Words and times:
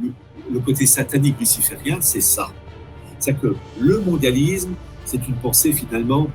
le, 0.00 0.60
côté 0.60 0.86
satanique 0.86 1.38
luciférien, 1.38 1.98
c'est 2.00 2.20
ça. 2.20 2.50
C'est 3.18 3.34
que 3.34 3.54
le 3.80 4.00
mondialisme, 4.00 4.74
c'est 5.04 5.26
une 5.28 5.34
pensée 5.34 5.72
finalement 5.72 6.28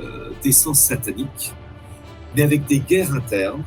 euh, 0.00 0.30
d'essence 0.42 0.80
satanique, 0.80 1.52
mais 2.34 2.42
avec 2.42 2.66
des 2.66 2.80
guerres 2.80 3.14
internes. 3.14 3.62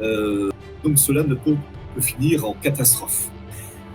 Euh, 0.00 0.50
donc 0.82 0.98
cela 0.98 1.22
ne 1.22 1.34
peut, 1.34 1.56
finir 2.00 2.44
en 2.44 2.54
catastrophe. 2.54 3.30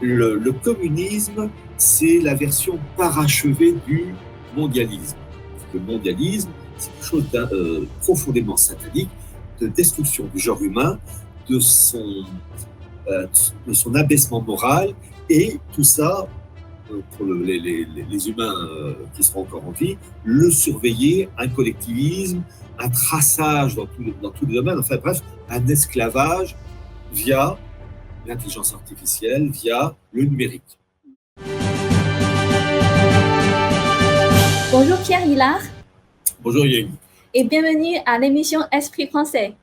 Le, 0.01 0.53
communisme, 0.63 1.49
c'est 1.75 2.19
la 2.19 2.33
version 2.33 2.79
parachevée 2.95 3.75
du 3.85 4.15
mondialisme. 4.55 5.17
Le 5.73 5.81
mondialisme, 5.81 6.49
c'est 6.77 6.89
quelque 6.91 7.05
chose 7.05 7.29
de 7.29 7.39
euh, 7.39 7.85
profondément 7.99 8.55
satanique, 8.55 9.09
de 9.59 9.67
destruction 9.67 10.29
du 10.33 10.39
genre 10.39 10.61
humain, 10.63 10.97
de 11.49 11.59
son, 11.59 12.23
de 13.07 13.73
son 13.73 13.95
abaissement 13.95 14.41
moral, 14.41 14.93
et 15.29 15.59
tout 15.73 15.83
ça, 15.83 16.27
euh, 16.91 17.01
pour 17.15 17.27
les, 17.27 17.59
les, 17.59 18.29
humains 18.29 18.51
euh, 18.51 18.93
qui 19.15 19.23
seront 19.23 19.41
encore 19.41 19.63
en 19.67 19.71
vie, 19.71 19.97
le 20.23 20.49
surveiller, 20.49 21.29
un 21.37 21.47
collectivisme, 21.47 22.41
un 22.79 22.89
traçage 22.89 23.75
dans, 23.75 23.85
tout, 23.85 24.03
dans 24.21 24.31
tous 24.31 24.47
les 24.47 24.55
domaines, 24.55 24.79
enfin 24.79 24.97
bref, 24.97 25.21
un 25.49 25.67
esclavage 25.67 26.55
via 27.13 27.57
l'intelligence 28.25 28.73
artificielle, 28.73 29.49
via 29.49 29.95
le 30.11 30.23
numérique. 30.23 30.79
Bonjour 34.71 34.97
Pierre 34.99 35.25
Hillard. 35.25 35.61
Bonjour 36.41 36.65
Yann. 36.65 36.89
Et 37.33 37.43
bienvenue 37.43 37.97
à 38.05 38.17
l'émission 38.17 38.61
Esprit 38.71 39.07
français. 39.07 39.53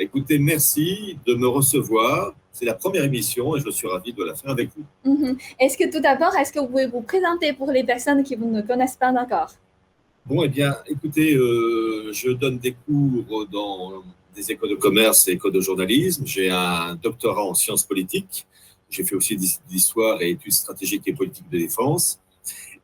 Écoutez, 0.00 0.38
merci 0.38 1.18
de 1.26 1.34
me 1.34 1.48
recevoir. 1.48 2.32
C'est 2.52 2.64
la 2.64 2.74
première 2.74 3.02
émission 3.02 3.56
et 3.56 3.60
je 3.60 3.68
suis 3.70 3.88
ravi 3.88 4.12
de 4.12 4.22
la 4.22 4.34
faire 4.34 4.52
avec 4.52 4.70
vous. 4.76 4.84
Mhm. 5.10 5.36
Est-ce 5.58 5.76
que 5.76 5.90
tout 5.90 6.00
d'abord, 6.00 6.36
est-ce 6.36 6.52
que 6.52 6.60
vous 6.60 6.68
pouvez 6.68 6.86
vous 6.86 7.00
présenter 7.00 7.52
pour 7.52 7.72
les 7.72 7.82
personnes 7.82 8.22
qui 8.22 8.36
vous 8.36 8.48
ne 8.48 8.62
connaissent 8.62 8.96
pas 8.96 9.10
encore? 9.10 9.50
Bon, 10.24 10.44
eh 10.44 10.48
bien, 10.48 10.76
écoutez, 10.86 11.34
euh, 11.34 12.12
je 12.12 12.30
donne 12.30 12.58
des 12.58 12.76
cours 12.86 13.46
dans 13.50 14.04
des 14.36 14.52
écoles 14.52 14.70
de 14.70 14.74
commerce 14.76 15.26
et 15.26 15.32
écoles 15.32 15.52
de 15.52 15.60
journalisme. 15.60 16.24
J'ai 16.26 16.48
un 16.48 16.94
doctorat 16.94 17.42
en 17.42 17.54
sciences 17.54 17.84
politiques. 17.84 18.46
J'ai 18.88 19.02
fait 19.02 19.16
aussi 19.16 19.36
d'histoire 19.68 20.22
et 20.22 20.30
études 20.30 20.52
stratégiques 20.52 21.02
et 21.06 21.12
politiques 21.12 21.50
de 21.50 21.58
défense. 21.58 22.20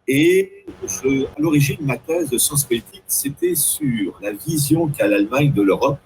Et 0.08 0.64
à 0.66 1.40
l'origine, 1.40 1.78
ma 1.80 1.96
thèse 1.96 2.28
de 2.28 2.38
sciences 2.38 2.64
politiques, 2.64 3.04
c'était 3.06 3.54
sur 3.54 4.18
la 4.20 4.32
vision 4.32 4.88
qu'a 4.88 5.06
l'Allemagne 5.06 5.52
de 5.52 5.62
l'Europe 5.62 5.98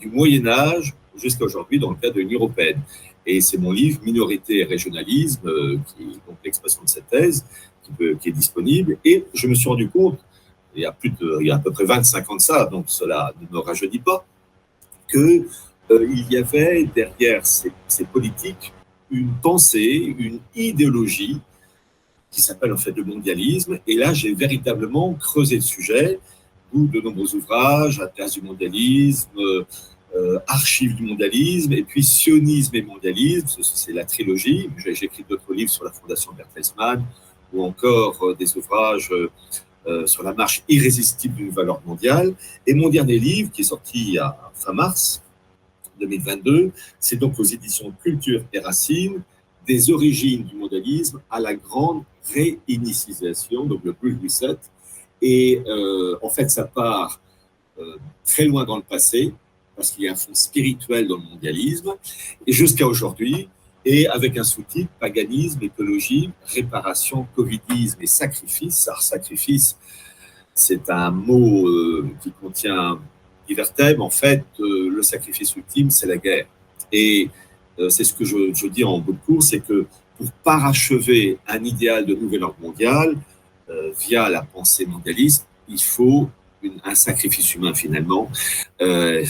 du 0.00 0.08
Moyen 0.08 0.46
Âge 0.46 0.94
jusqu'à 1.16 1.44
aujourd'hui 1.44 1.78
dans 1.78 1.90
le 1.90 1.96
cadre 1.96 2.14
de 2.14 2.20
l'Union 2.20 2.40
européenne. 2.40 2.80
Et 3.26 3.40
c'est 3.40 3.58
mon 3.58 3.72
livre 3.72 4.00
Minorité 4.02 4.60
et 4.60 4.64
régionalisme, 4.64 5.46
euh, 5.46 5.78
qui 5.86 6.02
est 6.02 6.26
donc 6.26 6.38
l'expression 6.44 6.82
de 6.82 6.88
cette 6.88 7.08
thèse, 7.08 7.44
qui, 8.20 8.28
est 8.28 8.32
disponible. 8.32 8.98
Et 9.04 9.24
je 9.34 9.46
me 9.46 9.54
suis 9.54 9.68
rendu 9.68 9.88
compte, 9.88 10.18
il 10.74 10.82
y 10.82 10.86
a, 10.86 10.92
plus 10.92 11.10
de, 11.10 11.38
il 11.40 11.48
y 11.48 11.50
a 11.50 11.56
à 11.56 11.58
peu 11.58 11.70
près 11.70 11.84
25 11.84 12.30
ans 12.30 12.36
de 12.36 12.40
ça, 12.40 12.66
donc 12.66 12.84
cela 12.88 13.32
ne 13.40 13.46
me 13.54 13.60
rajeunit 13.60 13.98
pas, 13.98 14.24
qu'il 15.10 15.44
euh, 15.90 16.08
il 16.08 16.32
y 16.32 16.36
avait 16.36 16.84
derrière 16.84 17.44
ces, 17.44 17.72
ces, 17.88 18.04
politiques 18.04 18.72
une 19.10 19.32
pensée, 19.42 20.14
une 20.18 20.38
idéologie 20.54 21.40
qui 22.30 22.40
s'appelle 22.40 22.72
en 22.72 22.76
fait 22.76 22.92
le 22.92 23.02
mondialisme. 23.02 23.80
Et 23.88 23.96
là, 23.96 24.12
j'ai 24.12 24.32
véritablement 24.34 25.14
creusé 25.14 25.56
le 25.56 25.62
sujet 25.62 26.20
de 26.74 27.00
nombreux 27.00 27.34
ouvrages, 27.34 28.00
Atlas 28.00 28.32
du 28.32 28.42
mondialisme, 28.42 29.30
euh, 30.14 30.38
Archives 30.46 30.96
du 30.96 31.04
mondialisme, 31.04 31.72
et 31.72 31.82
puis 31.82 32.02
Sionisme 32.02 32.74
et 32.74 32.82
mondialisme, 32.82 33.62
c'est 33.62 33.92
la 33.92 34.04
trilogie. 34.04 34.68
J'ai 34.76 34.90
écrit 34.90 35.24
d'autres 35.28 35.52
livres 35.52 35.70
sur 35.70 35.84
la 35.84 35.92
fondation 35.92 36.32
Bertelsmann, 36.32 37.04
ou 37.52 37.64
encore 37.64 38.18
euh, 38.22 38.34
des 38.34 38.56
ouvrages 38.56 39.10
euh, 39.12 40.06
sur 40.06 40.22
la 40.22 40.34
marche 40.34 40.62
irrésistible 40.68 41.36
d'une 41.36 41.50
valeur 41.50 41.80
mondiale. 41.86 42.34
Et 42.66 42.74
mon 42.74 42.88
dernier 42.88 43.18
livre, 43.18 43.50
qui 43.50 43.62
est 43.62 43.64
sorti 43.64 44.18
à 44.18 44.36
fin 44.54 44.72
mars 44.72 45.22
2022, 46.00 46.72
c'est 46.98 47.16
donc 47.16 47.38
aux 47.38 47.44
éditions 47.44 47.92
Culture 48.02 48.42
et 48.52 48.58
Racines, 48.58 49.22
des 49.66 49.90
origines 49.90 50.44
du 50.44 50.56
mondialisme 50.56 51.20
à 51.30 51.40
la 51.40 51.54
grande 51.54 52.02
réinitialisation, 52.34 53.66
donc 53.66 53.80
le 53.84 53.92
plus 53.92 54.16
7, 54.28 54.58
et 55.22 55.62
euh, 55.66 56.16
en 56.22 56.28
fait, 56.28 56.50
ça 56.50 56.64
part 56.64 57.20
euh, 57.78 57.96
très 58.24 58.44
loin 58.44 58.64
dans 58.64 58.76
le 58.76 58.82
passé, 58.82 59.32
parce 59.76 59.90
qu'il 59.90 60.04
y 60.04 60.08
a 60.08 60.12
un 60.12 60.16
fond 60.16 60.34
spirituel 60.34 61.06
dans 61.06 61.16
le 61.16 61.22
mondialisme, 61.22 61.92
jusqu'à 62.46 62.86
aujourd'hui, 62.86 63.48
et 63.84 64.06
avec 64.08 64.36
un 64.36 64.44
sous-titre 64.44 64.90
paganisme, 64.98 65.62
écologie, 65.62 66.30
réparation, 66.44 67.26
covidisme 67.34 67.98
et 68.02 68.06
sacrifice. 68.06 68.88
Alors, 68.88 69.02
sacrifice, 69.02 69.78
c'est 70.54 70.90
un 70.90 71.10
mot 71.10 71.66
euh, 71.66 72.08
qui 72.22 72.30
contient 72.32 73.00
divers 73.48 73.72
thèmes. 73.72 74.02
En 74.02 74.10
fait, 74.10 74.44
le 74.58 75.02
sacrifice 75.02 75.56
ultime, 75.56 75.90
c'est 75.90 76.06
la 76.06 76.18
guerre. 76.18 76.46
Et 76.92 77.30
c'est 77.88 78.04
ce 78.04 78.12
que 78.12 78.24
je, 78.24 78.52
je, 78.52 78.66
dis 78.66 78.84
en 78.84 78.98
bout 78.98 79.14
de 79.14 79.18
cours, 79.24 79.42
c'est 79.42 79.60
que 79.60 79.86
pour 80.18 80.30
parachever 80.44 81.38
un 81.48 81.64
idéal 81.64 82.04
de 82.04 82.14
nouvel 82.14 82.44
ordre 82.44 82.60
mondial, 82.60 83.16
euh, 83.70 83.92
via 83.98 84.28
la 84.28 84.42
pensée 84.42 84.86
mondialiste, 84.86 85.46
il 85.68 85.80
faut 85.80 86.28
un 86.84 86.94
sacrifice 86.94 87.54
humain 87.54 87.74
finalement. 87.74 88.28
Euh, 88.80 89.24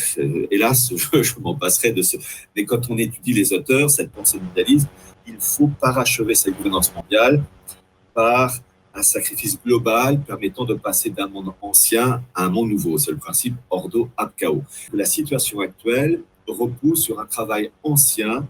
hélas, 0.50 0.92
je, 1.12 1.38
m'en 1.40 1.54
passerai 1.54 1.92
de 1.92 2.02
ce. 2.02 2.16
Mais 2.56 2.64
quand 2.64 2.90
on 2.90 2.98
étudie 2.98 3.32
les 3.32 3.52
auteurs, 3.52 3.90
cette 3.90 4.10
pensée 4.10 4.40
mondialiste, 4.40 4.88
il 5.26 5.36
faut 5.38 5.70
parachever 5.80 6.34
cette 6.34 6.56
gouvernance 6.56 6.92
mondiale 6.94 7.42
par 8.14 8.58
un 8.94 9.02
sacrifice 9.02 9.60
global 9.62 10.20
permettant 10.20 10.64
de 10.64 10.74
passer 10.74 11.10
d'un 11.10 11.28
monde 11.28 11.52
ancien 11.60 12.22
à 12.34 12.44
un 12.44 12.48
monde 12.48 12.70
nouveau. 12.70 12.98
C'est 12.98 13.12
le 13.12 13.18
principe 13.18 13.54
Ordo 13.68 14.08
ab. 14.16 14.30
La 14.92 15.04
situation 15.04 15.60
actuelle 15.60 16.22
repose 16.48 17.02
sur 17.02 17.20
un 17.20 17.26
travail 17.26 17.70
ancien 17.84 18.48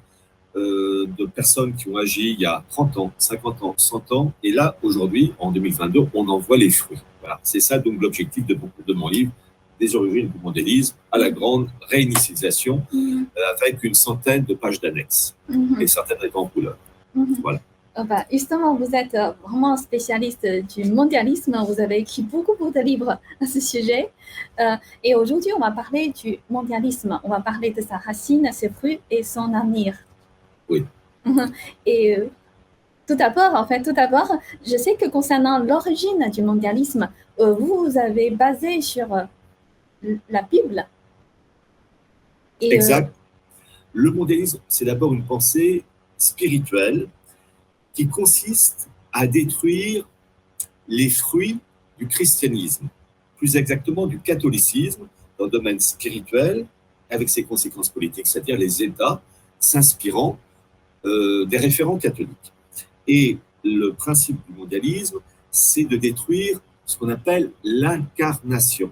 euh, 0.56 1.06
de 1.16 1.26
personnes 1.26 1.74
qui 1.74 1.88
ont 1.88 1.96
agi 1.96 2.32
il 2.32 2.40
y 2.40 2.44
a 2.44 2.64
30 2.70 2.96
ans, 2.96 3.12
50 3.18 3.62
ans, 3.62 3.74
100 3.76 4.10
ans. 4.10 4.32
Et 4.42 4.50
là, 4.50 4.74
aujourd'hui, 4.82 5.32
en 5.38 5.52
2022, 5.52 6.08
on 6.12 6.28
en 6.28 6.38
voit 6.38 6.56
les 6.56 6.70
fruits. 6.70 6.98
Voilà. 7.20 7.38
C'est 7.44 7.60
ça 7.60 7.78
donc 7.78 8.02
l'objectif 8.02 8.44
de, 8.44 8.58
de, 8.84 8.92
mon 8.92 9.08
livre, 9.08 9.30
des 9.78 9.94
origines 9.94 10.28
du 10.28 10.38
mondialisme 10.42 10.96
à 11.12 11.18
la 11.18 11.30
grande 11.30 11.68
réinitialisation, 11.88 12.82
mhm. 12.92 13.26
euh, 13.36 13.40
avec 13.62 13.84
une 13.84 13.94
centaine 13.94 14.42
de 14.42 14.54
pages 14.54 14.80
d'annexes 14.80 15.36
mhm. 15.48 15.80
et 15.80 15.86
certaines 15.86 16.18
en 16.34 16.46
couleur. 16.46 16.76
Mhm. 17.14 17.36
Voilà. 17.42 17.60
Ah 17.94 18.02
bah, 18.02 18.24
justement, 18.32 18.74
vous 18.74 18.92
êtes 18.92 19.14
euh, 19.14 19.30
vraiment 19.48 19.76
spécialiste 19.76 20.44
du 20.74 20.90
mondialisme. 20.90 21.56
Vous 21.64 21.80
avez 21.80 21.98
écrit 21.98 22.22
beaucoup, 22.22 22.56
beaucoup 22.58 22.72
de 22.72 22.80
livres 22.80 23.20
à 23.40 23.46
ce 23.46 23.60
sujet. 23.60 24.10
et 25.04 25.14
aujourd'hui, 25.14 25.52
on 25.56 25.60
va 25.60 25.70
parler 25.70 26.12
du 26.20 26.38
mondialisme. 26.50 27.20
On 27.22 27.28
va 27.28 27.40
parler 27.40 27.70
de 27.70 27.80
sa 27.82 27.98
racine, 27.98 28.50
ses 28.52 28.68
fruits 28.68 28.98
et 29.12 29.22
son 29.22 29.54
avenir. 29.54 29.94
Oui. 30.70 30.84
Et 31.86 32.16
euh, 32.16 32.28
tout 33.06 33.16
d'abord, 33.16 33.54
en 33.54 33.66
fait, 33.66 33.82
tout 33.82 33.92
d'abord, 33.92 34.32
je 34.64 34.76
sais 34.76 34.94
que 34.94 35.08
concernant 35.08 35.58
l'origine 35.58 36.30
du 36.32 36.42
mondialisme, 36.42 37.10
euh, 37.40 37.52
vous 37.52 37.98
avez 37.98 38.30
basé 38.30 38.80
sur 38.80 39.12
euh, 39.12 39.24
la 40.30 40.42
Bible. 40.42 40.86
exact. 42.60 43.14
Le 43.92 44.12
mondialisme, 44.12 44.60
c'est 44.68 44.84
d'abord 44.84 45.12
une 45.12 45.24
pensée 45.24 45.84
spirituelle 46.16 47.08
qui 47.92 48.06
consiste 48.06 48.88
à 49.12 49.26
détruire 49.26 50.08
les 50.86 51.08
fruits 51.08 51.58
du 51.98 52.06
christianisme, 52.06 52.86
plus 53.36 53.56
exactement 53.56 54.06
du 54.06 54.20
catholicisme 54.20 55.08
dans 55.36 55.46
le 55.46 55.50
domaine 55.50 55.80
spirituel, 55.80 56.66
avec 57.10 57.28
ses 57.28 57.42
conséquences 57.42 57.88
politiques, 57.88 58.28
c'est-à-dire 58.28 58.56
les 58.56 58.82
États 58.82 59.20
s'inspirant 59.58 60.38
euh, 61.04 61.44
des 61.46 61.58
référents 61.58 61.98
catholiques. 61.98 62.52
Et 63.06 63.38
le 63.64 63.92
principe 63.92 64.38
du 64.48 64.58
mondialisme, 64.58 65.18
c'est 65.50 65.84
de 65.84 65.96
détruire 65.96 66.60
ce 66.86 66.96
qu'on 66.98 67.08
appelle 67.08 67.50
l'incarnation. 67.64 68.90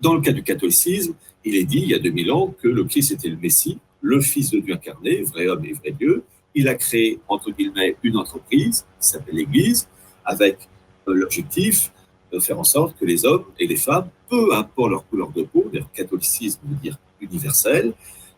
Dans 0.00 0.14
le 0.14 0.20
cas 0.20 0.32
du 0.32 0.42
catholicisme, 0.42 1.14
il 1.44 1.56
est 1.56 1.64
dit 1.64 1.78
il 1.78 1.88
y 1.88 1.94
a 1.94 1.98
2000 1.98 2.32
ans 2.32 2.54
que 2.60 2.68
le 2.68 2.84
Christ 2.84 3.12
était 3.12 3.28
le 3.28 3.36
Messie, 3.36 3.78
le 4.00 4.20
Fils 4.20 4.50
de 4.50 4.58
Dieu 4.58 4.74
incarné, 4.74 5.22
vrai 5.22 5.48
homme 5.48 5.64
et 5.64 5.72
vrai 5.72 5.92
Dieu. 5.92 6.24
Il 6.54 6.68
a 6.68 6.74
créé, 6.74 7.20
entre 7.28 7.50
guillemets, 7.50 7.96
une 8.02 8.16
entreprise 8.16 8.84
qui 9.00 9.08
s'appelle 9.08 9.36
l'Église, 9.36 9.88
avec 10.24 10.68
euh, 11.08 11.14
l'objectif 11.14 11.92
de 12.32 12.38
faire 12.38 12.58
en 12.58 12.64
sorte 12.64 12.96
que 12.98 13.04
les 13.04 13.24
hommes 13.24 13.44
et 13.58 13.66
les 13.66 13.76
femmes, 13.76 14.08
peu 14.28 14.54
importe 14.54 14.90
leur 14.90 15.08
couleur 15.08 15.30
de 15.30 15.42
peau, 15.42 15.68
le 15.72 15.80
catholicisme 15.94 16.60
veut 16.64 16.76
dire 16.76 16.98
universel, 17.20 17.92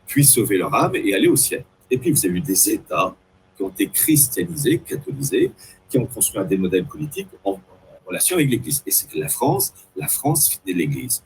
puissent 0.06 0.32
sauver 0.32 0.58
leur 0.58 0.74
âme 0.74 0.96
et 0.96 1.14
aller 1.14 1.28
au 1.28 1.36
ciel. 1.36 1.64
Et 1.94 1.98
puis, 1.98 2.10
vous 2.10 2.26
avez 2.26 2.38
eu 2.38 2.40
des 2.40 2.70
États 2.70 3.14
qui 3.56 3.62
ont 3.62 3.68
été 3.68 3.88
christianisés, 3.88 4.80
catholisés, 4.80 5.52
qui 5.88 5.96
ont 5.96 6.06
construit 6.06 6.44
des 6.44 6.56
modèles 6.56 6.86
politiques 6.86 7.28
en, 7.44 7.60
relation 8.04 8.34
avec 8.34 8.50
l'Église. 8.50 8.82
Et 8.84 8.90
c'est 8.90 9.14
la 9.14 9.28
France, 9.28 9.72
la 9.94 10.08
France 10.08 10.60
de 10.66 10.72
l'Église. 10.72 11.22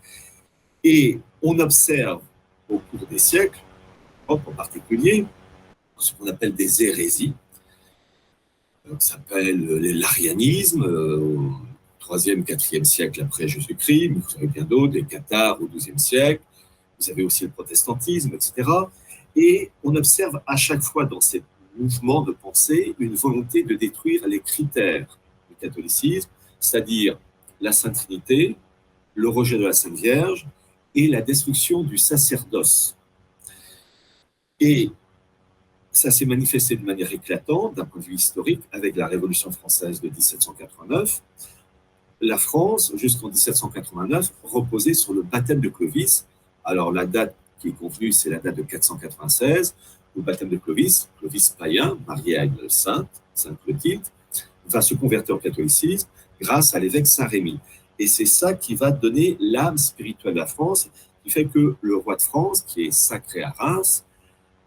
Et 0.84 1.18
on 1.42 1.58
observe 1.58 2.20
au 2.68 2.80
cours 2.80 3.06
des 3.08 3.16
siècles, 3.16 3.60
en 4.28 4.36
particulier, 4.36 5.24
ce 5.96 6.12
qu'on 6.12 6.26
appelle 6.26 6.54
des 6.54 6.84
hérésies. 6.84 7.32
Ça 8.98 9.14
s'appelle 9.14 9.64
l'arianisme, 9.98 10.82
au 10.82 11.52
3e, 12.04 12.44
4e 12.44 12.84
siècle 12.84 13.22
après 13.22 13.48
Jésus-Christ, 13.48 14.10
mais 14.10 14.20
vous 14.20 14.36
avez 14.36 14.48
bien 14.48 14.64
d'autres, 14.64 14.92
les 14.92 15.04
cathares 15.04 15.62
au 15.62 15.66
12e 15.66 15.96
siècle, 15.96 16.42
vous 17.00 17.10
avez 17.10 17.24
aussi 17.24 17.44
le 17.44 17.50
protestantisme, 17.50 18.34
etc. 18.34 18.68
Et 19.40 19.70
on 19.84 19.94
observe 19.94 20.40
à 20.48 20.56
chaque 20.56 20.82
fois 20.82 21.04
dans 21.04 21.20
ces 21.20 21.44
mouvements 21.76 22.22
de 22.22 22.32
pensée 22.32 22.96
une 22.98 23.14
volonté 23.14 23.62
de 23.62 23.76
détruire 23.76 24.26
les 24.26 24.40
critères 24.40 25.16
du 25.48 25.54
catholicisme, 25.54 26.28
c'est-à-dire 26.58 27.16
la 27.60 27.70
Sainte 27.70 27.94
Trinité, 27.94 28.56
le 29.14 29.28
rejet 29.28 29.56
de 29.56 29.64
la 29.64 29.72
Sainte 29.72 29.94
Vierge 29.94 30.48
et 30.92 31.06
la 31.06 31.22
destruction 31.22 31.84
du 31.84 31.98
sacerdoce. 31.98 32.96
Et 34.58 34.90
ça 35.92 36.10
s'est 36.10 36.26
manifesté 36.26 36.74
de 36.74 36.84
manière 36.84 37.12
éclatante 37.12 37.76
d'un 37.76 37.84
point 37.84 38.00
de 38.00 38.06
vue 38.06 38.14
historique 38.14 38.62
avec 38.72 38.96
la 38.96 39.06
Révolution 39.06 39.52
française 39.52 40.00
de 40.00 40.08
1789. 40.08 41.22
La 42.22 42.38
France, 42.38 42.92
jusqu'en 42.96 43.28
1789, 43.28 44.32
reposait 44.42 44.94
sur 44.94 45.12
le 45.12 45.22
baptême 45.22 45.60
de 45.60 45.68
Clovis. 45.68 46.26
Alors 46.64 46.90
la 46.92 47.06
date 47.06 47.36
qui 47.58 47.68
est 47.68 47.72
convenue, 47.72 48.12
c'est 48.12 48.30
la 48.30 48.38
date 48.38 48.56
de 48.56 48.62
496, 48.62 49.74
le 50.16 50.22
baptême 50.22 50.48
de 50.48 50.56
Clovis, 50.56 51.08
Clovis 51.18 51.50
païen, 51.50 51.98
marié 52.06 52.38
à 52.38 52.44
une 52.44 52.68
sainte, 52.68 53.08
Sainte 53.34 53.58
Clotilde, 53.64 54.02
va 54.66 54.80
se 54.80 54.94
convertir 54.94 55.36
au 55.36 55.38
catholicisme 55.38 56.08
grâce 56.40 56.74
à 56.74 56.78
l'évêque 56.78 57.06
Saint-Rémy. 57.06 57.58
Et 57.98 58.06
c'est 58.06 58.26
ça 58.26 58.54
qui 58.54 58.74
va 58.74 58.90
donner 58.90 59.36
l'âme 59.40 59.78
spirituelle 59.78 60.34
de 60.34 60.38
la 60.40 60.46
France, 60.46 60.90
qui 61.22 61.30
fait 61.30 61.46
que 61.46 61.76
le 61.80 61.96
roi 61.96 62.16
de 62.16 62.22
France, 62.22 62.62
qui 62.62 62.86
est 62.86 62.92
sacré 62.92 63.42
à 63.42 63.50
Reims, 63.50 64.04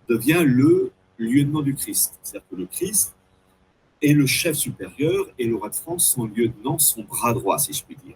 devient 0.09 0.43
le 0.45 0.91
lieutenant 1.17 1.61
du 1.61 1.75
Christ. 1.75 2.19
C'est-à-dire 2.21 2.47
que 2.49 2.55
le 2.55 2.65
Christ 2.65 3.15
est 4.01 4.13
le 4.13 4.25
chef 4.25 4.57
supérieur 4.57 5.27
et 5.37 5.45
le 5.45 5.55
roi 5.55 5.69
de 5.69 5.75
France, 5.75 6.13
son 6.13 6.25
lieutenant, 6.25 6.79
son 6.79 7.03
bras 7.03 7.33
droit, 7.33 7.57
si 7.59 7.71
je 7.71 7.83
puis 7.83 7.95
dire. 8.03 8.15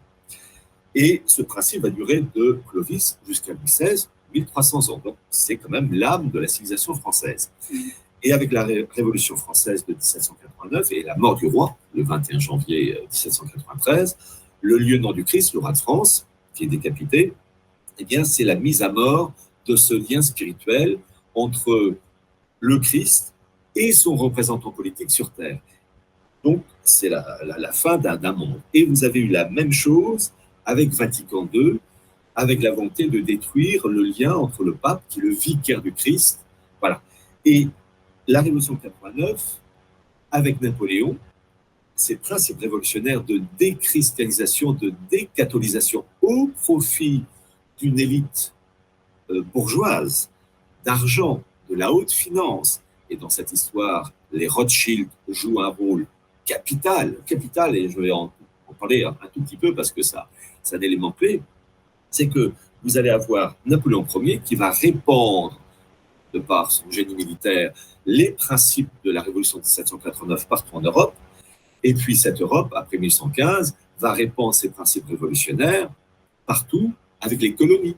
Et 0.95 1.22
ce 1.25 1.42
principe 1.42 1.83
va 1.83 1.89
durer 1.89 2.24
de 2.33 2.60
Clovis 2.69 3.19
jusqu'à 3.27 3.54
Louis 3.54 3.66
XVI, 3.66 4.07
1300 4.42 4.90
ans. 4.90 5.02
Donc, 5.04 5.16
c'est 5.30 5.58
quand 5.58 5.70
même 5.70 5.94
l'âme 5.94 6.30
de 6.30 6.40
la 6.40 6.48
civilisation 6.48 6.94
française. 6.96 7.52
Et 8.24 8.32
avec 8.32 8.52
la 8.52 8.64
Révolution 8.64 9.36
française 9.36 9.86
de 9.86 9.94
1789 9.94 10.92
et 10.92 11.04
la 11.04 11.16
mort 11.16 11.36
du 11.36 11.48
roi, 11.48 11.78
le 11.94 12.04
21 12.04 12.40
janvier 12.40 13.00
1793, 13.12 14.18
euh, 14.18 14.36
le 14.62 14.78
lieutenant 14.78 15.14
du 15.14 15.24
Christ, 15.24 15.54
le 15.54 15.60
roi 15.60 15.72
de 15.72 15.78
France, 15.78 16.26
qui 16.54 16.64
est 16.64 16.68
décapité, 16.68 17.34
eh 18.00 18.06
bien, 18.06 18.24
c'est 18.24 18.44
la 18.44 18.56
mise 18.56 18.82
à 18.82 18.92
mort 18.92 19.32
de 19.68 19.76
ce 19.76 19.94
lien 19.94 20.22
spirituel 20.22 20.98
entre 21.34 21.96
le 22.60 22.80
Christ 22.80 23.34
et 23.76 23.92
son 23.92 24.16
représentant 24.16 24.72
politique 24.72 25.12
sur 25.12 25.32
Terre. 25.32 25.60
Donc, 26.44 26.64
c'est 26.84 27.10
la, 27.10 27.40
la, 27.44 27.72
fin 27.72 27.98
d'un 27.98 28.32
monde. 28.32 28.62
Et 28.74 28.86
vous 28.86 29.04
avez 29.04 29.20
eu 29.20 29.28
la 29.28 29.50
même 29.50 29.72
chose 29.72 30.32
avec 30.66 30.90
Vatican 30.92 31.48
II, 31.52 31.80
avec 32.36 32.62
la 32.62 32.72
volonté 32.72 33.08
de 33.08 33.20
détruire 33.20 33.88
le 33.88 34.04
lien 34.04 34.34
entre 34.34 34.64
le 34.64 34.74
pape, 34.74 35.04
qui 35.10 35.20
est 35.20 35.24
le 35.24 35.34
vicaire 35.34 35.82
du 35.82 35.94
Christ. 35.94 36.46
Voilà. 36.80 37.02
Et 37.46 37.68
la 38.28 38.42
Révolution 38.42 38.76
89, 38.76 39.62
avec 40.32 40.62
Napoléon, 40.62 41.18
ces 41.96 42.18
principes 42.18 42.60
révolutionnaires 42.60 43.24
de 43.24 43.42
déchristianisation, 43.58 44.74
de 44.74 44.94
décatholisation 45.10 46.04
au 46.22 46.50
profit 46.62 47.24
d'une 47.80 48.00
élite 48.00 48.54
euh, 49.30 49.42
bourgeoise, 49.42 50.30
d'argent, 50.84 51.42
de 51.70 51.76
la 51.76 51.92
haute 51.92 52.12
finance. 52.12 52.82
Et 53.10 53.16
dans 53.16 53.30
cette 53.30 53.52
histoire, 53.54 54.12
les 54.32 54.48
Rothschild 54.48 55.08
jouent 55.30 55.62
un 55.62 55.70
rôle 55.70 56.06
capital, 56.44 57.18
capital, 57.26 57.76
et 57.76 57.90
je 57.90 58.00
vais 58.00 58.12
en, 58.12 58.32
parler 58.80 59.04
un, 59.04 59.16
tout 59.34 59.42
petit 59.42 59.58
peu 59.58 59.74
parce 59.74 59.92
que 59.92 60.02
ça, 60.02 60.30
c'est 60.62 60.76
un 60.76 60.82
élément 60.82 61.12
clé, 61.12 61.42
c'est 62.15 62.27
que 62.27 62.53
vous 62.83 62.97
allez 62.97 63.09
avoir 63.09 63.56
Napoléon 63.65 64.06
Ier 64.15 64.39
qui 64.44 64.56
va 64.56 64.71
répandre, 64.71 65.59
de 66.33 66.39
par 66.39 66.71
son 66.71 66.89
génie 66.89 67.15
militaire, 67.15 67.73
les 68.06 68.31
principes 68.31 68.89
de 69.03 69.12
la 69.12 69.21
Révolution 69.21 69.57
de 69.57 69.63
1789 69.63 70.47
partout 70.47 70.75
en 70.75 70.81
Europe, 70.81 71.13
et 71.83 71.94
puis 71.94 72.15
cette 72.15 72.41
Europe, 72.41 72.73
après 72.75 72.97
1815, 72.97 73.75
va 74.00 74.13
répandre 74.13 74.53
ses 74.53 74.69
principes 74.69 75.07
révolutionnaires 75.07 75.89
partout 76.45 76.94
avec 77.21 77.41
les 77.41 77.53
colonies. 77.53 77.97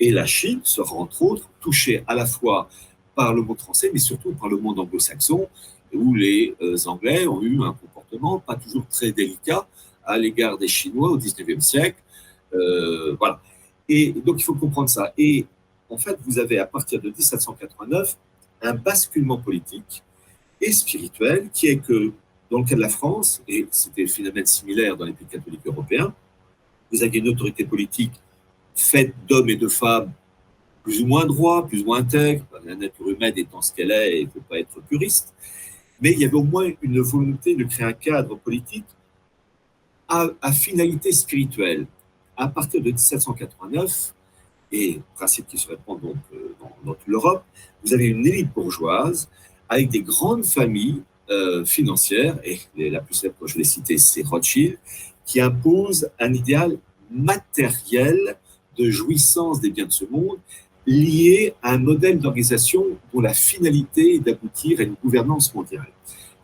Et 0.00 0.10
la 0.12 0.26
Chine 0.26 0.60
sera 0.62 0.94
entre 0.94 1.22
autres 1.22 1.48
touchée 1.60 2.04
à 2.06 2.14
la 2.14 2.26
fois 2.26 2.68
par 3.14 3.34
le 3.34 3.42
monde 3.42 3.58
français, 3.58 3.90
mais 3.92 3.98
surtout 3.98 4.32
par 4.32 4.48
le 4.48 4.56
monde 4.56 4.78
anglo-saxon, 4.78 5.48
où 5.92 6.14
les 6.14 6.54
euh, 6.62 6.76
Anglais 6.86 7.26
ont 7.26 7.42
eu 7.42 7.62
un 7.62 7.72
comportement 7.72 8.38
pas 8.38 8.56
toujours 8.56 8.86
très 8.86 9.12
délicat 9.12 9.66
à 10.04 10.16
l'égard 10.16 10.56
des 10.56 10.68
Chinois 10.68 11.10
au 11.10 11.18
XIXe 11.18 11.64
siècle. 11.64 12.02
Euh, 12.54 13.16
voilà. 13.18 13.40
Et 13.88 14.12
donc 14.12 14.40
il 14.40 14.44
faut 14.44 14.54
comprendre 14.54 14.88
ça. 14.88 15.12
Et 15.16 15.46
en 15.88 15.98
fait, 15.98 16.18
vous 16.26 16.38
avez 16.38 16.58
à 16.58 16.66
partir 16.66 17.00
de 17.00 17.08
1789 17.08 18.16
un 18.62 18.74
basculement 18.74 19.38
politique 19.38 20.02
et 20.60 20.72
spirituel 20.72 21.48
qui 21.52 21.68
est 21.68 21.78
que 21.78 22.12
dans 22.50 22.58
le 22.58 22.64
cas 22.64 22.74
de 22.74 22.80
la 22.80 22.88
France, 22.88 23.42
et 23.46 23.66
c'était 23.70 24.04
un 24.04 24.08
phénomène 24.08 24.46
similaire 24.46 24.96
dans 24.96 25.04
les 25.04 25.12
pays 25.12 25.26
catholiques 25.26 25.66
européens, 25.66 26.14
vous 26.90 27.02
aviez 27.02 27.20
une 27.20 27.28
autorité 27.28 27.64
politique 27.64 28.12
faite 28.74 29.14
d'hommes 29.28 29.50
et 29.50 29.56
de 29.56 29.68
femmes 29.68 30.12
plus 30.82 31.02
ou 31.02 31.06
moins 31.06 31.26
droits, 31.26 31.66
plus 31.66 31.82
ou 31.82 31.86
moins 31.86 31.98
intègres, 31.98 32.46
la 32.64 32.74
nature 32.74 33.08
humaine 33.10 33.34
étant 33.36 33.60
ce 33.60 33.74
qu'elle 33.74 33.90
est, 33.90 34.22
il 34.22 34.26
ne 34.26 34.30
faut 34.30 34.40
pas 34.40 34.58
être 34.58 34.80
puriste, 34.88 35.34
mais 36.00 36.12
il 36.12 36.20
y 36.20 36.24
avait 36.24 36.34
au 36.34 36.44
moins 36.44 36.70
une 36.80 37.00
volonté 37.00 37.54
de 37.54 37.64
créer 37.64 37.86
un 37.86 37.92
cadre 37.92 38.36
politique 38.36 38.86
à, 40.08 40.52
finalité 40.52 41.12
spirituelle. 41.12 41.86
À 42.40 42.46
partir 42.46 42.80
de 42.80 42.90
1789, 42.92 44.14
et 44.70 45.00
principe 45.16 45.48
qui 45.48 45.58
se 45.58 45.66
répand 45.66 45.98
euh, 46.04 46.54
dans, 46.84 46.94
toute 46.94 47.06
l'Europe, 47.08 47.42
vous 47.84 47.92
avez 47.92 48.06
une 48.06 48.24
élite 48.24 48.52
bourgeoise 48.54 49.28
avec 49.68 49.88
des 49.88 50.02
grandes 50.02 50.44
familles 50.44 51.02
euh, 51.30 51.64
financières, 51.64 52.38
et 52.44 52.60
la 52.76 53.00
plus 53.00 53.14
célèbre, 53.14 53.44
je 53.44 53.58
l'ai 53.58 53.64
cité, 53.64 53.98
c'est 53.98 54.24
Rothschild, 54.24 54.78
qui 55.26 55.40
impose 55.40 56.08
un 56.20 56.32
idéal 56.32 56.78
matériel 57.10 58.36
de 58.78 58.88
jouissance 58.88 59.60
des 59.60 59.70
biens 59.70 59.86
de 59.86 59.92
ce 59.92 60.04
monde 60.04 60.38
lié 60.86 61.54
à 61.60 61.72
un 61.72 61.78
modèle 61.78 62.20
d'organisation 62.20 62.84
dont 63.12 63.20
la 63.20 63.34
finalité 63.34 64.14
est 64.14 64.20
d'aboutir 64.20 64.78
à 64.78 64.84
une 64.84 64.94
gouvernance 65.02 65.52
mondiale. 65.52 65.90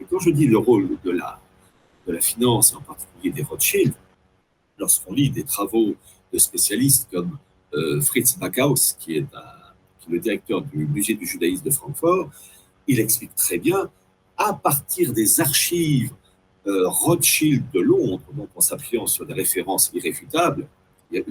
Et 0.00 0.04
quand 0.10 0.18
je 0.18 0.30
dis 0.30 0.46
le 0.46 0.58
rôle 0.58 0.98
de 1.04 1.12
la, 1.12 1.40
de 2.06 2.12
la 2.12 2.20
finance, 2.20 2.72
et 2.72 2.76
en 2.76 2.80
particulier 2.80 3.32
des 3.32 3.42
Rothschild, 3.44 3.94
lorsqu'on 4.78 5.12
lit 5.12 5.30
des 5.30 5.44
travaux 5.44 5.94
de 6.32 6.38
spécialistes 6.38 7.08
comme 7.12 7.38
euh, 7.74 8.00
Fritz 8.00 8.38
Backhaus, 8.38 8.94
qui 8.98 9.18
est, 9.18 9.26
le 10.08 10.20
directeur 10.20 10.60
du 10.60 10.86
musée 10.86 11.14
du 11.14 11.26
judaïsme 11.26 11.64
de 11.64 11.70
Francfort, 11.70 12.28
il 12.86 13.00
explique 13.00 13.34
très 13.34 13.58
bien, 13.58 13.90
à 14.36 14.52
partir 14.52 15.12
des 15.12 15.40
archives 15.40 16.12
euh, 16.66 16.88
Rothschild 16.88 17.70
de 17.72 17.80
Londres, 17.80 18.22
donc 18.34 18.48
en 18.54 18.60
s'appuyant 18.60 19.06
sur 19.06 19.24
des 19.24 19.32
références 19.32 19.90
irréfutables, 19.94 20.66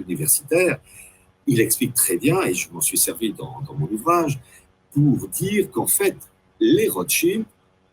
universitaires, 0.08 0.78
il 1.46 1.60
explique 1.60 1.94
très 1.94 2.16
bien, 2.16 2.40
et 2.42 2.54
je 2.54 2.70
m'en 2.70 2.80
suis 2.80 2.96
servi 2.96 3.32
dans, 3.32 3.62
mon 3.76 3.86
ouvrage, 3.90 4.38
pour 4.92 5.28
dire 5.28 5.70
qu'en 5.70 5.86
fait, 5.86 6.16
les 6.60 6.88
Rothschild 6.88 7.44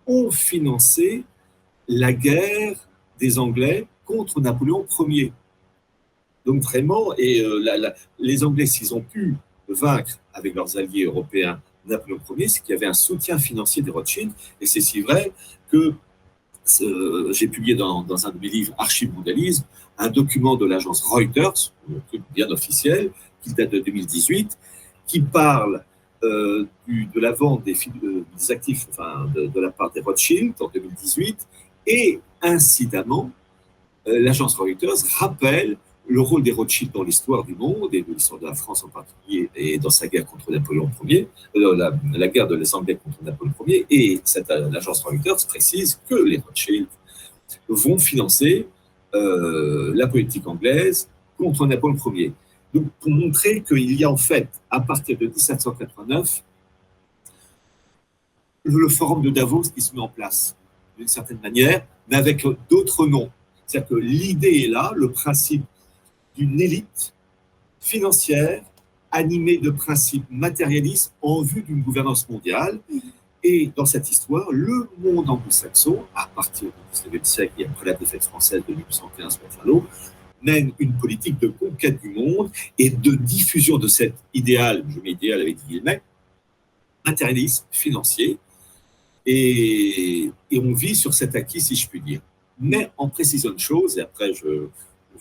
ont 0.07 0.31
financé 0.31 1.23
la 1.87 2.13
guerre 2.13 2.77
des 3.19 3.39
Anglais 3.39 3.87
contre 4.05 4.39
Napoléon 4.39 4.85
Ier. 5.07 5.33
Donc 6.45 6.61
vraiment, 6.63 7.13
et 7.17 7.41
euh, 7.41 7.93
les 8.19 8.43
Anglais, 8.43 8.65
s'ils 8.65 8.93
ont 8.95 9.01
pu 9.01 9.35
vaincre 9.67 10.17
avec 10.33 10.55
leurs 10.55 10.77
alliés 10.77 11.05
européens 11.05 11.61
Napoléon 11.85 12.19
Ier, 12.37 12.47
c'est 12.47 12.61
qu'il 12.61 12.73
y 12.73 12.77
avait 12.77 12.87
un 12.87 12.93
soutien 12.93 13.37
financier 13.37 13.81
des 13.81 13.91
Rothschild, 13.91 14.31
et 14.59 14.65
c'est 14.65 14.81
si 14.81 15.01
vrai 15.01 15.31
que 15.71 15.93
j'ai 17.31 17.47
publié 17.47 17.75
dans, 17.75 18.05
un 18.25 18.29
de 18.29 18.39
mes 18.39 18.49
livres, 18.49 18.73
Archives 18.77 19.13
mondialisme, 19.13 19.65
un 19.97 20.09
document 20.09 20.55
de 20.55 20.65
l'agence 20.65 21.01
Reuters, 21.01 21.73
bien 22.33 22.49
officiel, 22.49 23.11
qui 23.41 23.53
date 23.53 23.71
de 23.71 23.79
2018, 23.79 24.57
qui 25.07 25.21
parle 25.21 25.83
euh, 26.23 26.67
de 26.87 27.19
la 27.19 27.31
vente 27.31 27.63
des, 27.63 27.75
euh, 28.03 28.23
actifs 28.49 28.87
enfin, 28.91 29.27
de, 29.33 29.59
la 29.59 29.71
part 29.71 29.91
des 29.91 30.01
Rothschild 30.01 30.53
en 30.59 30.69
2018, 30.69 31.47
et 31.87 32.19
incidemment, 32.41 33.31
l'agence 34.05 34.55
Reuters 34.55 35.03
rappelle 35.19 35.77
le 36.07 36.21
rôle 36.21 36.43
des 36.43 36.51
Rothschild 36.51 36.91
dans 36.91 37.03
l'histoire 37.03 37.43
du 37.43 37.55
monde 37.55 37.93
et 37.93 38.01
de 38.01 38.13
l'histoire 38.13 38.39
de 38.39 38.47
la 38.47 38.53
France 38.53 38.83
en 38.83 38.89
particulier 38.89 39.49
et 39.55 39.77
dans 39.77 39.89
sa 39.89 40.07
guerre 40.07 40.25
contre 40.25 40.51
Napoléon 40.51 40.89
Ier, 41.05 41.27
la, 41.55 41.91
la, 42.13 42.27
guerre 42.27 42.47
de 42.47 42.55
les 42.55 42.75
Anglais 42.75 42.99
contre 43.01 43.23
Napoléon 43.23 43.53
Ier. 43.67 43.85
Et 43.89 44.21
l'agence 44.49 45.03
Reuters 45.03 45.47
précise 45.47 45.99
que 46.09 46.15
les 46.15 46.37
Rothschild 46.37 46.87
vont 47.69 47.97
financer 47.97 48.67
la 49.13 50.07
politique 50.07 50.47
anglaise 50.47 51.09
contre 51.37 51.65
Napoléon 51.65 51.97
Ier. 52.13 52.33
Donc, 52.73 52.89
pour 52.99 53.11
montrer 53.11 53.61
qu'il 53.61 53.99
y 53.99 54.03
a 54.03 54.11
en 54.11 54.17
fait, 54.17 54.47
à 54.69 54.79
partir 54.79 55.17
de 55.17 55.27
1789, 55.27 56.43
le 58.63 58.89
forum 58.89 59.21
de 59.21 59.29
Davos 59.29 59.63
qui 59.73 59.81
se 59.81 59.93
met 59.93 60.01
en 60.01 60.07
place, 60.07 60.55
d'une 60.97 61.07
certaine 61.07 61.39
manière, 61.41 61.85
mais 62.07 62.15
avec 62.15 62.45
d'autres 62.69 63.07
noms. 63.07 63.29
C'est-à-dire 63.65 63.89
que 63.89 63.95
l'idée 63.95 64.63
est 64.65 64.67
là, 64.67 64.91
le 64.95 65.11
principe 65.11 65.63
d'une 66.35 66.59
élite 66.59 67.13
financière 67.79 68.63
animée 69.11 69.57
de 69.57 69.69
principes 69.69 70.25
matérialistes 70.29 71.13
en 71.21 71.41
vue 71.41 71.61
d'une 71.61 71.81
gouvernance 71.81 72.27
mondiale. 72.29 72.79
Et 73.43 73.71
dans 73.75 73.85
cette 73.85 74.09
histoire, 74.09 74.51
le 74.51 74.87
monde 74.99 75.29
anglo-saxon, 75.29 76.03
à 76.15 76.27
partir 76.27 76.69
du 76.69 77.09
XIXe 77.17 77.27
siècle 77.27 77.53
et 77.57 77.65
après 77.65 77.87
la 77.87 77.93
défaite 77.93 78.23
française 78.23 78.63
de 78.67 78.73
1815 78.73 79.39
Waterloo, 79.43 79.85
mène 80.43 80.71
une 80.79 80.93
politique 80.93 81.39
de 81.39 81.47
conquête 81.47 82.01
du 82.01 82.09
monde 82.09 82.51
et 82.77 82.89
de 82.89 83.15
diffusion 83.15 83.77
de 83.77 83.87
cet 83.87 84.13
idéal, 84.33 84.83
je 84.89 84.99
mets 84.99 85.11
idéal 85.11 85.41
avec 85.41 85.57
guillemets, 85.67 86.01
matérialiste, 87.05 87.67
financier, 87.71 88.37
et, 89.25 90.31
et, 90.49 90.59
on 90.59 90.73
vit 90.73 90.95
sur 90.95 91.13
cet 91.13 91.35
acquis, 91.35 91.61
si 91.61 91.75
je 91.75 91.87
puis 91.87 92.01
dire. 92.01 92.21
Mais 92.59 92.91
en 92.97 93.07
précisant 93.07 93.51
une 93.51 93.59
chose, 93.59 93.99
et 93.99 94.01
après 94.01 94.33
je, 94.33 94.67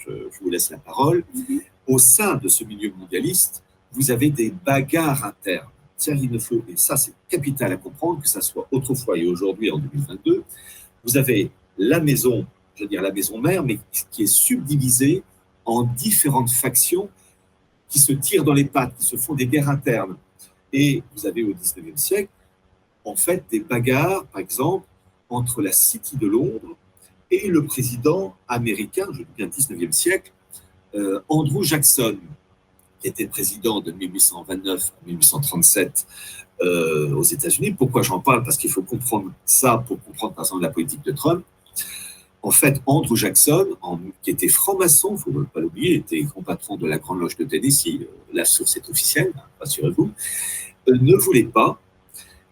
je, 0.07 0.11
je 0.11 0.41
vous 0.41 0.51
laisse 0.51 0.71
la 0.71 0.79
parole, 0.79 1.25
mm-hmm. 1.35 1.61
au 1.89 1.99
sein 1.99 2.37
de 2.37 2.49
ce 2.49 2.65
milieu 2.65 2.93
mondialiste, 2.97 3.63
vous 3.93 4.11
avez 4.11 4.31
des 4.31 4.51
bagarres 4.51 5.25
internes. 5.25 5.69
Tiens, 5.97 6.17
il 6.17 6.31
ne 6.31 6.39
faut, 6.39 6.65
et 6.69 6.77
ça 6.77 6.97
c'est 6.97 7.13
capital 7.29 7.73
à 7.73 7.77
comprendre, 7.77 8.23
que 8.23 8.29
ça 8.29 8.41
soit 8.41 8.67
autrefois 8.71 9.19
et 9.19 9.27
aujourd'hui 9.27 9.71
en 9.71 9.79
2022, 9.79 10.45
vous 11.05 11.17
avez 11.17 11.51
la 11.77 12.01
maison 12.01 12.47
je 12.81 12.85
veux 12.85 12.89
dire 12.89 13.03
la 13.03 13.13
maison 13.13 13.39
mère, 13.39 13.63
mais 13.63 13.79
qui 14.11 14.23
est 14.23 14.27
subdivisée 14.27 15.23
en 15.67 15.83
différentes 15.83 16.51
factions 16.51 17.11
qui 17.91 17.99
se 17.99 18.13
tirent 18.13 18.43
dans 18.43 18.55
les 18.55 18.65
pattes, 18.65 18.97
qui 18.97 19.05
se 19.05 19.17
font 19.17 19.35
des 19.35 19.47
guerres 19.47 19.69
internes. 19.69 20.17
Et 20.73 21.03
vous 21.15 21.27
avez 21.27 21.43
au 21.43 21.53
XIXe 21.53 22.01
siècle, 22.01 22.31
en 23.05 23.17
fait, 23.17 23.45
des 23.51 23.61
bagarres, 23.61 24.25
par 24.27 24.41
exemple, 24.41 24.87
entre 25.29 25.61
la 25.61 25.73
City 25.73 26.17
de 26.17 26.27
Londres 26.27 26.75
et 27.31 27.49
le 27.49 27.65
président 27.65 28.35
américain, 28.49 29.07
je 29.13 29.19
dis 29.19 29.27
bien 29.37 29.47
19e 29.47 29.93
siècle, 29.93 30.33
euh, 30.95 31.21
Andrew 31.29 31.63
Jackson, 31.63 32.19
qui 33.01 33.09
était 33.09 33.27
président 33.27 33.81
de 33.81 33.93
1829 33.93 34.93
à 35.03 35.07
1837 35.07 36.07
euh, 36.63 37.15
aux 37.15 37.23
États-Unis. 37.23 37.73
Pourquoi 37.73 38.03
j'en 38.03 38.21
parle? 38.21 38.43
Parce 38.43 38.57
qu'il 38.57 38.71
faut 38.71 38.83
comprendre 38.83 39.33
ça 39.45 39.79
pour 39.87 40.03
comprendre, 40.03 40.35
par 40.35 40.45
exemple, 40.45 40.63
la 40.63 40.71
politique 40.71 41.03
de 41.05 41.13
Trump 41.13 41.45
en 42.43 42.51
fait, 42.51 42.81
Andrew 42.87 43.17
Jackson, 43.17 43.67
qui 44.23 44.31
était 44.31 44.49
franc-maçon, 44.49 45.11
il 45.27 45.33
ne 45.33 45.39
faut 45.39 45.45
pas 45.53 45.61
l'oublier, 45.61 45.97
était 45.97 46.23
grand 46.23 46.43
patron 46.43 46.77
de 46.77 46.87
la 46.87 46.99
Grande 46.99 47.21
Loge 47.21 47.37
de 47.37 47.45
Tennessee, 47.45 48.01
euh, 48.01 48.07
la 48.33 48.45
source 48.45 48.77
est 48.77 48.89
officielle, 48.89 49.33
hein, 49.37 49.43
rassurez-vous, 49.59 50.11
ne 50.89 51.17
voulait 51.17 51.45
pas 51.45 51.81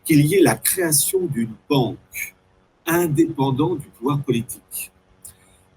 qu'il 0.05 0.27
y 0.27 0.35
ait 0.35 0.43
la 0.43 0.57
création 0.57 1.27
d'une 1.27 1.55
banque 1.69 2.37
indépendante 2.89 3.79
du 3.79 3.89
pouvoir 3.89 4.21
politique. 4.23 4.91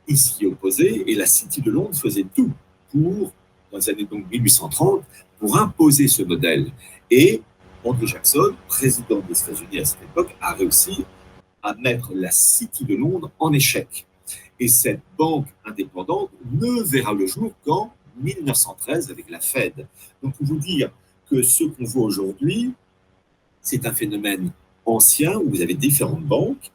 Il 0.07 0.17
s'y 0.17 0.45
opposait 0.47 1.03
et 1.05 1.15
la 1.15 1.25
City 1.25 1.61
de 1.61 1.69
Londres 1.69 1.95
faisait 1.95 2.25
tout 2.35 2.51
pour, 2.91 3.31
dans 3.71 3.77
les 3.77 3.89
années 3.89 4.05
donc 4.05 4.29
1830, 4.29 5.03
pour 5.39 5.57
imposer 5.57 6.07
ce 6.07 6.23
modèle. 6.23 6.71
Et 7.09 7.41
Andrew 7.83 8.07
Jackson, 8.07 8.55
président 8.67 9.19
des 9.19 9.39
États-Unis 9.39 9.79
à 9.79 9.85
cette 9.85 10.01
époque, 10.01 10.35
a 10.41 10.53
réussi 10.53 11.05
à 11.61 11.73
mettre 11.75 12.11
la 12.15 12.31
City 12.31 12.85
de 12.85 12.95
Londres 12.95 13.31
en 13.39 13.53
échec. 13.53 14.07
Et 14.59 14.67
cette 14.67 15.01
banque 15.17 15.47
indépendante 15.65 16.29
ne 16.51 16.83
verra 16.83 17.13
le 17.13 17.27
jour 17.27 17.53
qu'en 17.65 17.93
1913 18.21 19.11
avec 19.11 19.29
la 19.29 19.39
Fed. 19.39 19.87
Donc, 20.21 20.35
pour 20.35 20.45
vous 20.45 20.59
dire 20.59 20.91
que 21.29 21.41
ce 21.41 21.63
qu'on 21.63 21.83
voit 21.83 22.03
aujourd'hui, 22.03 22.73
c'est 23.61 23.85
un 23.85 23.93
phénomène 23.93 24.51
ancien 24.85 25.37
où 25.37 25.49
vous 25.49 25.61
avez 25.61 25.73
différentes 25.73 26.23
banques. 26.23 26.71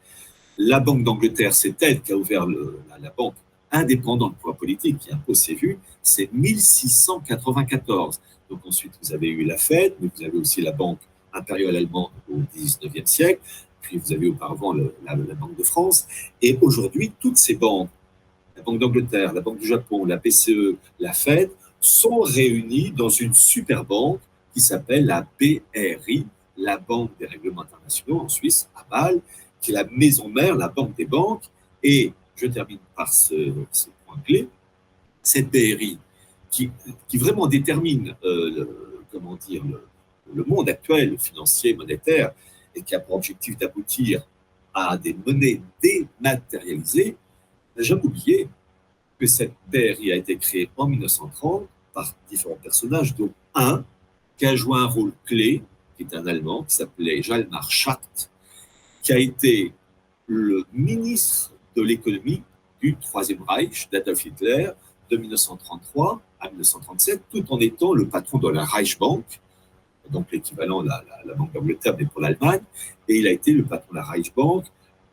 La 0.59 0.81
Banque 0.81 1.05
d'Angleterre, 1.05 1.55
c'est 1.55 1.81
elle 1.83 2.01
qui 2.01 2.13
a 2.13 2.17
ouvert 2.17 2.47
la, 2.47 3.11
banque 3.17 3.35
indépendante 3.71 4.37
pour 4.39 4.51
la 4.51 4.57
politique 4.57 4.99
qui 4.99 5.13
impose 5.13 5.41
ses 5.41 5.55
vues, 5.55 5.79
c'est 6.03 6.33
1694. 6.33 8.21
Donc 8.49 8.61
ensuite, 8.65 8.93
vous 9.03 9.13
avez 9.13 9.29
eu 9.29 9.45
la 9.45 9.59
Fed, 9.59 9.95
mais 10.01 10.09
vous 10.15 10.25
avez 10.25 10.39
aussi 10.39 10.63
la 10.63 10.73
Banque 10.73 11.01
impériale 11.33 11.77
allemande 11.77 12.11
au 12.31 12.39
19e 12.57 13.07
siècle 13.07 13.41
puis 13.87 13.99
vous 13.99 14.13
avez 14.13 14.29
auparavant 14.29 14.73
la, 14.73 15.35
Banque 15.35 15.57
de 15.57 15.63
France. 15.63 16.07
Et 16.43 16.59
aujourd'hui, 16.61 17.13
toutes 17.21 17.39
ces 17.39 17.55
banques, 17.55 17.91
la 18.57 18.63
Banque 18.63 18.81
d'Angleterre, 18.81 19.33
la 19.33 19.41
Banque 19.41 19.59
du 19.59 19.67
Japon, 19.67 20.05
la 20.05 20.17
BCE, 20.17 20.77
la 20.99 21.13
Fed, 21.13 21.51
sont 21.81 22.21
réunies 22.21 22.91
dans 22.91 23.09
une 23.09 23.35
super 23.35 23.85
banque 23.85 24.21
qui 24.53 24.61
s'appelle 24.61 25.07
la 25.07 25.27
BRI, 25.39 26.27
la 26.57 26.79
Banque 26.79 27.11
des 27.19 27.27
règlements 27.27 27.63
internationaux 27.63 28.21
en 28.21 28.29
Suisse, 28.29 28.69
à 28.75 28.85
Bâle, 28.91 29.21
qui 29.67 29.73
est 29.73 29.75
la 29.75 29.85
maison 29.85 30.29
mère, 30.29 30.55
la 30.55 30.69
banque 30.69 30.95
des 30.97 31.07
banques. 31.07 31.45
Et 31.83 32.13
je 32.37 32.47
termine 32.47 32.79
par 32.97 33.13
ce, 33.13 33.51
point 34.07 34.19
clé. 34.25 34.49
Cette 35.23 35.51
BRI, 35.51 35.99
qui, 36.51 36.71
vraiment 37.15 37.49
détermine 37.49 38.15
euh, 38.25 39.05
comment 39.11 39.35
dire, 39.35 39.65
le, 39.65 39.83
le, 40.33 40.45
monde 40.45 40.69
actuel 40.69 41.19
financier, 41.19 41.75
monétaire, 41.75 42.33
et 42.75 42.83
qui 42.83 42.95
a 42.95 43.01
pour 43.01 43.17
objectif 43.17 43.57
d'aboutir 43.59 44.27
à 44.73 44.97
des 44.97 45.17
monnaies 45.27 45.61
dématérialisées, 45.83 47.17
n'a 47.77 47.83
jamais 47.83 48.05
oublié 48.05 48.49
que 49.19 49.27
cette 49.27 49.55
BRI 49.67 50.13
a 50.13 50.17
été 50.17 50.37
créée 50.37 50.71
en 50.77 50.87
1930 50.87 51.67
par 51.93 52.15
différents 52.31 52.59
personnages, 52.63 53.17
dont 53.17 53.33
un 53.55 53.85
qui 54.37 54.47
a 54.47 54.55
joué 54.55 54.79
un 54.79 54.87
rôle 54.87 55.13
clé, 55.25 55.63
qui 55.97 56.05
est 56.05 56.15
un 56.15 56.27
Allemand, 56.27 56.63
qui 56.63 56.77
s'appelait 56.77 57.21
Jalmar 57.23 57.69
Schacht, 57.71 58.31
qui 59.07 59.13
a 59.13 59.19
été 59.19 59.73
le 60.27 60.65
ministre 60.73 61.53
de 61.77 61.83
l'économie 61.83 62.43
du 62.83 62.97
Troisième 62.97 63.41
Reich 63.47 63.89
d'Adolf 63.89 64.27
Hitler 64.27 64.71
de 65.09 65.17
1933 65.17 66.21
à 66.41 66.49
1937, 66.49 67.23
tout 67.31 67.45
en 67.51 67.61
étant 67.61 67.95
le 67.95 68.09
patron 68.09 68.39
de 68.39 68.49
la 68.49 68.65
Reichsbank, 68.65 69.25
donc 70.11 70.27
l'équivalent 70.33 70.83
de 70.83 70.89
la, 70.89 71.35
Banque 71.35 71.53
d'Angleterre, 71.53 71.95
mais 71.97 72.07
pour 72.07 72.21
l'Allemagne. 72.21 72.63
Et 73.07 73.19
il 73.21 73.29
a 73.29 73.31
été 73.31 73.53
le 73.53 73.65
patron 73.65 73.93
de 73.93 73.97
la 73.97 74.03
Reichsbank 74.03 74.65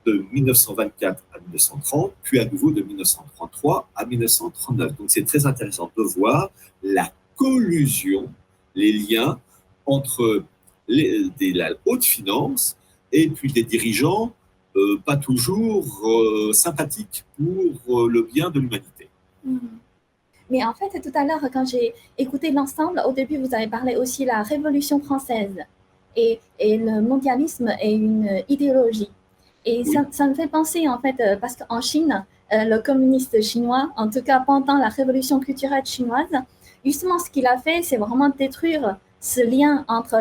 de 0.08 0.26
1924 0.32 1.24
à 1.32 1.40
1930, 1.40 2.14
puis 2.24 2.40
à 2.40 2.46
nouveau 2.46 2.72
de 2.72 2.82
1933 2.82 3.90
à 3.96 4.06
1939. 4.08 4.96
Donc 4.96 5.12
c'est 5.12 5.24
très 5.24 5.46
intéressant 5.46 5.92
de 5.96 6.02
voir 6.02 6.50
la 6.82 7.14
collusion, 7.36 8.34
les 8.74 8.92
liens 8.92 9.40
entre 9.86 10.46
la 10.88 11.70
haute 11.86 12.04
finance 12.04 12.76
et 13.14 13.30
puis 13.30 13.54
des 13.54 13.64
dirigeants 13.64 14.34
euh, 14.76 15.00
pas 15.06 15.18
toujours 15.18 15.86
euh, 16.04 16.52
sympathiques 16.52 17.24
pour 17.38 18.02
euh, 18.02 18.10
le 18.10 18.24
bien 18.24 18.50
de 18.50 18.60
l'humanité. 18.60 19.08
Mmh. 19.46 19.58
Mais 20.50 20.66
en 20.66 20.74
fait, 20.74 21.00
tout 21.00 21.12
à 21.14 21.24
l'heure, 21.24 21.48
quand 21.54 21.66
j'ai 21.66 21.94
écouté 22.18 22.52
l'ensemble, 22.52 23.00
au 23.08 23.12
début, 23.12 23.38
vous 23.38 23.54
avez 23.54 23.68
parlé 23.68 23.96
aussi 23.98 24.24
de 24.24 24.30
la 24.30 24.42
Révolution 24.42 25.00
française. 25.00 25.56
Et, 26.16 26.40
et 26.60 26.78
le 26.78 27.02
mondialisme 27.02 27.70
est 27.80 27.94
une 27.94 28.44
idéologie. 28.50 29.10
Et 29.64 29.84
ça, 29.84 30.06
ça, 30.10 30.28
me 30.28 30.34
fait 30.34 30.48
penser, 30.48 30.88
en 30.88 31.00
fait, 31.00 31.16
parce 31.40 31.56
qu'en 31.56 31.82
Chine, 31.82 32.26
le 32.52 32.80
communiste 32.80 33.42
chinois, 33.42 33.92
en 33.96 34.10
tout 34.10 34.22
cas 34.22 34.42
pendant 34.42 34.78
la 34.78 34.90
révolution 34.90 35.40
culturelle 35.40 35.86
chinoise, 35.86 36.36
justement, 36.86 37.18
ce 37.18 37.32
qu'il 37.32 37.48
a 37.48 37.58
fait, 37.58 37.82
c'est 37.82 37.98
vraiment 37.98 38.30
détruire 38.30 38.98
ce 39.20 39.42
lien 39.42 39.86
entre 39.88 40.18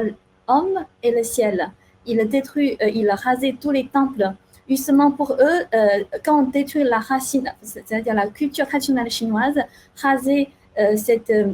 l'homme 0.49 0.84
et 1.02 1.11
le 1.11 1.25
ciel. 1.25 1.72
Il 2.06 2.21
a 2.21 2.25
détruit, 2.25 2.76
euh, 2.82 2.88
il 2.88 3.09
a 3.09 3.14
rasé 3.14 3.56
tous 3.61 3.71
les 3.71 3.87
temples 3.87 4.35
justement 4.68 5.11
pour 5.11 5.32
eux, 5.32 5.59
euh, 5.75 6.04
quand 6.25 6.40
on 6.40 6.47
détruit 6.49 6.85
la 6.85 6.99
racine, 6.99 7.52
c'est-à-dire 7.62 8.14
la 8.14 8.28
culture 8.28 8.66
traditionnelle 8.66 9.11
chinoise, 9.11 9.59
raser 9.97 10.49
euh, 10.78 10.97
cette, 10.97 11.30
euh, 11.30 11.52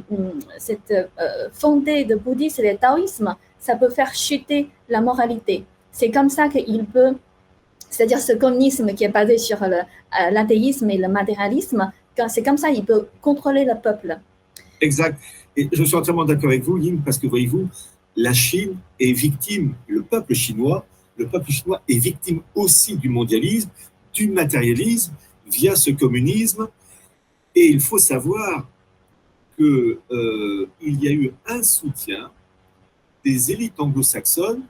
cette 0.59 1.11
fondée 1.53 2.05
de 2.05 2.15
bouddhisme 2.15 2.65
et 2.65 2.75
de 2.75 2.79
taoïsme, 2.79 3.35
ça 3.59 3.77
peut 3.77 3.91
faire 3.91 4.15
chuter 4.15 4.69
la 4.89 5.01
moralité. 5.01 5.65
C'est 5.91 6.11
comme 6.11 6.29
ça 6.29 6.49
qu'il 6.49 6.85
peut, 6.85 7.15
c'est-à-dire 7.91 8.21
ce 8.21 8.33
communisme 8.33 8.95
qui 8.95 9.05
est 9.05 9.09
basé 9.09 9.39
sur 9.39 9.59
l'athéisme 10.31 10.89
et 10.91 10.99
le 10.99 11.09
matérialisme, 11.09 11.91
c'est 12.29 12.43
comme 12.43 12.57
ça 12.57 12.71
qu'il 12.71 12.85
peut 12.85 13.07
contrôler 13.21 13.65
le 13.65 13.75
peuple. 13.81 14.19
Exact. 14.81 15.19
Je 15.57 15.83
suis 15.83 15.97
entièrement 15.97 16.25
d'accord 16.25 16.51
avec 16.51 16.63
vous, 16.63 16.79
Ying, 16.79 17.01
parce 17.05 17.19
que 17.19 17.27
voyez-vous, 17.27 17.69
la 18.19 18.35
Chine 18.35 18.77
est 19.01 19.13
victime, 19.13 19.75
le 19.87 20.03
peuple 20.03 20.35
chinois 20.35 20.85
le 21.19 21.27
peuple 21.27 21.51
chinois 21.51 21.83
est 21.89 21.99
victime 21.99 22.41
aussi 22.55 22.97
du 22.97 23.09
mondialisme, 23.09 23.71
du 24.15 24.29
matérialisme 24.29 25.13
via 25.51 25.75
ce 25.75 25.91
communisme. 25.91 26.69
Et 27.55 27.67
il 27.67 27.81
faut 27.81 27.99
savoir 27.99 28.67
qu'il 29.57 29.99
euh, 30.13 30.69
y 30.81 31.09
a 31.09 31.13
eu 31.13 31.33
un 31.47 31.63
soutien 31.63 32.31
des 33.25 33.51
élites 33.51 33.79
anglo-saxonnes 33.79 34.63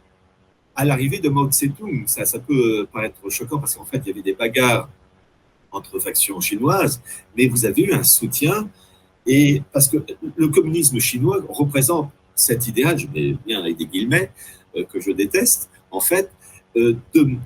à 0.75 0.85
l'arrivée 0.85 1.19
de 1.19 1.29
Mao 1.29 1.49
Tse-tung. 1.49 2.05
Ça, 2.07 2.25
ça 2.25 2.39
peut 2.39 2.87
paraître 2.91 3.29
choquant 3.29 3.59
parce 3.59 3.75
qu'en 3.75 3.85
fait, 3.85 3.99
il 3.99 4.09
y 4.09 4.11
avait 4.13 4.23
des 4.23 4.35
bagarres 4.35 4.89
entre 5.71 5.99
factions 5.99 6.41
chinoises, 6.41 7.03
mais 7.37 7.47
vous 7.47 7.67
avez 7.67 7.83
eu 7.83 7.93
un 7.93 8.03
soutien. 8.03 8.71
Et 9.27 9.63
parce 9.73 9.89
que 9.89 9.99
le 10.37 10.49
communisme 10.49 10.99
chinois 10.99 11.45
représente 11.51 12.11
cet 12.39 12.67
idéal, 12.67 12.99
je 12.99 13.07
mets 13.07 13.37
bien 13.47 13.61
avec 13.61 13.77
des 13.77 13.87
guillemets, 13.87 14.31
euh, 14.77 14.85
que 14.85 15.01
je 15.01 15.13
déteste, 15.13 15.71
en 15.91 16.01
fait, 16.01 16.31
de, 16.75 16.97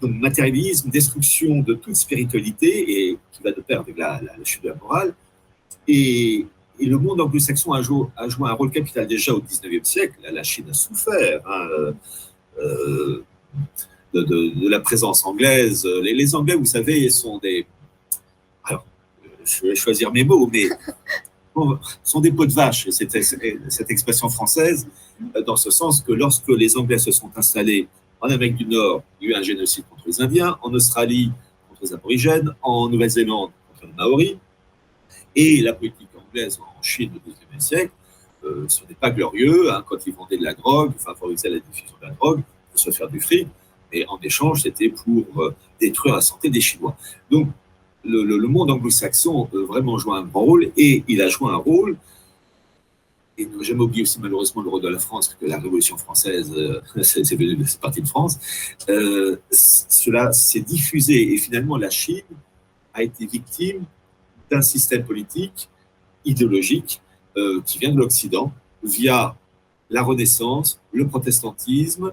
matérialisme, 0.07 0.91
destruction 0.91 1.61
de 1.61 1.75
toute 1.75 1.97
spiritualité, 1.97 3.09
et 3.09 3.19
qui 3.33 3.43
va 3.43 3.53
de 3.53 3.61
pair 3.63 3.81
avec 3.81 3.97
la, 3.97 4.21
chute 4.45 4.63
de 4.63 4.69
la 4.69 4.75
morale. 4.75 5.15
Et, 5.89 6.47
le 6.81 6.99
monde 6.99 7.21
anglo-saxon 7.21 7.73
a, 7.73 7.81
joué, 7.81 8.09
un 8.17 8.53
rôle 8.55 8.71
capital 8.73 9.07
déjà 9.07 9.33
au 9.33 9.41
19e 9.41 9.85
siècle. 9.85 10.15
La 10.33 10.43
Chine 10.43 10.65
a 10.69 10.75
souffert. 10.75 11.41
Hein, 11.47 11.93
de, 14.13 14.69
la 14.69 14.81
présence 14.81 15.25
anglaise. 15.25 15.87
Les, 16.03 16.35
Anglais, 16.35 16.55
vous 16.55 16.65
savez, 16.65 17.09
sont 17.11 17.39
des. 17.39 17.67
Alors, 18.65 18.85
je 19.45 19.63
vais 19.63 19.75
choisir 19.75 20.13
mes 20.13 20.25
mots, 20.25 20.49
mais 20.53 20.69
sont 22.03 22.21
des 22.21 22.33
pots 22.33 22.47
de 22.47 22.53
vache, 22.53 22.89
cette, 22.91 23.17
cette 23.69 23.91
expression 23.91 24.29
française, 24.29 24.87
dans 25.47 25.57
ce 25.57 25.71
sens 25.71 26.01
que 26.01 26.13
lorsque 26.13 26.49
les 26.49 26.77
Anglais 26.77 26.99
se 26.99 27.13
sont 27.13 27.31
installés 27.37 27.89
en 28.21 28.29
Amérique 28.29 28.57
du 28.57 28.67
Nord, 28.67 29.03
il 29.21 29.31
y 29.31 29.35
a 29.35 29.37
eu 29.37 29.41
un 29.41 29.43
génocide 29.43 29.85
contre 29.89 30.05
les 30.07 30.21
Indiens, 30.21 30.57
en 30.63 30.73
Australie 30.73 31.31
contre 31.69 31.83
les 31.83 31.93
aborigènes, 31.93 32.55
en 32.63 32.89
Nouvelle-Zélande 32.89 33.51
contre 33.73 33.87
les 33.87 33.93
Maoris, 33.93 34.37
et 35.35 35.61
la 35.61 35.73
politique 35.73 36.09
anglaise 36.17 36.59
en 36.61 36.83
Chine 36.83 37.13
au 37.17 37.31
XIXe 37.31 37.65
siècle, 37.65 37.93
euh, 38.45 38.65
ce 38.69 38.83
n'est 38.89 38.95
pas 38.95 39.11
glorieux, 39.11 39.73
hein, 39.73 39.85
quand 39.87 40.07
ils 40.07 40.13
vendaient 40.13 40.39
de 40.39 40.45
la 40.45 40.55
drogue, 40.55 40.93
favorisaient 40.99 41.51
la 41.51 41.61
diffusion 41.61 41.95
de 42.01 42.07
la 42.07 42.13
drogue, 42.13 42.43
pour 42.71 42.81
se 42.81 42.91
faire 42.91 43.09
du 43.09 43.21
fric, 43.21 43.49
et 43.93 44.07
en 44.09 44.19
échange, 44.23 44.63
c'était 44.63 44.89
pour 44.89 45.43
euh, 45.43 45.55
détruire 45.81 46.15
la 46.15 46.21
santé 46.21 46.49
des 46.49 46.61
Chinois. 46.61 46.97
Donc, 47.31 47.49
le, 48.05 48.49
monde 48.49 48.71
anglo-saxon 48.71 49.47
peut 49.47 49.63
vraiment 49.63 49.99
jouer 49.99 50.17
un 50.19 50.29
rôle, 50.33 50.71
et 50.77 51.05
il 51.09 51.21
a 51.23 51.29
joué 51.29 51.51
un 51.51 51.57
rôle, 51.57 51.97
et 53.39 53.47
ne 53.47 53.63
jamais 53.63 53.81
oublier 53.81 54.03
aussi 54.03 54.21
malheureusement 54.21 54.63
le 54.63 54.69
rôle 54.69 54.83
de 54.83 54.89
la 54.89 54.99
France, 54.99 55.29
parce 55.29 55.41
que 55.41 55.47
la 55.47 55.59
Révolution 55.59 55.97
française, 55.97 56.53
euh, 56.57 56.81
c'est 57.03 57.81
parti 57.81 58.03
de 58.03 58.09
France, 58.09 58.39
euh, 58.89 59.37
cela 59.51 60.33
s'est 60.33 60.61
diffusé, 60.61 61.33
et 61.33 61.37
finalement 61.39 61.77
la 61.77 61.91
Chine 61.91 62.23
a 62.95 63.03
été 63.03 63.27
victime 63.27 63.85
d'un 64.51 64.63
système 64.63 65.05
politique, 65.05 65.69
idéologique, 66.25 67.01
qui 67.65 67.79
vient 67.79 67.91
de 67.91 67.97
l'Occident, 67.97 68.53
via 68.83 69.35
la 69.89 70.03
Renaissance, 70.03 70.81
le 70.93 71.07
protestantisme, 71.07 72.13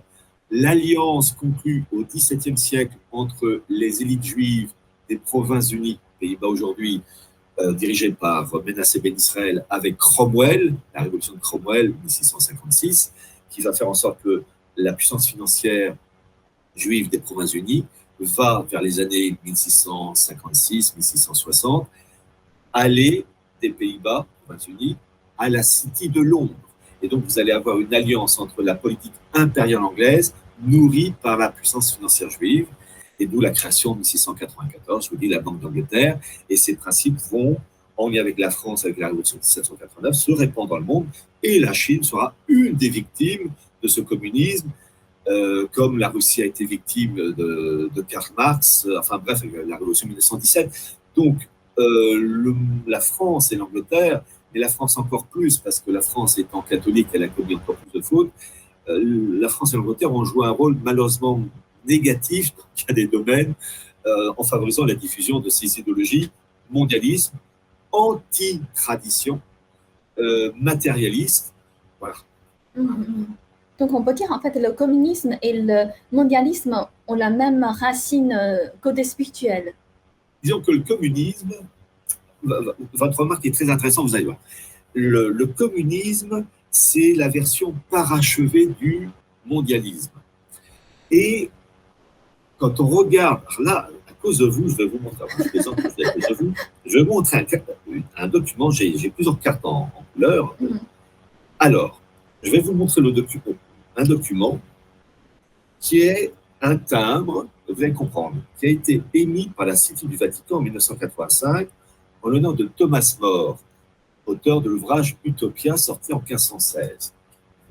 l'alliance 0.52 1.32
conclue 1.32 1.86
au 1.92 2.04
XVIIe 2.04 2.58
siècle 2.58 2.96
entre 3.12 3.62
les 3.70 4.02
élites 4.02 4.24
juives 4.24 4.72
des 5.10 5.18
Provinces-Unies, 5.18 6.00
Pays-Bas 6.20 6.48
aujourd'hui, 6.48 7.02
euh, 7.60 7.74
dirigées 7.74 8.12
par 8.12 8.50
Menasseh 8.66 9.02
Ben 9.02 9.16
Israël, 9.16 9.66
avec 9.70 9.98
Cromwell, 9.98 10.74
la 10.94 11.02
révolution 11.02 11.34
de 11.34 11.40
Cromwell, 11.40 11.90
1656, 11.90 13.12
qui 13.50 13.62
va 13.62 13.74
faire 13.74 13.90
en 13.90 13.94
sorte 13.94 14.22
que 14.24 14.44
la 14.78 14.94
puissance 14.94 15.28
financière 15.28 15.94
juive 16.76 17.10
des 17.10 17.20
Provinces-Unies 17.20 17.86
va, 18.20 18.66
vers 18.70 18.82
les 18.82 19.00
années 19.00 19.38
1656-1660, 19.46 21.86
aller 22.72 23.26
des 23.62 23.72
Pays-Bas, 23.72 24.26
Provinces-Unies, 24.46 24.98
à 25.38 25.50
la 25.50 25.64
City 25.64 26.08
de 26.10 26.22
Londres. 26.22 26.54
Et 27.02 27.08
donc, 27.08 27.24
vous 27.24 27.40
allez 27.40 27.52
avoir 27.52 27.80
une 27.80 27.94
alliance 27.94 28.40
entre 28.40 28.62
la 28.62 28.76
politique 28.76 29.14
impériale 29.34 29.82
anglaise, 29.82 30.34
nourrie 30.62 31.14
par 31.22 31.38
la 31.38 31.50
puissance 31.50 31.96
financière 31.96 32.30
juive, 32.30 32.68
et 33.20 33.28
d'où 33.28 33.42
la 33.42 33.52
création 33.52 33.92
en 33.92 33.96
1694, 33.96 35.06
je 35.06 35.10
vous 35.10 35.18
dis, 35.18 35.28
la 35.28 35.40
Banque 35.40 35.60
d'Angleterre. 35.60 36.20
Et 36.50 36.58
ces 36.58 36.76
principes 36.76 37.18
vont, 37.32 37.58
en 37.98 38.10
lien 38.10 38.22
avec 38.22 38.40
la 38.40 38.50
France, 38.50 38.86
avec 38.86 38.98
la 38.98 39.08
Révolution 39.08 39.38
de 39.38 39.42
1789, 39.42 40.16
se 40.16 40.32
répandre 40.32 40.70
dans 40.70 40.78
le 40.78 40.86
monde. 40.86 41.06
Et 41.44 41.60
la 41.60 41.74
Chine 41.74 42.04
sera 42.04 42.34
une 42.48 42.76
des 42.76 42.90
victimes 42.90 43.52
de 43.84 43.88
ce 43.88 44.02
communisme, 44.02 44.70
euh, 45.28 45.68
comme 45.74 45.98
la 45.98 46.10
Russie 46.10 46.42
a 46.42 46.46
été 46.46 46.66
victime 46.66 47.16
de, 47.16 47.90
Karl 48.08 48.26
Marx, 48.38 48.88
enfin 48.98 49.18
bref, 49.18 49.42
la 49.68 49.78
Révolution 49.78 50.08
de 50.08 50.12
1917. 50.12 50.98
Donc, 51.16 51.38
euh, 51.78 52.54
la 52.88 53.00
France 53.00 53.52
et 53.52 53.56
l'Angleterre 53.56 54.24
mais 54.54 54.60
la 54.60 54.70
France 54.70 54.98
encore 54.98 55.26
plus, 55.26 55.58
parce 55.58 55.80
que 55.80 55.92
la 55.92 56.02
France 56.02 56.38
étant 56.38 56.62
catholique, 56.62 57.08
elle 57.14 57.24
a 57.24 57.28
commis 57.28 57.56
encore 57.56 57.76
plus 57.76 58.00
de 58.00 58.04
fautes. 58.04 58.32
Euh, 58.88 59.40
la 59.40 59.50
France 59.50 59.74
et 59.74 59.78
l'Angleterre 59.78 60.14
ont 60.14 60.24
joué 60.24 60.48
un 60.48 60.52
rôle 60.52 60.78
malheureusement 60.84 61.42
négatif 61.90 62.54
dans 62.56 62.92
a 62.92 62.94
des 62.94 63.08
domaines 63.08 63.54
euh, 64.06 64.32
en 64.38 64.44
favorisant 64.44 64.86
la 64.86 64.96
diffusion 64.96 65.40
de 65.40 65.50
ces 65.50 65.80
idéologies 65.80 66.32
mondialisme, 66.70 67.36
anti-tradition, 67.92 69.42
euh, 70.20 70.52
matérialiste. 70.56 71.52
Voilà. 72.00 72.16
Mm-hmm. 72.78 73.26
Donc 73.80 73.94
on 73.94 74.04
peut 74.04 74.14
dire 74.14 74.32
en 74.32 74.40
fait 74.40 74.56
le 74.60 74.72
communisme 74.72 75.38
et 75.42 75.62
le 75.62 75.86
mondialisme 76.12 76.86
ont 77.08 77.16
la 77.16 77.32
même 77.32 77.64
racine 77.64 78.38
côté 78.82 79.04
spirituel. 79.04 79.74
Disons 80.44 80.62
que 80.62 80.72
le 80.72 80.82
communisme 80.82 81.54
votre 82.42 83.20
remarque 83.20 83.46
est 83.46 83.54
très 83.54 83.70
intéressante, 83.70 84.08
vous 84.08 84.16
allez 84.16 84.26
voir. 84.26 84.38
Le, 84.94 85.46
communisme, 85.46 86.46
c'est 86.72 87.14
la 87.14 87.30
version 87.30 87.74
parachevée 87.90 88.68
du 88.68 89.10
mondialisme. 89.46 90.12
Et 91.12 91.50
quand 92.60 92.80
on 92.80 92.88
regarde, 92.88 93.42
là, 93.60 93.90
à 94.08 94.14
cause 94.22 94.38
de 94.38 94.46
vous, 94.46 94.70
je 94.70 94.76
vais 94.76 94.86
vous 94.86 95.00
montrer, 95.00 95.26
je 96.86 96.98
vais 96.98 97.04
vous 97.04 97.14
montrer 97.14 97.48
un, 98.18 98.28
document, 98.28 98.70
j'ai 98.70 99.10
plusieurs 99.10 99.40
cartes 99.40 99.66
en, 99.66 99.90
couleur. 100.14 100.56
Mm-hmm. 100.62 100.80
Alors, 101.58 102.00
je 102.44 102.52
vais 102.52 102.60
vous 102.60 102.74
montrer 102.74 103.02
le 103.02 103.12
document, 103.12 103.56
un 103.96 104.04
document 104.04 104.60
qui 105.80 106.02
est 106.02 106.34
un 106.62 106.76
timbre, 106.76 107.48
vous 107.68 107.84
allez 107.84 107.94
comprendre, 107.94 108.36
qui 108.60 108.66
a 108.66 108.70
été 108.70 109.02
émis 109.14 109.50
par 109.56 109.66
la 109.66 109.76
Cité 109.76 110.06
du 110.06 110.18
Vatican 110.18 110.58
en 110.58 110.62
1985 110.62 111.70
en 112.22 112.30
l'honneur 112.30 112.54
de 112.54 112.66
Thomas 112.66 113.18
More, 113.22 113.58
auteur 114.26 114.62
de 114.62 114.70
l'ouvrage 114.70 115.16
Utopia, 115.24 115.78
sorti 115.78 116.12
en 116.12 116.18
1516. 116.20 117.14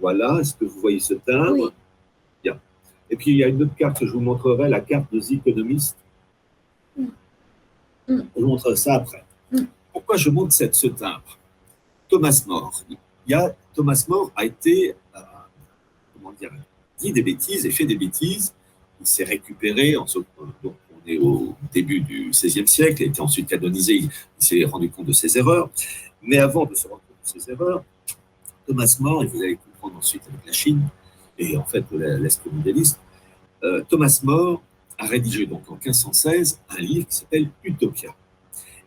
Voilà, 0.00 0.38
est-ce 0.40 0.54
que 0.54 0.64
vous 0.64 0.80
voyez 0.80 1.00
ce 1.00 1.14
timbre? 1.14 1.72
Et 3.10 3.16
puis, 3.16 3.30
il 3.32 3.36
y 3.38 3.44
a 3.44 3.48
une 3.48 3.62
autre 3.62 3.74
carte 3.74 3.98
que 3.98 4.06
je 4.06 4.12
vous 4.12 4.20
montrerai, 4.20 4.68
la 4.68 4.80
carte 4.80 5.12
de 5.12 5.20
The 5.20 5.46
Economist. 5.46 5.96
Mm. 6.96 7.04
Mm. 8.08 8.22
Je 8.36 8.40
vous 8.40 8.46
montrerai 8.46 8.76
ça 8.76 8.94
après. 8.94 9.24
Mm. 9.50 9.62
Pourquoi 9.92 10.16
je 10.16 10.30
montre 10.30 10.52
cette, 10.52 10.74
ce 10.74 10.88
timbre? 10.88 11.38
Thomas 12.08 12.44
More. 12.46 12.84
Il 12.88 12.96
y 13.26 13.34
a, 13.34 13.54
Thomas 13.74 14.04
More 14.08 14.32
a 14.34 14.44
été, 14.44 14.94
euh, 15.14 15.20
comment 16.14 16.32
dire, 16.32 16.50
dit 16.98 17.12
des 17.12 17.22
bêtises 17.22 17.66
et 17.66 17.70
fait 17.70 17.84
des 17.84 17.96
bêtises. 17.96 18.54
Il 19.00 19.06
s'est 19.06 19.24
récupéré 19.24 19.96
en 19.96 20.06
se, 20.06 20.18
donc, 20.62 20.74
au 21.20 21.54
début 21.72 22.00
du 22.00 22.30
XVIe 22.30 22.66
siècle, 22.66 23.02
a 23.02 23.06
été 23.06 23.20
ensuite 23.20 23.48
canonisé, 23.48 23.94
il, 23.94 24.10
s'est 24.38 24.64
rendu 24.64 24.90
compte 24.90 25.06
de 25.06 25.12
ses 25.12 25.38
erreurs. 25.38 25.70
Mais 26.22 26.38
avant 26.38 26.66
de 26.66 26.74
se 26.74 26.86
rendre 26.86 27.00
compte 27.08 27.34
de 27.34 27.40
ses 27.40 27.50
erreurs, 27.50 27.84
Thomas 28.66 28.96
More, 29.00 29.22
et 29.22 29.26
vous 29.26 29.40
allez 29.42 29.56
comprendre 29.56 29.96
ensuite 29.98 30.22
avec 30.28 30.44
la 30.46 30.52
Chine, 30.52 30.88
et 31.38 31.56
en 31.56 31.64
fait 31.64 31.84
l'esprit 31.90 32.50
mondialiste, 32.52 32.98
euh, 33.62 33.82
Thomas 33.88 34.20
More 34.22 34.62
a 34.98 35.06
rédigé 35.06 35.46
donc 35.46 35.70
en 35.70 35.74
1516 35.74 36.60
un 36.68 36.80
livre 36.80 37.06
qui 37.06 37.16
s'appelle 37.16 37.48
Utopia. 37.64 38.14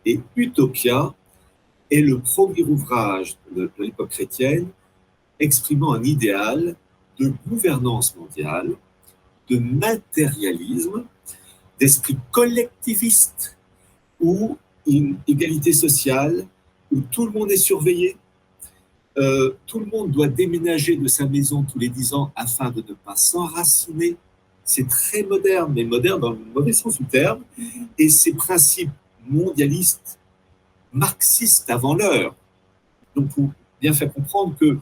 Et 0.04 0.20
Utopia 0.36 1.14
est 1.90 2.00
le 2.00 2.18
premier 2.18 2.62
ouvrage 2.62 3.36
de 3.54 3.70
l'époque 3.78 4.10
chrétienne 4.10 4.68
exprimant 5.38 5.94
un 5.94 6.02
idéal 6.02 6.76
de 7.18 7.32
gouvernance 7.46 8.16
mondiale, 8.16 8.74
de 9.48 9.58
matérialisme 9.58 11.04
d'esprit 11.78 12.16
collectiviste 12.30 13.56
ou 14.20 14.56
une 14.86 15.16
égalité 15.26 15.72
sociale 15.72 16.46
où 16.92 17.00
tout 17.00 17.26
le 17.26 17.32
monde 17.32 17.50
est 17.50 17.56
surveillé, 17.56 18.16
euh, 19.18 19.54
tout 19.66 19.78
le 19.78 19.86
monde 19.86 20.10
doit 20.10 20.28
déménager 20.28 20.96
de 20.96 21.06
sa 21.08 21.26
maison 21.26 21.62
tous 21.62 21.78
les 21.78 21.88
dix 21.88 22.14
ans 22.14 22.32
afin 22.34 22.70
de 22.70 22.80
ne 22.80 22.94
pas 22.94 23.16
s'enraciner. 23.16 24.16
C'est 24.64 24.88
très 24.88 25.22
moderne, 25.22 25.72
mais 25.74 25.84
moderne 25.84 26.20
dans 26.20 26.30
le 26.30 26.38
mauvais 26.54 26.72
sens 26.72 26.98
du 26.98 27.04
terme. 27.04 27.42
Et 27.98 28.08
ces 28.08 28.32
principes 28.32 28.90
mondialistes, 29.28 30.18
marxistes 30.92 31.68
avant 31.68 31.94
l'heure, 31.94 32.34
donc 33.14 33.28
pour 33.30 33.50
bien 33.80 33.92
faire 33.92 34.12
comprendre 34.12 34.56
que 34.58 34.78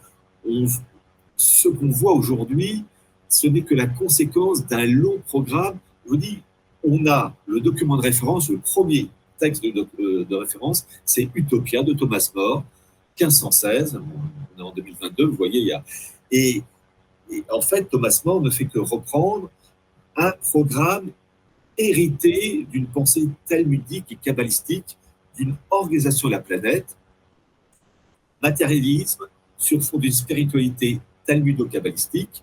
ce 1.37 1.69
qu'on 1.69 1.91
voit 1.91 2.13
aujourd'hui, 2.13 2.85
ce 3.29 3.47
n'est 3.47 3.63
que 3.63 3.75
la 3.75 3.87
conséquence 3.87 4.67
d'un 4.67 4.87
long 4.87 5.19
programme. 5.27 5.79
Je 6.05 6.11
vous 6.11 6.17
dis, 6.17 6.43
on 6.85 7.07
a 7.07 7.35
le 7.47 7.61
document 7.61 7.97
de 7.97 8.03
référence, 8.03 8.49
le 8.51 8.59
premier 8.59 9.09
texte 9.39 9.63
de, 9.63 9.87
euh, 10.01 10.27
référence, 10.31 10.87
c'est 11.05 11.29
Utopia 11.35 11.83
de 11.83 11.95
Thomas 11.95 12.31
More, 12.35 12.65
1516, 13.21 14.01
on 14.57 14.61
est 14.61 14.63
en 14.63 14.73
2022, 14.73 15.27
vous 15.27 15.37
voyez, 15.37 15.61
il 15.61 15.67
y 15.67 15.73
a... 15.73 15.85
Et, 16.31 16.63
en 17.51 17.61
fait, 17.61 17.85
Thomas 17.85 18.21
More 18.25 18.41
ne 18.41 18.51
fait 18.51 18.65
que 18.65 18.79
reprendre 18.79 19.51
un 20.17 20.33
programme 20.33 21.11
hérité 21.79 22.67
d'une 22.71 22.87
pensée 22.87 23.29
talmudique 23.47 24.07
et 24.11 24.17
kabbalistique 24.17 24.97
d'une 25.37 25.55
organisation 25.71 26.29
de 26.29 26.33
la 26.33 26.41
planète, 26.41 26.97
matérialisme 28.43 29.27
sur 29.57 29.81
fond 29.83 29.99
d'une 29.99 30.13
spiritualité 30.13 31.01
talmudo-kabbalistique, 31.27 32.43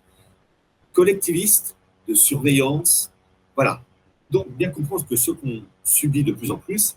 collectiviste, 0.94 1.76
de 2.08 2.14
surveillance, 2.14 3.12
Voilà. 3.56 3.82
Donc, 4.30 4.50
bien 4.52 4.70
comprendre 4.70 5.06
que 5.08 5.16
ce 5.16 5.32
qu'on 5.32 5.64
subit 5.84 6.24
de 6.24 6.32
plus 6.32 6.52
en 6.52 6.58
plus, 6.58 6.96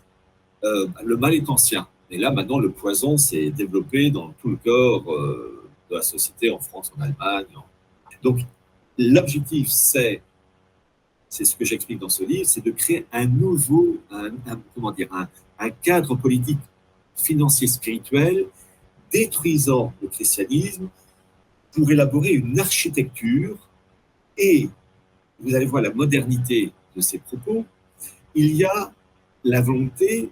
euh, 0.63 0.87
le 1.03 1.17
mal 1.17 1.33
est 1.33 1.49
ancien. 1.49 1.87
Et 2.11 2.17
là, 2.17 2.29
maintenant, 2.29 2.59
le 2.59 2.71
poison 2.71 3.17
s'est 3.17 3.49
développé 3.49 4.11
dans 4.11 4.33
tout 4.41 4.49
le 4.49 4.57
corps 4.57 5.11
euh, 5.11 5.69
de 5.89 5.95
la 5.95 6.01
société, 6.01 6.51
en 6.51 6.59
France, 6.59 6.91
en 6.97 7.01
Allemagne. 7.01 7.45
Donc, 8.21 8.39
l'objectif, 8.97 9.69
c'est, 9.69 10.21
c'est 11.29 11.45
ce 11.45 11.55
que 11.55 11.65
j'explique 11.65 11.99
dans 11.99 12.09
ce 12.09 12.23
livre, 12.23 12.45
c'est 12.45 12.63
de 12.63 12.71
créer 12.71 13.05
un 13.11 13.25
nouveau, 13.25 13.97
comment 14.75 14.91
dire, 14.91 15.07
un 15.57 15.69
cadre 15.69 16.15
politique, 16.15 16.59
financier, 17.15 17.67
spirituel, 17.67 18.45
détruisant 19.11 19.93
le 20.01 20.07
christianisme 20.07 20.89
pour 21.71 21.91
élaborer 21.91 22.31
une 22.31 22.59
architecture 22.59 23.57
et 24.37 24.69
vous 25.39 25.55
allez 25.55 25.65
voir 25.65 25.81
la 25.81 25.93
modernité 25.93 26.73
de 26.95 27.01
ces 27.01 27.19
propos, 27.19 27.65
il 28.35 28.55
y 28.55 28.63
a 28.63 28.93
la 29.43 29.61
volonté 29.61 30.29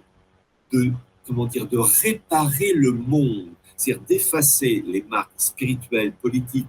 de, 0.72 0.92
comment 1.30 1.46
dire, 1.46 1.68
de 1.68 1.78
réparer 1.78 2.72
le 2.74 2.90
monde, 2.90 3.50
c'est-à-dire 3.76 4.02
d'effacer 4.08 4.82
les 4.84 5.04
marques 5.08 5.30
spirituelles, 5.36 6.12
politiques 6.12 6.66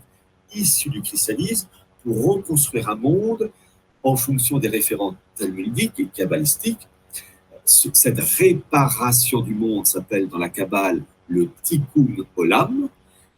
issues 0.53 0.91
du 0.91 1.01
christianisme 1.01 1.67
pour 2.03 2.35
reconstruire 2.35 2.87
un 2.89 2.95
monde 2.95 3.49
en 4.03 4.15
fonction 4.15 4.59
des 4.59 4.67
référents 4.67 5.15
talmudiques 5.35 5.99
et 5.99 6.05
kabbalistiques. 6.05 6.87
Cette 7.65 8.19
réparation 8.19 9.41
du 9.41 9.55
monde 9.55 9.87
s'appelle 9.87 10.27
dans 10.27 10.37
la 10.37 10.49
Kabbale 10.49 11.01
le 11.27 11.49
Tikkun 11.63 12.23
Olam 12.35 12.87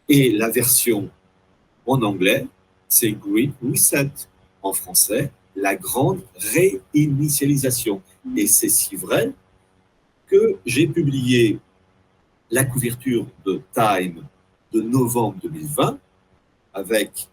et 0.06 0.30
la 0.30 0.50
version 0.50 1.08
en 1.86 2.02
anglais, 2.02 2.46
c'est 2.86 3.12
Great 3.12 3.52
Reset 3.62 4.10
en 4.62 4.74
français, 4.74 5.30
la 5.56 5.74
grande 5.74 6.20
réinitialisation. 6.36 8.02
Et 8.36 8.46
c'est 8.46 8.68
si 8.68 8.94
vrai 8.96 9.32
j'ai 10.64 10.86
publié 10.86 11.58
la 12.50 12.64
couverture 12.64 13.26
de 13.44 13.60
Time 13.74 14.24
de 14.72 14.80
novembre 14.80 15.36
2020 15.42 15.98
avec 16.72 17.28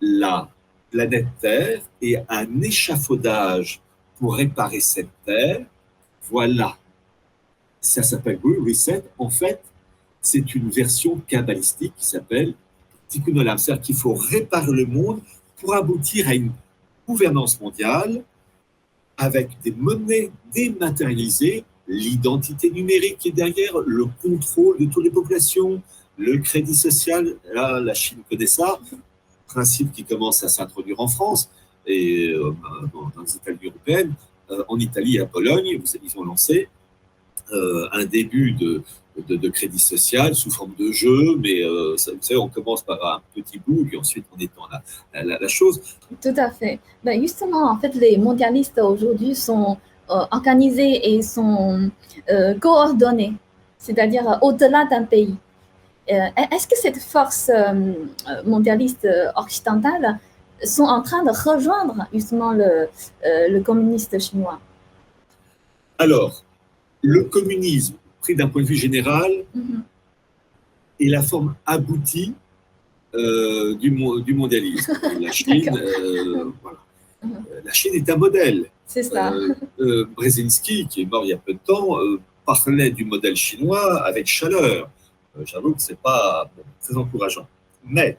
la 0.00 0.48
planète 0.90 1.26
Terre 1.40 1.82
et 2.00 2.16
un 2.28 2.60
échafaudage 2.62 3.80
pour 4.18 4.36
réparer 4.36 4.80
cette 4.80 5.10
Terre. 5.24 5.66
Voilà. 6.30 6.76
Ça 7.80 8.02
s'appelle 8.02 8.38
Reset. 8.42 9.04
En 9.18 9.30
fait, 9.30 9.60
c'est 10.20 10.54
une 10.54 10.70
version 10.70 11.16
kabbalistique 11.26 11.94
qui 11.96 12.06
s'appelle 12.06 12.54
Tikkun 13.08 13.36
Olam. 13.36 13.58
C'est-à-dire 13.58 13.82
qu'il 13.82 13.96
faut 13.96 14.14
réparer 14.14 14.72
le 14.72 14.86
monde 14.86 15.20
pour 15.56 15.74
aboutir 15.74 16.28
à 16.28 16.34
une 16.34 16.52
gouvernance 17.06 17.60
mondiale 17.60 18.22
avec 19.16 19.60
des 19.62 19.72
monnaies 19.72 20.30
dématérialisées, 20.52 21.64
l'identité 21.88 22.70
numérique 22.70 23.18
qui 23.18 23.28
est 23.28 23.32
derrière, 23.32 23.78
le 23.86 24.06
contrôle 24.22 24.78
de 24.78 24.84
toutes 24.86 25.04
les 25.04 25.10
populations, 25.10 25.82
le 26.18 26.38
crédit 26.38 26.74
social. 26.74 27.36
Là, 27.52 27.80
la 27.80 27.94
Chine 27.94 28.18
connaît 28.30 28.46
ça, 28.46 28.78
principe 29.46 29.92
qui 29.92 30.04
commence 30.04 30.44
à 30.44 30.48
s'introduire 30.48 31.00
en 31.00 31.08
France 31.08 31.50
et 31.86 32.28
euh, 32.28 32.52
dans 32.92 33.22
les 33.22 33.36
États 33.36 33.64
européennes. 33.64 34.14
Euh, 34.50 34.64
en 34.68 34.78
Italie 34.78 35.16
et 35.16 35.20
à 35.20 35.26
Pologne, 35.26 35.66
ils 35.66 36.18
ont 36.18 36.24
lancé 36.24 36.68
euh, 37.52 37.88
un 37.92 38.04
début 38.04 38.52
de, 38.52 38.82
de, 39.26 39.48
crédit 39.48 39.78
social 39.78 40.34
sous 40.34 40.50
forme 40.50 40.74
de 40.78 40.92
jeu, 40.92 41.36
mais 41.38 41.62
euh, 41.62 41.92
vous 41.92 42.18
savez, 42.20 42.38
on 42.38 42.48
commence 42.48 42.82
par 42.82 43.04
un 43.04 43.22
petit 43.34 43.58
bout, 43.58 43.86
et 43.92 43.96
ensuite 43.96 44.24
on 44.34 44.38
étend 44.38 44.62
la, 44.70 45.24
la, 45.24 45.38
la, 45.38 45.48
chose. 45.48 45.80
Tout 46.20 46.34
à 46.36 46.50
fait. 46.50 46.78
Ben 47.04 47.20
justement, 47.20 47.70
en 47.70 47.78
fait, 47.78 47.94
les 47.94 48.16
mondialistes 48.18 48.78
aujourd'hui 48.78 49.34
sont 49.34 49.78
euh, 50.10 50.24
organisés 50.30 51.14
et 51.14 51.22
sont 51.22 51.90
euh, 52.30 52.54
coordonnés, 52.58 53.34
c'est-à-dire 53.78 54.38
au-delà 54.42 54.86
d'un 54.86 55.04
pays. 55.04 55.36
Est-ce 56.06 56.66
que 56.66 56.74
cette 56.74 56.96
force 56.96 57.50
mondialiste 58.46 59.06
occidentale 59.36 60.18
sont 60.64 60.84
en 60.84 61.02
train 61.02 61.22
de 61.22 61.28
rejoindre 61.28 62.06
justement 62.14 62.52
le, 62.52 62.88
le 63.22 63.60
communiste 63.60 64.18
chinois? 64.18 64.58
Alors, 65.98 66.44
le 67.02 67.24
communisme 67.24 67.96
d'un 68.34 68.48
point 68.48 68.62
de 68.62 68.66
vue 68.66 68.76
général 68.76 69.30
mm-hmm. 69.56 69.80
et 71.00 71.08
la 71.08 71.22
forme 71.22 71.54
aboutie 71.66 72.34
euh, 73.14 73.74
du, 73.76 73.90
du, 74.24 74.34
mondialisme. 74.34 74.92
La 75.20 75.32
Chine, 75.32 75.70
euh, 75.74 76.44
mm-hmm. 77.24 77.28
la 77.64 77.72
Chine 77.72 77.94
est 77.94 78.10
un 78.10 78.16
modèle. 78.16 78.66
C'est 78.88 79.04
ça. 79.04 79.32
Euh, 79.78 80.06
Brzezinski, 80.16 80.88
qui 80.88 81.02
est 81.02 81.04
mort 81.04 81.24
il 81.24 81.28
y 81.28 81.32
a 81.32 81.36
peu 81.36 81.52
de 81.52 81.58
temps, 81.64 81.98
parlait 82.44 82.90
du 82.90 83.04
modèle 83.04 83.36
chinois 83.36 84.02
avec 84.04 84.26
chaleur. 84.26 84.90
J'avoue 85.44 85.74
que 85.74 85.82
ce 85.82 85.92
n'est 85.92 85.98
pas 86.02 86.50
très 86.80 86.96
encourageant. 86.96 87.46
Mais, 87.84 88.18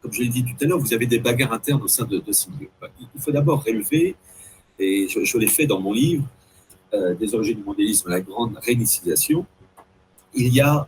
comme 0.00 0.12
je 0.12 0.22
l'ai 0.22 0.28
dit 0.28 0.44
tout 0.44 0.64
à 0.64 0.66
l'heure, 0.66 0.78
vous 0.78 0.94
avez 0.94 1.06
des 1.06 1.18
bagarres 1.18 1.52
internes 1.52 1.82
au 1.82 1.88
sein 1.88 2.04
de, 2.04 2.22
ces 2.32 2.50
milieux. 2.50 2.70
Il 3.14 3.20
faut 3.20 3.32
d'abord 3.32 3.64
relever, 3.64 4.14
et 4.78 5.08
je, 5.08 5.38
l'ai 5.38 5.46
fait 5.46 5.66
dans 5.66 5.80
mon 5.80 5.92
livre, 5.92 6.24
euh, 6.94 7.14
des 7.14 7.34
origines 7.34 7.56
du 7.56 7.64
mondialisme, 7.64 8.08
la 8.08 8.20
grande 8.20 8.58
réinitialisation, 8.62 9.46
il 10.34 10.54
y 10.54 10.60
a 10.60 10.86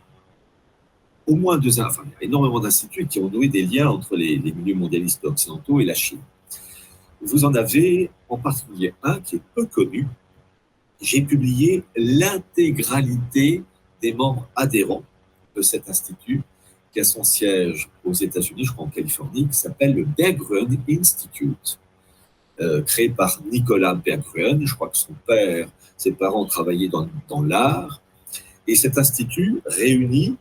au 1.27 1.35
moins 1.35 1.57
deux, 1.57 1.79
enfin, 1.79 2.03
énormément 2.21 2.59
d'instituts 2.59 3.05
qui 3.05 3.19
ont 3.19 3.29
noué 3.29 3.47
des 3.47 3.63
liens 3.63 3.89
entre 3.89 4.15
les, 4.15 4.39
milieux 4.39 4.75
mondialistes 4.75 5.23
occidentaux 5.25 5.79
et 5.79 5.85
la 5.85 5.93
Chine. 5.93 6.19
Vous 7.21 7.45
en 7.45 7.53
avez 7.53 8.09
en 8.27 8.37
particulier 8.37 8.93
un 9.03 9.19
qui 9.19 9.37
est 9.37 9.41
peu 9.55 9.65
connu. 9.65 10.07
J'ai 11.01 11.21
publié 11.21 11.83
l'intégralité 11.95 13.63
des 14.01 14.13
membres 14.13 14.47
adhérents 14.55 15.03
de 15.55 15.61
cet 15.61 15.89
institut 15.89 16.41
qui 16.91 16.99
a 16.99 17.03
son 17.03 17.23
siège 17.23 17.89
aux 18.03 18.13
États-Unis, 18.13 18.65
je 18.65 18.71
crois 18.71 18.85
en 18.85 18.89
Californie, 18.89 19.47
qui 19.47 19.57
s'appelle 19.57 19.93
le 19.95 20.05
Berggruen 20.05 20.77
Institute, 20.89 21.79
euh, 22.59 22.81
créé 22.81 23.09
par 23.09 23.39
Nicolas 23.51 23.93
Berggruen. 23.93 24.65
Je 24.65 24.73
crois 24.73 24.89
que 24.89 24.97
son 24.97 25.13
père 25.25 25.69
ses 25.99 26.13
parents 26.13 26.45
travaillaient 26.45 26.87
dans, 26.87 27.07
dans 27.27 27.43
l'art. 27.43 28.01
Et 28.65 28.75
cet 28.75 28.97
institut 28.97 29.61
réunit, 29.65 30.37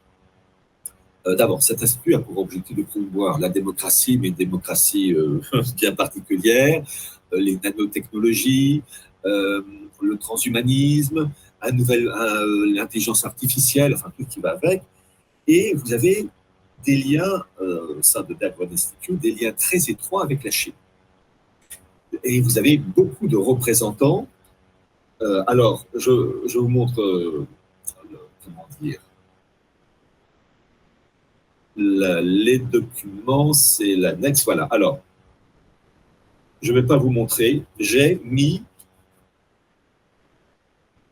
d'abord, 1.26 1.62
cet 1.62 1.82
institut 1.82 2.14
a 2.14 2.20
pour 2.20 2.38
objectif 2.38 2.76
de 2.76 2.82
promouvoir 2.82 3.38
la 3.38 3.48
démocratie, 3.48 4.18
mais 4.18 4.28
une 4.28 4.34
démocratie 4.34 5.12
euh, 5.14 5.40
bien 5.76 5.94
particulière, 5.94 6.84
euh, 7.32 7.40
les 7.40 7.58
nanotechnologies, 7.62 8.82
le 9.24 10.16
transhumanisme, 10.16 11.30
l'intelligence 11.60 13.24
artificielle, 13.24 13.92
enfin 13.94 14.10
tout 14.16 14.24
ce 14.28 14.34
qui 14.34 14.40
va 14.40 14.50
avec. 14.52 14.82
Et 15.46 15.74
vous 15.74 15.92
avez 15.92 16.28
des 16.86 16.96
liens, 16.96 17.44
au 17.60 18.00
sein 18.00 18.22
de 18.22 18.32
Bergman 18.32 18.72
Institute, 18.72 19.18
des 19.20 19.32
liens 19.32 19.52
très 19.52 19.78
étroits 19.90 20.22
avec 20.22 20.44
la 20.44 20.50
Chine. 20.50 20.72
Et 22.24 22.40
vous 22.40 22.56
avez 22.56 22.78
beaucoup 22.78 23.28
de 23.28 23.36
représentants 23.36 24.28
euh, 25.20 25.42
alors, 25.46 25.84
je, 25.94 26.58
vous 26.58 26.68
montre, 26.68 27.00
euh, 27.00 27.46
comment 28.44 28.66
dire, 28.80 29.00
les 31.78 32.58
documents, 32.58 33.52
c'est 33.52 33.94
l'annexe. 33.96 34.44
Voilà. 34.44 34.64
Alors, 34.70 35.00
je 36.60 36.72
ne 36.72 36.80
vais 36.80 36.86
pas 36.86 36.96
vous 36.96 37.10
montrer. 37.10 37.62
J'ai 37.78 38.20
mis 38.24 38.62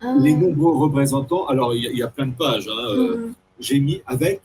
ah. 0.01 0.17
les 0.21 0.35
nombreux 0.35 0.77
représentants. 0.77 1.47
Alors, 1.47 1.75
il 1.75 1.97
y, 1.97 2.03
a 2.03 2.09
plein 2.09 2.27
de 2.27 2.35
pages. 2.35 2.69
Hein, 2.69 2.87
euh, 2.91 3.17
mm-hmm. 3.17 3.33
J'ai 3.61 3.81
mis 3.81 4.03
avec, 4.07 4.43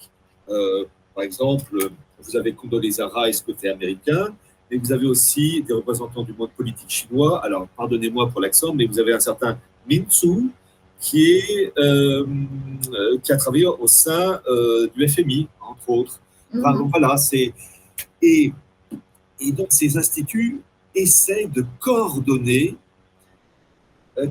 par 1.16 1.24
exemple, 1.24 1.92
vous 2.22 2.38
avez 2.38 2.54
Condoleezza 2.54 3.08
Rice 3.08 3.42
côté 3.42 3.70
américain, 3.70 4.34
et 4.70 4.78
vous 4.78 4.92
avez 4.92 5.08
aussi 5.08 5.62
des 5.64 5.74
représentants 5.74 6.24
du 6.24 6.34
monde 6.34 6.52
politique 6.52 6.90
chinois. 6.90 7.44
Alors, 7.44 7.68
pardonnez-moi 7.76 8.30
pour 8.30 8.40
l'accent, 8.42 8.74
mais 8.74 8.86
vous 8.86 9.00
avez 9.00 9.14
un 9.14 9.20
certain 9.20 9.60
Min 9.90 10.04
Tzu, 10.04 10.50
qui, 11.00 11.32
est, 11.32 11.74
euh, 11.78 12.26
euh, 12.94 13.18
qui 13.24 13.32
a 13.34 13.38
travaillé 13.38 13.66
au 13.66 13.88
sein 13.88 14.40
euh, 14.48 14.88
du 14.96 15.08
FMI, 15.08 15.48
entre 15.72 15.90
autres. 15.90 16.20
Mhm. 16.54 16.90
voilà, 16.90 17.18
c'est. 17.18 17.54
Et, 18.22 18.54
et, 19.40 19.52
donc, 19.52 19.68
ces 19.70 19.98
instituts 19.98 20.62
essaient 20.94 21.48
de 21.48 21.66
coordonner, 21.80 22.76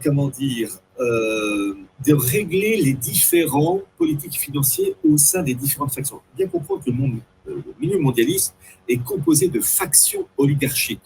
comment 0.05 0.29
dire, 0.29 0.71
de 0.99 2.15
régler 2.15 2.77
les 2.83 2.93
différents 2.93 3.81
politiques 3.97 4.39
financiers 4.39 4.95
au 5.03 5.17
sein 5.17 5.43
des 5.43 5.55
différentes 5.55 5.95
factions. 5.95 6.21
Bien 6.37 6.47
comprendre 6.47 6.85
que 6.85 6.91
le 6.91 6.97
monde 6.97 7.21
le 7.47 7.63
milieu 7.81 7.99
mondialiste 7.99 8.55
est 8.89 8.99
composé 8.99 9.49
de 9.49 9.61
factions 9.61 10.27
oligarchiques. 10.37 11.01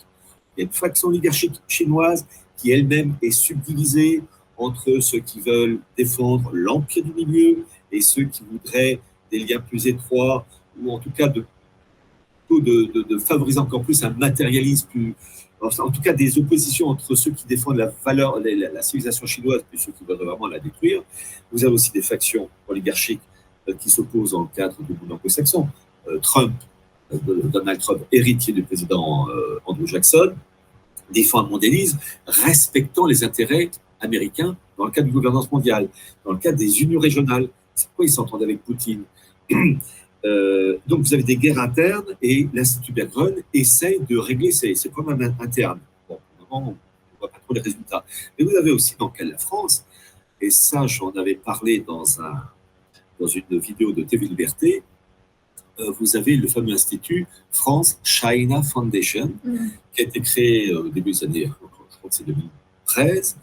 Il 0.57 0.61
y 0.61 0.63
a 0.63 0.67
une 0.67 0.73
faction 0.73 1.09
oligarchique 1.09 1.61
chinoise 1.67 2.27
qui 2.57 2.71
elle-même 2.71 3.15
est 3.23 3.31
subdivisée 3.31 4.23
entre 4.57 5.01
ceux 5.01 5.19
qui 5.19 5.41
veulent 5.41 5.81
défendre 5.97 6.51
l'empire 6.53 7.05
du 7.05 7.13
milieu 7.13 7.67
et 7.91 8.01
ceux 8.01 8.25
qui 8.25 8.43
voudraient 8.51 9.01
des 9.35 9.45
liens 9.45 9.61
plus 9.61 9.87
étroits, 9.87 10.47
ou 10.81 10.93
en 10.93 10.99
tout 10.99 11.11
cas 11.11 11.29
de, 11.29 11.45
favoriser 13.19 13.59
encore 13.59 13.83
plus 13.83 14.05
un 14.05 14.11
matérialisme 14.11 14.89
en 15.79 15.91
tout 15.91 16.03
cas 16.03 16.13
des 16.13 16.39
oppositions 16.39 16.89
entre 16.89 17.15
ceux 17.15 17.31
qui 17.31 17.47
défendent 17.47 17.79
la 17.79 17.91
valeur, 18.05 18.39
la, 18.39 18.83
civilisation 18.83 19.27
chinoise 19.27 19.65
et 19.73 19.77
ceux 19.77 19.93
qui 19.93 20.05
veulent 20.05 20.19
vraiment 20.19 20.47
la 20.47 20.59
détruire. 20.59 21.03
Vous 21.51 21.65
avez 21.65 21.73
aussi 21.73 21.91
des 21.91 22.03
factions 22.03 22.49
oligarchiques 22.69 23.23
euh, 23.69 23.75
qui 23.75 23.89
s'opposent 23.89 24.33
dans 24.33 24.43
le 24.43 24.49
cadre 24.55 24.77
du 24.83 24.93
monde 24.93 25.13
anglo-saxon. 25.13 25.69
Euh, 26.09 26.19
Trump, 26.19 26.53
euh, 27.13 27.19
Donald 27.45 27.81
Trump, 27.81 28.03
héritier 28.13 28.53
du 28.53 28.63
président 28.63 29.27
Andrew 29.65 29.87
Jackson, 29.87 30.35
défend 31.11 31.41
un 31.45 31.49
mondialisme 31.49 31.99
respectant 32.27 33.07
les 33.07 33.25
intérêts 33.25 33.71
américains 34.01 34.57
dans 34.77 34.85
le 34.85 34.91
cadre 34.91 35.07
d'une 35.07 35.15
gouvernance 35.15 35.51
mondiale, 35.51 35.89
dans 36.25 36.33
le 36.33 36.39
cadre 36.39 36.59
des 36.59 36.83
unions 36.83 37.01
régionales. 37.01 37.49
C'est 37.75 37.87
pourquoi 37.89 38.05
ils 38.05 38.13
s'entendent 38.13 38.43
avec 38.43 38.63
Poutine? 38.63 39.05
Euh, 40.25 40.79
donc 40.87 41.01
vous 41.01 41.13
avez 41.13 41.23
des 41.23 41.37
guerres 41.37 41.59
internes 41.59 42.17
et 42.23 42.49
l'Institut 42.55 42.93
Berggruen 42.93 43.35
essaye 43.53 44.01
de 44.01 44.17
régler 44.17 44.53
ces, 44.53 44.75
problèmes 44.89 45.37
internes. 45.39 45.81
Bon, 46.09 46.19
pour 46.39 46.47
on 46.51 46.61
ne 46.71 46.75
voit 47.21 47.31
pas 47.31 47.39
trop 47.41 47.53
les 47.53 47.61
résultats. 47.61 48.05
Mais 48.39 48.47
vous 48.47 48.57
avez 48.57 48.71
aussi 48.71 48.97
dans 48.99 49.09
le 49.09 49.13
cas 49.13 49.25
de 49.25 49.33
la 49.33 49.37
France, 49.37 49.85
et 50.41 50.49
ça 50.49 50.87
j'en 50.87 51.11
avais 51.11 51.35
parlé 51.35 51.81
dans, 51.81 52.23
un, 52.23 52.43
dans 53.21 53.27
une 53.27 53.59
vidéo 53.59 53.93
de 53.93 54.03
TV 54.03 54.27
Liberté, 54.27 54.83
euh, 55.81 55.91
vous 55.99 56.17
avez 56.17 56.37
le 56.37 56.49
fameux 56.49 56.73
institut 56.73 57.27
France 57.51 57.99
China 58.03 58.63
Foundation, 58.63 59.33
mm. 59.45 59.69
qui 59.93 60.03
a 60.03 60.05
été 60.05 60.21
créé 60.21 60.71
euh, 60.71 60.85
au 60.85 60.89
début 60.89 61.13
des 61.13 61.25
années, 61.25 61.47
je 61.47 61.53
crois 61.53 62.11
que 62.11 62.15
c'est 62.15 62.25
2013, 62.27 63.37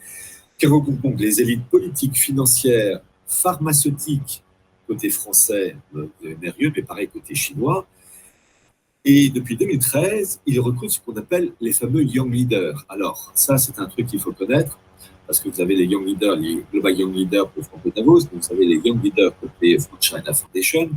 qui 0.57 0.65
regroupe 0.65 1.01
donc 1.01 1.19
les 1.19 1.41
élites 1.41 1.65
politiques, 1.65 2.17
financières, 2.17 3.01
pharmaceutiques, 3.27 4.43
côté 4.91 5.09
français, 5.09 5.77
euh, 5.95 6.07
Mérieux, 6.41 6.71
mais 6.75 6.83
pareil 6.83 7.07
côté 7.07 7.33
chinois. 7.33 7.87
Et 9.05 9.29
depuis 9.29 9.55
2013, 9.55 10.41
il 10.45 10.59
recrute 10.59 10.91
ce 10.91 10.99
qu'on 10.99 11.15
appelle 11.15 11.53
les 11.61 11.71
fameux 11.71 12.03
Young 12.03 12.31
Leaders. 12.31 12.85
Alors, 12.89 13.31
ça, 13.33 13.57
c'est 13.57 13.79
un 13.79 13.85
truc 13.85 14.07
qu'il 14.07 14.19
faut 14.19 14.33
connaître, 14.33 14.77
parce 15.25 15.39
que 15.39 15.47
vous 15.47 15.61
avez 15.61 15.75
les 15.75 15.85
Young 15.85 16.05
Leaders, 16.05 16.35
les 16.35 16.63
Global 16.71 16.93
Young 16.99 17.15
Leaders 17.15 17.49
pour 17.51 17.63
Franco 17.63 17.89
Davos, 17.95 18.19
vous 18.33 18.53
avez 18.53 18.65
les 18.65 18.79
Young 18.85 19.01
Leaders 19.01 19.33
côté 19.39 19.77
China 20.01 20.33
Foundation, 20.33 20.89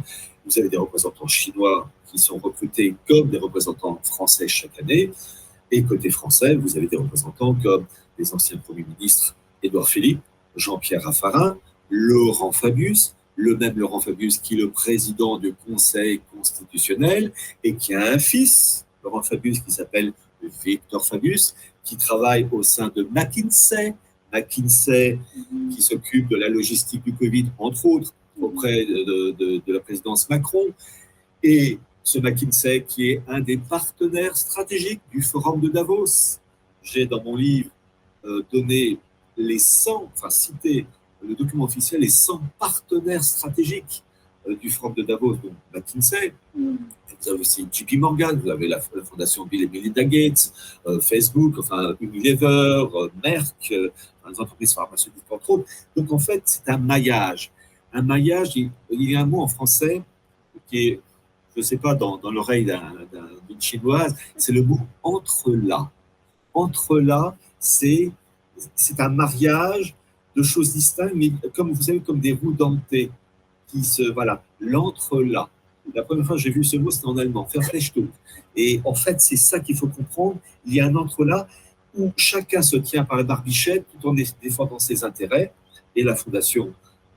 vous 0.45 0.59
avez 0.59 0.69
des 0.69 0.77
représentants 0.77 1.29
chinois 1.29 1.89
qui 2.11 2.19
sont 2.19 2.39
recrutés 2.39 2.97
comme 3.09 3.29
des 3.31 3.39
représentants 3.39 4.01
français 4.03 4.49
chaque 4.49 4.77
année, 4.81 5.13
et 5.71 5.85
côté 5.85 6.11
français, 6.11 6.57
vous 6.57 6.77
avez 6.77 6.89
des 6.89 6.97
représentants 6.97 7.55
comme 7.63 7.87
les 8.19 8.35
anciens 8.35 8.59
premiers 8.59 8.87
ministres 8.99 9.37
Édouard 9.63 9.89
Philippe, 9.89 10.21
Jean-Pierre 10.57 11.05
Raffarin, 11.05 11.57
Laurent 11.91 12.51
Fabius, 12.51 13.15
le 13.37 13.57
même 13.57 13.79
Laurent 13.79 14.01
Fabius 14.01 14.39
qui 14.39 14.55
est 14.55 14.59
le 14.59 14.71
président 14.71 15.39
du 15.39 15.55
Conseil 15.55 16.21
constitutionnel 16.35 17.33
et 17.63 17.75
qui 17.75 17.95
a 17.95 18.13
un 18.13 18.19
fils, 18.19 18.85
Laurent 19.03 19.23
Fabius, 19.23 19.61
qui 19.61 19.71
s'appelle 19.71 20.13
Victor 20.65 21.05
Fabius, 21.05 21.55
qui 21.83 21.97
travaille 21.97 22.49
au 22.51 22.63
sein 22.63 22.91
de 22.95 23.07
McKinsey, 23.11 23.95
McKinsey 24.33 25.19
qui 25.73 25.83
s'occupe 25.83 26.29
de 26.29 26.37
la 26.37 26.49
logistique 26.49 27.05
du 27.05 27.15
Covid, 27.15 27.47
entre 27.59 27.87
autres, 27.87 28.15
auprès 28.41 28.85
de, 28.85 29.73
la 29.73 29.81
présidence 29.81 30.29
Macron, 30.29 30.67
et 31.43 31.79
ce 32.03 32.19
McKinsey 32.19 32.85
qui 32.85 33.11
est 33.11 33.23
un 33.29 33.41
des 33.41 33.57
partenaires 33.57 34.37
stratégiques 34.37 35.03
du 35.11 35.23
Forum 35.23 35.61
de 35.61 35.69
Davos. 35.69 36.39
J'ai 36.83 37.07
dans 37.07 37.23
mon 37.23 37.37
livre 37.37 37.71
euh, 38.25 38.45
donné 38.53 38.99
les 39.37 39.59
100, 39.59 40.11
enfin 40.15 40.31
cité 40.31 40.87
le 41.27 41.35
document 41.35 41.65
officiel 41.65 42.01
les 42.01 42.09
100 42.09 42.41
partenaires 42.59 43.25
stratégiques 43.25 44.05
euh, 44.49 44.57
du 44.57 44.71
Forum 44.71 44.95
de 44.95 45.03
Davos, 45.03 45.35
donc 45.37 45.53
McKinsey. 45.73 46.35
Mm. 46.55 46.77
Vous 47.21 47.29
avez 47.31 47.41
aussi 47.41 47.67
JP 47.71 47.93
Morgan, 47.95 48.39
vous 48.39 48.51
avez 48.51 48.69
la, 48.69 48.81
fondation 48.81 49.47
Bill 49.47 49.63
et 49.63 49.69
Melinda 49.69 50.05
Gates, 50.05 50.53
euh, 50.87 51.01
Facebook, 51.01 51.55
enfin 51.59 51.95
Unilever, 52.01 52.87
euh, 52.95 53.09
Merck, 53.23 53.71
les 53.71 54.41
entreprises 54.41 54.75
pharmaceutiques 54.75 55.23
entre 55.31 55.51
autres. 55.51 55.69
Donc 55.97 56.13
en 56.13 56.19
fait, 56.19 56.43
c'est 56.45 56.69
un 56.69 56.77
maillage. 56.77 57.51
Un 57.93 58.03
maillage, 58.03 58.57
il, 58.57 58.71
y 58.91 59.17
a 59.17 59.21
un 59.21 59.27
mot 59.27 59.41
en 59.41 59.49
français 59.49 60.03
qui 60.67 60.89
est, 60.89 61.01
je 61.55 61.61
ne 61.61 61.63
sais 61.65 61.77
pas, 61.77 61.95
dans, 61.95 62.19
dans 62.19 62.31
l'oreille 62.31 62.65
d'une 63.49 63.61
chinoise, 63.61 64.15
c'est 64.37 64.53
le 64.53 64.63
mot 64.63 64.81
entre-là. 65.03 65.91
Entre-là, 66.53 67.37
c'est 67.59 68.13
un 68.99 69.09
mariage 69.09 69.95
de 70.37 70.43
choses 70.43 70.73
distinctes, 70.73 71.15
mais 71.15 71.31
comme 71.55 71.73
vous 71.73 71.83
savez, 71.83 72.01
comme 72.01 72.21
des 72.21 72.33
roues 72.33 72.53
dentées, 72.53 73.11
qui 73.69 73.85
se, 73.85 74.03
voilà, 74.13 74.43
l'entre-là. 74.61 75.49
La 75.95 76.03
première 76.03 76.27
fois 76.27 76.37
que 76.37 76.43
j'ai 76.43 76.51
vu 76.51 76.65
ce 76.65 76.77
mot, 76.77 76.91
c'était 76.91 77.07
en 77.07 77.19
allemand, 77.19 77.47
Verflechtung. 77.53 78.09
Et 78.57 78.81
en 78.85 78.95
fait, 78.95 79.21
c'est 79.21 79.37
ça 79.37 79.61
qu'il 79.61 79.77
faut 79.77 79.89
comprendre. 79.89 80.39
Il 80.65 80.75
y 80.75 80.81
a 80.81 80.87
un 80.87 80.95
entre-là 80.95 81.47
où 81.97 82.13
chacun 82.17 82.63
se 82.63 82.77
tient 82.77 83.05
par 83.05 83.17
la 83.17 83.25
barbichette 83.25 83.85
tout 83.93 84.09
en 84.09 84.15
défendant 84.15 84.79
ses 84.79 85.05
intérêts. 85.05 85.53
Et 85.95 86.03
la 86.03 86.17
fondation, 86.17 86.73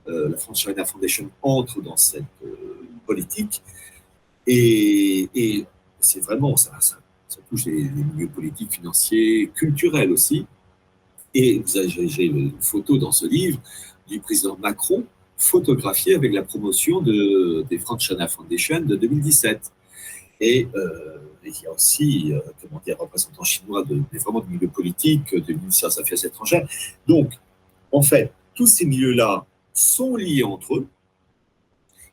euh, 0.08 0.28
la 0.30 0.36
France 0.36 0.60
China 0.60 0.84
Foundation, 0.84 1.30
entre 1.42 1.80
dans 1.80 1.96
cette 1.96 2.24
euh, 2.44 2.54
politique. 3.06 3.62
Et, 4.46 5.64
c'est 6.00 6.20
vraiment, 6.20 6.56
ça, 6.56 6.72
ça, 6.78 6.96
touche 7.50 7.66
les, 7.66 7.82
milieux 7.82 8.28
politiques, 8.28 8.72
financiers, 8.72 9.50
culturels 9.54 10.12
aussi. 10.12 10.46
Et 11.34 11.62
j'ai 11.66 12.24
une 12.24 12.52
photo 12.60 12.96
dans 12.96 13.12
ce 13.12 13.26
livre 13.26 13.60
du 14.08 14.20
président 14.20 14.56
Macron 14.56 15.04
photographié 15.36 16.14
avec 16.16 16.32
la 16.32 16.42
promotion 16.42 17.00
de, 17.00 17.64
des 17.70 17.80
China 17.98 18.26
Foundation 18.28 18.80
de 18.80 18.96
2017. 18.96 19.72
Et 20.40 20.68
euh, 20.74 21.18
il 21.44 21.62
y 21.62 21.66
a 21.66 21.72
aussi, 21.72 22.32
euh, 22.32 22.40
comment 22.60 22.80
dire, 22.84 22.96
représentants 22.98 23.44
chinois 23.44 23.84
de, 23.84 24.00
vraiment 24.20 24.40
du 24.40 24.52
milieu 24.54 24.68
politique, 24.68 25.34
de 25.34 25.52
ministère 25.52 25.90
des 25.90 26.00
Affaires 26.00 26.24
étrangères. 26.24 26.68
Donc, 27.06 27.32
en 27.92 28.02
fait, 28.02 28.32
tous 28.54 28.66
ces 28.66 28.84
milieux-là 28.84 29.46
sont 29.72 30.16
liés 30.16 30.44
entre 30.44 30.76
eux. 30.76 30.86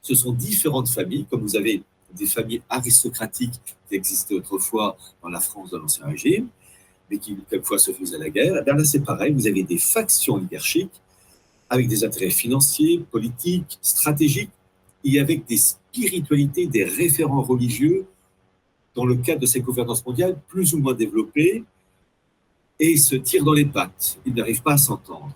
Ce 0.01 0.13
sont 0.13 0.31
différentes 0.31 0.89
familles, 0.89 1.25
comme 1.29 1.41
vous 1.41 1.55
avez 1.55 1.83
des 2.13 2.27
familles 2.27 2.61
aristocratiques 2.69 3.59
qui 3.89 3.95
existaient 3.95 4.35
autrefois 4.35 4.97
dans 5.21 5.29
la 5.29 5.39
France 5.39 5.71
de 5.71 5.77
l'Ancien 5.77 6.05
Régime 6.05 6.47
mais 7.09 7.17
qui 7.17 7.37
quelquefois 7.49 7.79
se 7.79 7.91
faisaient 7.91 8.17
la 8.17 8.29
guerre, 8.29 8.63
eh 8.65 8.69
là 8.69 8.83
c'est 8.83 9.03
pareil, 9.03 9.33
vous 9.33 9.47
avez 9.47 9.63
des 9.63 9.77
factions 9.77 10.35
oligarchiques 10.35 11.01
avec 11.69 11.87
des 11.87 12.03
intérêts 12.03 12.29
financiers, 12.29 13.03
politiques, 13.11 13.77
stratégiques, 13.81 14.51
et 15.03 15.19
avec 15.19 15.45
des 15.45 15.57
spiritualités, 15.57 16.67
des 16.67 16.83
référents 16.83 17.41
religieux 17.41 18.05
dans 18.95 19.05
le 19.05 19.15
cadre 19.15 19.41
de 19.41 19.45
ces 19.45 19.61
gouvernances 19.61 20.05
mondiales 20.05 20.39
plus 20.47 20.73
ou 20.73 20.79
moins 20.79 20.93
développées, 20.93 21.63
et 22.79 22.97
se 22.97 23.15
tirent 23.15 23.43
dans 23.43 23.53
les 23.53 23.65
pattes. 23.65 24.17
Ils 24.25 24.33
n'arrivent 24.33 24.61
pas 24.61 24.73
à 24.73 24.77
s'entendre. 24.77 25.31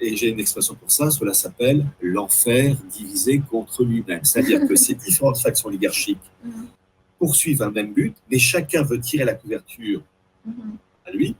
Et 0.00 0.16
j'ai 0.16 0.28
une 0.28 0.38
expression 0.38 0.74
pour 0.74 0.90
ça, 0.90 1.10
cela 1.10 1.34
s'appelle 1.34 1.84
l'enfer 2.00 2.76
divisé 2.88 3.40
contre 3.40 3.84
lui-même. 3.84 4.24
C'est-à-dire 4.24 4.66
que 4.66 4.76
ces 4.76 4.94
différentes 4.94 5.38
factions 5.38 5.68
oligarchiques 5.68 6.18
poursuivent 7.18 7.62
un 7.62 7.70
même 7.70 7.92
but, 7.92 8.14
mais 8.30 8.38
chacun 8.38 8.82
veut 8.82 9.00
tirer 9.00 9.24
la 9.24 9.34
couverture 9.34 10.02
à 11.06 11.10
lui, 11.10 11.36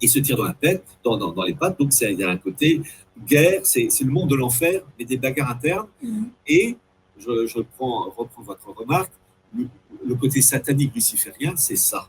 il 0.00 0.08
se 0.08 0.18
tire 0.18 0.36
dans 0.36 0.44
la 0.44 0.54
tête, 0.54 0.84
dans, 1.02 1.16
dans, 1.16 1.42
les 1.42 1.54
pattes. 1.54 1.78
Donc, 1.78 1.92
il 2.00 2.18
y 2.18 2.24
a 2.24 2.30
un 2.30 2.36
côté 2.36 2.82
guerre, 3.26 3.60
c'est 3.64 3.88
le 4.02 4.10
monde 4.10 4.30
de 4.30 4.36
l'enfer, 4.36 4.82
mais 4.98 5.04
des 5.04 5.16
bagarres 5.16 5.50
internes. 5.50 5.88
Mm-hmm. 6.04 6.24
Et 6.46 6.76
je, 7.18 7.46
je 7.46 7.58
reprends, 7.58 8.10
reprends, 8.10 8.42
votre 8.42 8.70
remarque, 8.72 9.12
le, 9.54 10.14
côté 10.14 10.42
satanique 10.42 10.94
luciférien, 10.94 11.54
c'est 11.56 11.76
ça. 11.76 12.08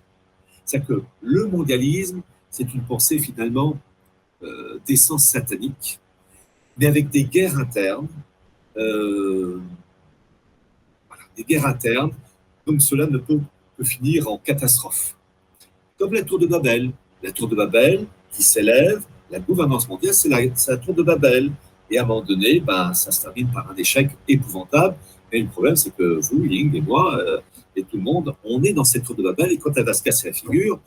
C'est 0.65 0.86
que 0.86 1.04
le 1.22 1.48
mondialisme, 1.48 2.22
c'est 2.50 2.74
une 2.74 2.84
pensée 2.84 3.20
finalement 3.20 3.78
euh, 4.43 4.80
d'essence 4.86 5.26
satanique, 5.26 6.00
mais 6.78 6.88
avec 6.88 7.10
des 7.10 7.24
guerres 7.24 7.58
internes, 7.58 8.08
euh, 8.76 9.60
des 11.36 11.43
guerres 11.43 11.67
internes, 11.67 12.12
donc 12.65 12.82
cela 12.82 13.08
ne 13.08 13.17
peut 13.17 13.39
que 13.78 13.84
finir 13.84 14.28
en 14.28 14.38
catastrophe 14.38 15.16
comme 15.97 16.13
la 16.13 16.23
tour 16.23 16.39
de 16.39 16.47
Babel. 16.47 16.91
La 17.23 17.31
tour 17.31 17.47
de 17.47 17.55
Babel 17.55 18.05
qui 18.31 18.43
s'élève, 18.43 19.01
la 19.31 19.39
gouvernance 19.39 19.88
mondiale, 19.89 20.13
c'est 20.13 20.29
la, 20.29 20.77
tour 20.77 20.93
de 20.93 21.03
Babel. 21.03 21.51
Et 21.89 21.97
à 21.97 22.03
un 22.03 22.05
moment 22.05 22.21
donné, 22.21 22.60
ben, 22.60 22.93
ça 22.93 23.12
se 23.12 23.21
termine 23.21 23.49
par 23.51 23.69
un 23.71 23.75
échec 23.75 24.10
épouvantable. 24.27 24.95
Et 25.31 25.41
le 25.41 25.47
problème, 25.47 25.75
c'est 25.75 25.95
que 25.95 26.19
vous, 26.21 26.45
Ying 26.45 26.75
et 26.75 26.81
moi, 26.81 27.17
euh, 27.17 27.39
et 27.75 27.83
tout 27.83 27.97
le 27.97 28.03
monde, 28.03 28.33
on 28.43 28.62
est 28.63 28.73
dans 28.73 28.83
cette 28.83 29.03
tour 29.03 29.15
de 29.15 29.23
Babel. 29.23 29.51
Et 29.51 29.57
quand 29.57 29.71
elle 29.75 29.86
va 29.86 29.93
se 29.93 30.03
casser 30.03 30.27
la 30.27 30.33
figure, 30.33 30.79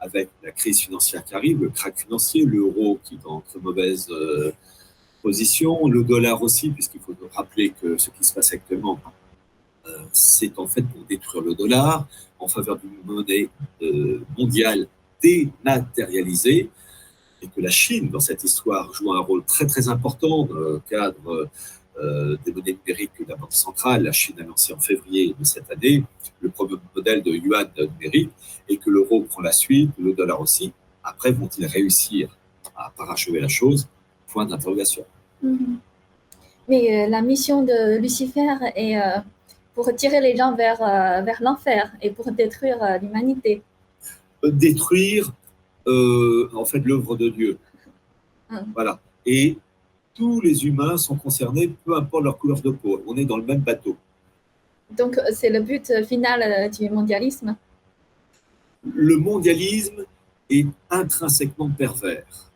avec 0.00 0.28
la 0.42 0.52
crise 0.52 0.80
financière 0.80 1.24
qui 1.24 1.34
arrive, 1.34 1.62
le 1.62 1.70
crack 1.70 1.98
financier, 1.98 2.44
l'euro 2.44 3.00
qui 3.02 3.14
est 3.14 3.26
en 3.26 3.40
très 3.40 3.58
mauvaise 3.60 4.08
euh, 4.10 4.52
position, 5.22 5.88
le 5.88 6.04
dollar 6.04 6.40
aussi, 6.42 6.70
puisqu'il 6.70 7.00
faut 7.00 7.14
rappeler 7.34 7.70
que 7.70 7.98
ce 7.98 8.10
qui 8.10 8.22
se 8.22 8.32
passe 8.32 8.52
actuellement, 8.52 9.00
c'est 10.12 10.58
en 10.58 10.66
fait 10.66 10.82
pour 10.82 11.02
détruire 11.04 11.42
le 11.42 11.54
dollar 11.54 12.06
en 12.38 12.48
faveur 12.48 12.78
d'une 12.78 12.98
monnaie 13.04 13.48
euh, 13.82 14.20
mondiale 14.36 14.86
dématérialisée 15.22 16.70
et 17.42 17.46
que 17.46 17.60
la 17.60 17.70
Chine, 17.70 18.08
dans 18.08 18.20
cette 18.20 18.42
histoire, 18.44 18.92
joue 18.92 19.12
un 19.12 19.20
rôle 19.20 19.44
très 19.44 19.66
très 19.66 19.88
important 19.88 20.44
dans 20.44 20.54
le 20.54 20.82
cadre 20.88 21.48
euh, 22.00 22.36
des 22.44 22.52
monnaies 22.52 22.76
numériques 22.78 23.12
que 23.18 23.24
la 23.28 23.36
Banque 23.36 23.52
centrale, 23.52 24.02
la 24.04 24.12
Chine 24.12 24.36
a 24.40 24.44
lancé 24.44 24.72
en 24.72 24.78
février 24.78 25.34
de 25.38 25.44
cette 25.44 25.70
année, 25.70 26.04
le 26.40 26.50
premier 26.50 26.76
modèle 26.94 27.22
de 27.22 27.32
yuan 27.32 27.68
numérique, 27.76 28.30
et 28.68 28.76
que 28.76 28.90
l'euro 28.90 29.22
prend 29.22 29.42
la 29.42 29.52
suite, 29.52 29.90
le 29.98 30.12
dollar 30.12 30.40
aussi. 30.40 30.72
Après, 31.02 31.32
vont-ils 31.32 31.66
réussir 31.66 32.36
à 32.76 32.90
parachever 32.96 33.40
la 33.40 33.48
chose? 33.48 33.88
Point 34.28 34.46
d'interrogation. 34.46 35.04
Mhm. 35.42 35.78
Mais 36.68 37.06
euh, 37.06 37.08
la 37.08 37.22
mission 37.22 37.62
de 37.62 37.98
Lucifer 37.98 38.46
est 38.76 38.96
pour 39.78 39.94
tirer 39.94 40.20
les 40.20 40.34
gens 40.34 40.56
vers, 40.56 40.78
vers 41.22 41.40
l'enfer 41.40 41.92
et 42.02 42.10
pour 42.10 42.32
détruire 42.32 42.78
l'humanité. 43.00 43.62
Détruire, 44.42 45.32
en 45.86 46.64
fait, 46.64 46.80
l'œuvre 46.80 47.14
de 47.14 47.28
Dieu. 47.28 47.58
Hum. 48.50 48.64
Voilà. 48.74 48.98
Et 49.24 49.56
tous 50.18 50.40
les 50.40 50.66
humains 50.66 50.96
sont 50.96 51.14
concernés, 51.14 51.68
peu 51.84 51.94
importe 51.96 52.24
leur 52.24 52.36
couleur 52.38 52.60
de 52.60 52.70
peau. 52.70 53.00
On 53.06 53.16
est 53.16 53.24
dans 53.24 53.36
le 53.36 53.44
même 53.44 53.60
bateau. 53.60 53.96
Donc, 54.90 55.20
c'est 55.32 55.48
le 55.48 55.60
but 55.60 56.04
final 56.04 56.42
euh, 56.42 56.68
du 56.68 56.90
mondialisme 56.90 57.56
Le 58.82 59.16
mondialisme 59.16 60.04
est 60.50 60.66
intrinsèquement 60.90 61.70
pervers. 61.70 62.50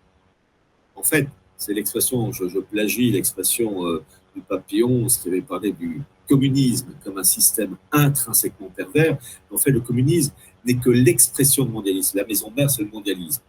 En 0.96 1.04
fait, 1.04 1.28
c'est 1.56 1.72
l'expression, 1.72 2.32
je, 2.32 2.58
plagie 2.58 3.12
l'expression 3.12 3.86
euh, 3.86 4.02
du 4.34 4.40
papillon, 4.40 5.08
ce 5.08 5.22
qui 5.22 5.28
avait 5.28 5.42
parlé 5.42 5.70
du 5.70 6.02
communisme 6.32 6.88
comme 7.04 7.18
un 7.18 7.24
système 7.24 7.76
intrinsèquement 7.90 8.70
pervers. 8.74 9.18
En 9.50 9.58
fait, 9.58 9.70
le 9.70 9.80
communisme 9.80 10.32
n'est 10.64 10.78
que 10.84 10.90
l'expression 10.90 11.64
du 11.64 11.72
mondialisme. 11.72 12.18
La 12.18 12.26
maison 12.26 12.50
mère, 12.56 12.70
c'est 12.70 12.82
le 12.82 12.90
mondialisme 12.90 13.42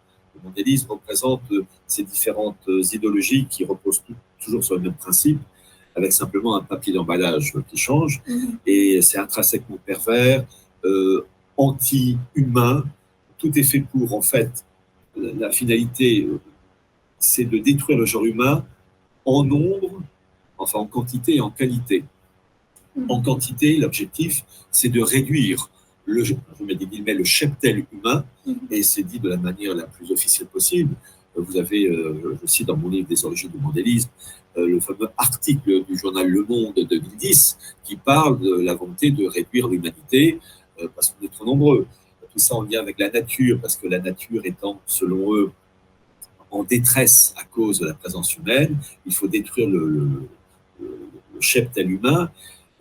mondialisme 0.44 0.90
représente 0.90 1.42
euh, 1.52 1.64
ces 1.86 2.02
différentes 2.02 2.68
euh, 2.68 2.82
idéologies 2.92 3.46
qui 3.46 3.64
reposent 3.64 4.02
toujours 4.42 4.62
sur 4.62 4.74
le 4.76 4.82
même 4.82 4.94
principe, 4.94 5.40
avec 5.96 6.12
simplement 6.12 6.56
un 6.56 6.62
papier 6.62 6.92
d'emballage 6.92 7.54
qui 7.68 7.76
change. 7.76 8.22
Mhm. 8.28 8.58
Et 8.66 9.00
c'est 9.02 9.18
intrinsèquement 9.18 9.78
pervers, 9.84 10.44
euh, 10.84 11.26
anti-humain. 11.56 12.84
Tout 13.38 13.58
est 13.58 13.62
fait 13.62 13.80
pour, 13.80 14.14
en 14.14 14.22
fait, 14.22 14.64
la 15.16 15.50
finalité, 15.50 16.28
c'est 17.18 17.44
de 17.44 17.58
détruire 17.58 17.98
le 17.98 18.06
genre 18.06 18.24
humain 18.24 18.64
en 19.24 19.44
nombre, 19.44 20.02
enfin 20.58 20.80
en 20.80 20.86
quantité 20.86 21.36
et 21.36 21.40
en 21.40 21.50
qualité. 21.50 22.04
En 23.08 23.20
quantité, 23.20 23.76
l'objectif, 23.76 24.44
c'est 24.70 24.88
de 24.88 25.00
réduire 25.00 25.70
le, 26.06 26.22
je 26.22 26.34
mets 26.60 26.74
des 26.74 26.86
guillemets, 26.86 27.14
le 27.14 27.24
cheptel 27.24 27.84
humain, 27.92 28.24
mhm. 28.46 28.56
et 28.70 28.82
c'est 28.82 29.02
dit 29.02 29.18
de 29.18 29.28
la 29.28 29.36
manière 29.36 29.74
la 29.74 29.84
plus 29.84 30.10
officielle 30.12 30.48
possible. 30.48 30.94
Vous 31.36 31.56
avez, 31.56 31.86
euh, 31.86 32.38
je 32.40 32.46
cite 32.46 32.68
dans 32.68 32.76
mon 32.76 32.88
livre 32.88 33.08
des 33.08 33.24
origines 33.24 33.50
du 33.50 33.58
mondialisme, 33.58 34.10
euh, 34.56 34.68
le 34.68 34.80
fameux 34.80 35.08
article 35.16 35.84
du 35.84 35.96
journal 35.96 36.28
Le 36.28 36.44
Monde 36.44 36.74
de 36.74 36.84
2010 36.84 37.58
qui 37.82 37.96
parle 37.96 38.38
de 38.38 38.60
la 38.60 38.74
volonté 38.74 39.10
de 39.10 39.26
réduire 39.26 39.66
l'humanité 39.66 40.38
euh, 40.80 40.86
parce 40.94 41.10
qu'on 41.10 41.24
est 41.26 41.32
trop 41.32 41.44
nombreux. 41.44 41.86
Tout 42.32 42.38
ça 42.38 42.54
en 42.54 42.62
lien 42.62 42.80
avec 42.80 42.98
la 42.98 43.10
nature, 43.10 43.60
parce 43.60 43.76
que 43.76 43.88
la 43.88 43.98
nature 43.98 44.42
étant, 44.44 44.80
selon 44.86 45.34
eux, 45.34 45.52
en 46.50 46.62
détresse 46.62 47.34
à 47.36 47.44
cause 47.44 47.80
de 47.80 47.86
la 47.86 47.94
présence 47.94 48.36
humaine, 48.36 48.76
il 49.04 49.12
faut 49.12 49.26
détruire 49.26 49.68
le, 49.68 49.88
le, 49.88 50.28
le 50.80 51.40
cheptel 51.40 51.90
humain 51.90 52.30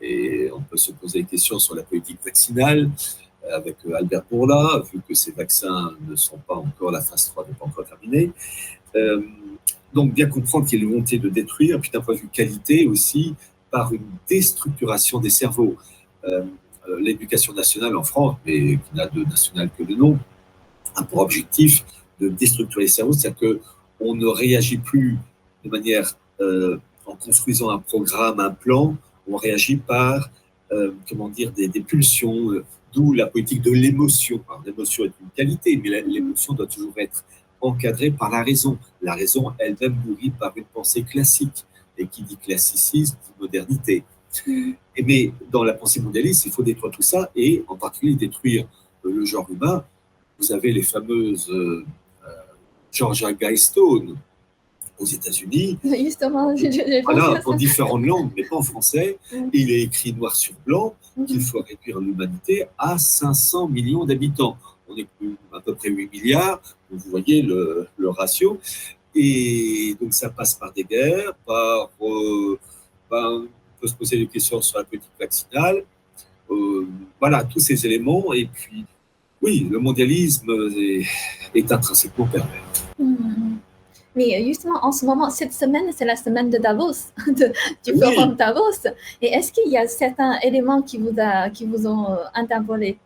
et 0.03 0.51
on 0.51 0.61
peut 0.61 0.77
se 0.77 0.91
poser 0.91 1.21
des 1.21 1.27
questions 1.27 1.57
sur 1.59 1.75
la 1.75 1.83
politique 1.83 2.19
vaccinale 2.23 2.89
euh, 3.45 3.55
avec 3.55 3.77
euh, 3.85 3.95
Albert 3.95 4.23
Bourla, 4.29 4.83
vu 4.91 4.99
que 5.07 5.13
ces 5.13 5.31
vaccins 5.31 5.93
ne 6.07 6.15
sont 6.15 6.37
pas 6.37 6.55
encore, 6.55 6.91
la 6.91 7.01
phase 7.01 7.27
3 7.29 7.47
n'est 7.47 7.53
pas 7.53 7.65
encore 7.65 7.85
terminée. 7.85 8.31
Euh, 8.95 9.21
donc, 9.93 10.13
bien 10.13 10.27
comprendre 10.27 10.67
qu'il 10.67 10.79
y 10.79 10.81
a 10.81 10.85
une 10.85 10.91
volonté 10.91 11.19
de 11.19 11.29
détruire, 11.29 11.79
puis 11.79 11.89
d'un 11.91 12.01
point 12.01 12.15
de 12.15 12.19
vue 12.19 12.27
qualité 12.27 12.85
aussi, 12.87 13.35
par 13.71 13.93
une 13.93 14.05
déstructuration 14.27 15.19
des 15.19 15.29
cerveaux. 15.29 15.75
L'éducation 16.99 17.53
nationale 17.53 17.95
en 17.95 18.03
France, 18.03 18.37
mais 18.45 18.77
qui 18.77 18.95
n'a 18.95 19.07
de 19.07 19.23
national 19.23 19.69
que 19.77 19.83
le 19.83 19.95
nom, 19.95 20.17
a 20.95 21.03
pour 21.03 21.19
objectif 21.19 21.83
de 22.19 22.29
déstructurer 22.29 22.83
les 22.83 22.87
cerveaux, 22.87 23.13
c'est-à-dire 23.13 23.59
qu'on 23.99 24.15
ne 24.15 24.25
réagit 24.25 24.77
plus 24.77 25.17
de 25.63 25.69
manière, 25.69 26.17
en 26.39 27.15
construisant 27.15 27.69
un 27.69 27.79
programme, 27.79 28.39
un 28.39 28.51
plan, 28.51 28.95
on 29.27 29.37
réagit 29.37 29.77
par, 29.77 30.29
euh, 30.71 30.91
comment 31.09 31.29
dire, 31.29 31.51
des, 31.51 31.69
pulsions, 31.81 32.51
euh, 32.51 32.65
d'où 32.93 33.13
la 33.13 33.27
politique 33.27 33.61
de 33.61 33.71
l'émotion. 33.71 34.43
L'émotion 34.65 35.05
est 35.05 35.13
une 35.21 35.29
qualité, 35.35 35.77
mais 35.77 36.01
l'émotion 36.01 36.53
doit 36.53 36.67
toujours 36.67 36.93
être 36.97 37.23
encadrée 37.61 38.11
par 38.11 38.29
la 38.29 38.43
raison. 38.43 38.77
La 39.01 39.13
raison 39.13 39.53
elle-même 39.59 39.97
nourrie 40.05 40.31
par 40.31 40.53
une 40.55 40.65
pensée 40.65 41.03
classique. 41.03 41.65
Et 41.95 42.07
qui 42.07 42.23
dit 42.23 42.37
classicisme 42.37 43.15
dit 43.23 43.31
modernité. 43.39 44.03
Et 44.47 45.03
mais 45.03 45.31
dans 45.51 45.63
la 45.63 45.73
pensée 45.73 46.01
mondialiste, 46.01 46.47
il 46.47 46.51
faut 46.51 46.63
détruire 46.63 46.91
tout 46.91 47.03
ça 47.03 47.29
et 47.35 47.63
en 47.67 47.75
particulier 47.75 48.15
détruire 48.15 48.67
le 49.03 49.23
genre 49.25 49.47
humain. 49.51 49.85
Vous 50.39 50.51
avez 50.51 50.71
les 50.71 50.81
fameuses 50.81 51.51
euh, 51.51 51.85
Georgia 52.91 53.33
Guystone, 53.33 54.17
aux 55.03 55.13
États-Unis. 55.19 55.77
Justement, 55.83 56.55
voilà, 57.03 57.41
en 57.45 57.55
différentes 57.55 58.05
langues, 58.05 58.31
mais 58.35 58.43
pas 58.43 58.55
en 58.55 58.63
français. 58.63 59.17
Il 59.53 59.69
est 59.71 59.83
écrit 59.83 60.13
noir 60.13 60.35
sur 60.35 60.53
blanc 60.65 60.95
qu'il 61.27 61.41
faut 61.41 61.61
réduire 61.61 61.99
l'humanité 61.99 62.65
à 62.77 62.97
500 62.97 63.67
millions 63.67 64.05
d'habitants. 64.05 64.57
On 64.87 64.97
est 64.97 65.07
à 65.53 65.59
peu 65.59 65.75
près 65.75 65.89
8 65.89 66.11
milliards, 66.11 66.61
vous 66.89 67.09
voyez 67.09 67.41
le, 67.41 67.87
ratio. 68.09 68.59
Et 69.15 69.95
donc 70.01 70.13
ça 70.13 70.29
passe 70.29 70.55
par 70.55 70.73
des 70.73 70.83
guerres, 70.83 71.33
par... 71.45 71.89
Euh, 72.01 72.57
on 73.11 73.47
peut 73.79 73.87
se 73.87 73.93
poser 73.93 74.17
des 74.17 74.25
questions 74.25 74.59
sur 74.61 74.79
la 74.79 74.85
politique 74.85 75.11
vaccinale. 75.19 75.83
Euh, 76.49 76.87
voilà, 77.19 77.43
tous 77.43 77.59
ces 77.59 77.85
éléments. 77.85 78.33
Et 78.33 78.45
puis, 78.51 78.85
oui, 79.39 79.67
le 79.69 79.77
mondialisme 79.77 80.49
est, 80.75 81.05
est 81.53 81.71
intrinsèquement 81.71 82.25
pervers. 82.25 82.63
Mm. 82.97 83.57
Mais 84.15 84.43
justement, 84.45 84.83
en 84.83 84.91
ce 84.91 85.05
moment, 85.05 85.29
cette 85.29 85.53
semaine, 85.53 85.85
c'est 85.95 86.05
la 86.05 86.15
semaine 86.15 86.49
de 86.49 86.57
Davos, 86.57 87.11
du 87.27 87.99
forum 87.99 88.35
Davos. 88.35 88.87
Et 89.21 89.27
est-ce 89.27 89.51
qu'il 89.51 89.71
y 89.71 89.77
a 89.77 89.87
certains 89.87 90.37
éléments 90.43 90.81
qui 90.81 90.97
vous, 90.97 91.13
a, 91.17 91.49
qui 91.49 91.65
vous 91.65 91.87
ont 91.87 92.11
euh, 92.11 92.17
interpellé? 92.35 92.97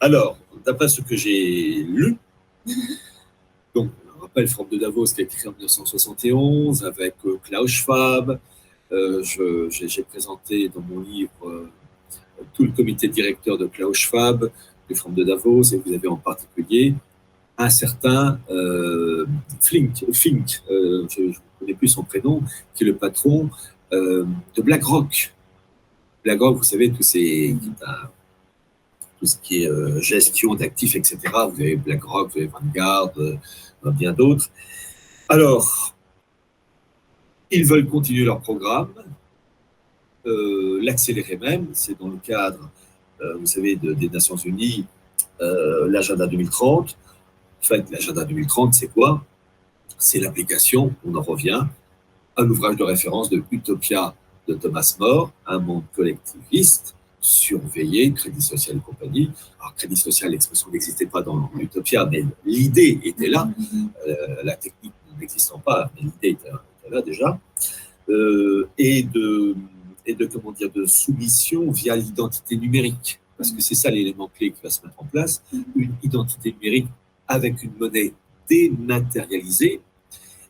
Alors, 0.00 0.38
d'après 0.64 0.88
ce 0.88 1.00
que 1.00 1.16
j'ai 1.16 1.82
lu, 1.82 2.16
donc, 3.74 3.90
on 4.16 4.20
rappelle 4.22 4.44
le 4.44 4.48
forum 4.48 4.68
de 4.70 4.78
Davos 4.78 5.06
qui 5.06 5.22
a 5.22 5.24
été 5.24 5.36
créé 5.36 5.48
en 5.48 5.52
1971 5.52 6.84
avec 6.84 7.14
euh, 7.24 7.38
Klaus 7.42 7.70
Schwab. 7.70 8.38
Euh, 8.92 9.22
j'ai 9.24 10.02
présenté 10.04 10.68
dans 10.68 10.80
mon 10.82 11.00
livre 11.00 11.68
tout 12.54 12.62
le 12.62 12.70
comité 12.70 13.08
directeur 13.08 13.58
de 13.58 13.66
Klaus 13.66 13.96
Schwab, 13.96 14.50
du 14.88 14.94
forum 14.94 15.14
de 15.14 15.24
Davos, 15.24 15.64
et 15.72 15.82
vous 15.84 15.92
avez 15.92 16.06
en 16.06 16.16
particulier 16.16 16.94
un 17.58 17.70
certain 17.70 18.38
euh, 18.50 19.26
Flink, 19.60 20.04
Fink, 20.12 20.62
euh, 20.70 21.06
je 21.08 21.22
ne 21.22 21.32
connais 21.58 21.74
plus 21.74 21.88
son 21.88 22.02
prénom, 22.02 22.42
qui 22.74 22.84
est 22.84 22.86
le 22.86 22.96
patron 22.96 23.50
euh, 23.92 24.26
de 24.54 24.62
BlackRock. 24.62 25.32
BlackRock, 26.24 26.56
vous 26.56 26.62
savez, 26.62 26.90
tous 26.90 27.02
ces, 27.02 27.56
tout 29.18 29.26
ce 29.26 29.36
qui 29.38 29.62
est 29.62 30.02
gestion 30.02 30.54
d'actifs, 30.54 30.96
etc. 30.96 31.18
Vous 31.24 31.60
avez 31.60 31.76
BlackRock, 31.76 32.32
vous 32.32 32.38
avez 32.38 32.48
Vanguard, 32.48 33.12
bien 33.84 34.12
d'autres. 34.12 34.50
Alors, 35.28 35.94
ils 37.50 37.64
veulent 37.64 37.88
continuer 37.88 38.24
leur 38.24 38.40
programme, 38.40 38.92
l'accélérer 40.24 41.36
même. 41.36 41.68
C'est 41.72 41.98
dans 41.98 42.08
le 42.08 42.16
cadre, 42.16 42.70
vous 43.38 43.46
savez, 43.46 43.76
des 43.76 44.08
Nations 44.08 44.36
Unies, 44.36 44.84
l'agenda 45.38 46.26
2030 46.26 46.98
en 47.62 47.66
fait, 47.66 47.90
l'agenda 47.90 48.24
2030, 48.24 48.74
c'est 48.74 48.88
quoi? 48.88 49.24
C'est 49.98 50.20
l'application, 50.20 50.94
on 51.04 51.14
en 51.14 51.22
revient, 51.22 51.64
à 52.36 52.42
l'ouvrage 52.42 52.76
de 52.76 52.84
référence 52.84 53.30
de 53.30 53.42
Utopia 53.50 54.14
de 54.46 54.54
Thomas 54.54 54.96
More, 55.00 55.32
un 55.46 55.58
monde 55.58 55.84
collectiviste, 55.94 56.94
surveillé, 57.20 58.12
crédit 58.12 58.42
social 58.42 58.76
et 58.76 58.80
compagnie. 58.80 59.30
Alors, 59.58 59.74
crédit 59.74 59.96
social, 59.96 60.30
l'expression 60.30 60.70
n'existait 60.70 61.06
pas 61.06 61.22
dans 61.22 61.50
Utopia, 61.58 62.06
mais 62.06 62.24
l'idée 62.44 63.00
était 63.04 63.28
là. 63.28 63.48
Euh, 64.06 64.36
la 64.44 64.54
technique 64.54 64.92
n'existant 65.18 65.58
pas, 65.58 65.90
mais 65.94 66.02
l'idée 66.02 66.38
était, 66.38 66.50
là 66.90 67.02
déjà. 67.02 67.40
Euh, 68.08 68.68
et, 68.78 69.02
de, 69.02 69.56
et 70.04 70.14
de, 70.14 70.26
comment 70.26 70.52
dire, 70.52 70.70
de 70.70 70.86
soumission 70.86 71.70
via 71.72 71.96
l'identité 71.96 72.56
numérique. 72.56 73.18
Parce 73.36 73.50
que 73.50 73.60
c'est 73.60 73.74
ça 73.74 73.90
l'élément 73.90 74.28
clé 74.28 74.52
qui 74.52 74.62
va 74.62 74.70
se 74.70 74.80
mettre 74.82 75.02
en 75.02 75.04
place, 75.04 75.42
une 75.74 75.94
identité 76.02 76.52
numérique 76.52 76.88
avec 77.28 77.62
une 77.62 77.72
monnaie 77.78 78.12
dématérialisée. 78.48 79.80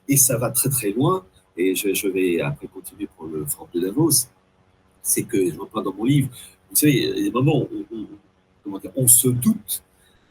Et 0.08 0.16
ça 0.16 0.38
va 0.38 0.50
très 0.50 0.68
très 0.68 0.90
loin. 0.90 1.24
Et 1.56 1.74
je, 1.74 2.08
vais 2.08 2.40
après 2.40 2.66
continuer 2.66 3.08
pour 3.16 3.26
le 3.26 3.44
Forum 3.46 3.68
de 3.74 3.80
Davos. 3.80 4.28
C'est 5.02 5.22
que, 5.22 5.50
je 5.50 5.58
reprends 5.58 5.82
dans 5.82 5.94
mon 5.94 6.04
livre, 6.04 6.28
vous 6.70 6.76
savez, 6.76 6.92
il 6.92 7.18
y 7.18 7.20
a 7.20 7.24
des 7.24 7.30
moments 7.30 7.62
où 7.62 8.08
on, 8.96 9.06
se 9.06 9.28
doute 9.28 9.82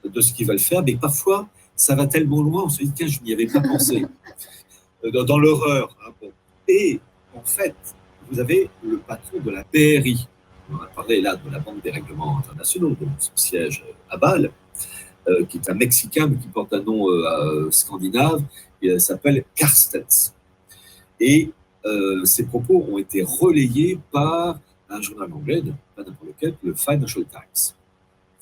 de 0.03 0.21
ce 0.21 0.33
qu'ils 0.33 0.45
veulent 0.45 0.59
faire, 0.59 0.83
mais 0.83 0.95
parfois, 0.95 1.47
ça 1.75 1.95
va 1.95 2.05
tellement 2.07 2.41
loin, 2.41 2.65
on 2.65 2.69
se 2.69 2.83
dit, 2.83 2.91
tiens, 2.93 3.07
je 3.07 3.21
n'y 3.21 3.33
avais 3.33 3.47
pas 3.47 3.61
pensé. 3.61 4.05
Dans, 5.03 5.37
l'horreur. 5.37 5.95
Hein, 6.05 6.27
Et 6.67 6.99
en 7.33 7.43
fait, 7.43 7.75
vous 8.29 8.39
avez 8.39 8.69
le 8.83 8.97
patron 8.97 9.39
de 9.39 9.51
la 9.51 9.63
BRI. 9.63 10.27
On 10.71 10.77
a 10.77 10.87
parlé 10.87 11.21
là 11.21 11.35
de 11.35 11.49
la 11.49 11.59
Banque 11.59 11.81
des 11.83 11.91
règlements 11.91 12.39
internationaux, 12.39 12.89
de 12.89 13.05
son 13.19 13.31
siège 13.35 13.85
à 14.09 14.17
Bâle, 14.17 14.45
euh, 14.45 14.64
qui 15.49 15.57
est 15.57 15.69
un 15.69 15.73
Mexicain, 15.73 16.27
mais 16.27 16.37
qui 16.37 16.47
porte 16.47 16.73
un 16.73 16.81
nom 16.81 17.09
euh, 17.09 17.69
scandinave, 17.71 18.43
il 18.81 18.99
s'appelle 18.99 19.43
Carstens. 19.55 20.33
Et 21.19 21.51
ces 22.23 22.45
propos 22.45 22.85
ont 22.89 22.97
été 22.97 23.23
relayés 23.23 23.99
par 24.11 24.59
un 24.89 25.01
journal 25.01 25.31
anglais, 25.33 25.61
pas 25.95 26.03
n'importe 26.03 26.27
lequel, 26.27 26.55
le 26.63 26.73
Financial 26.73 27.25
Times. 27.25 27.75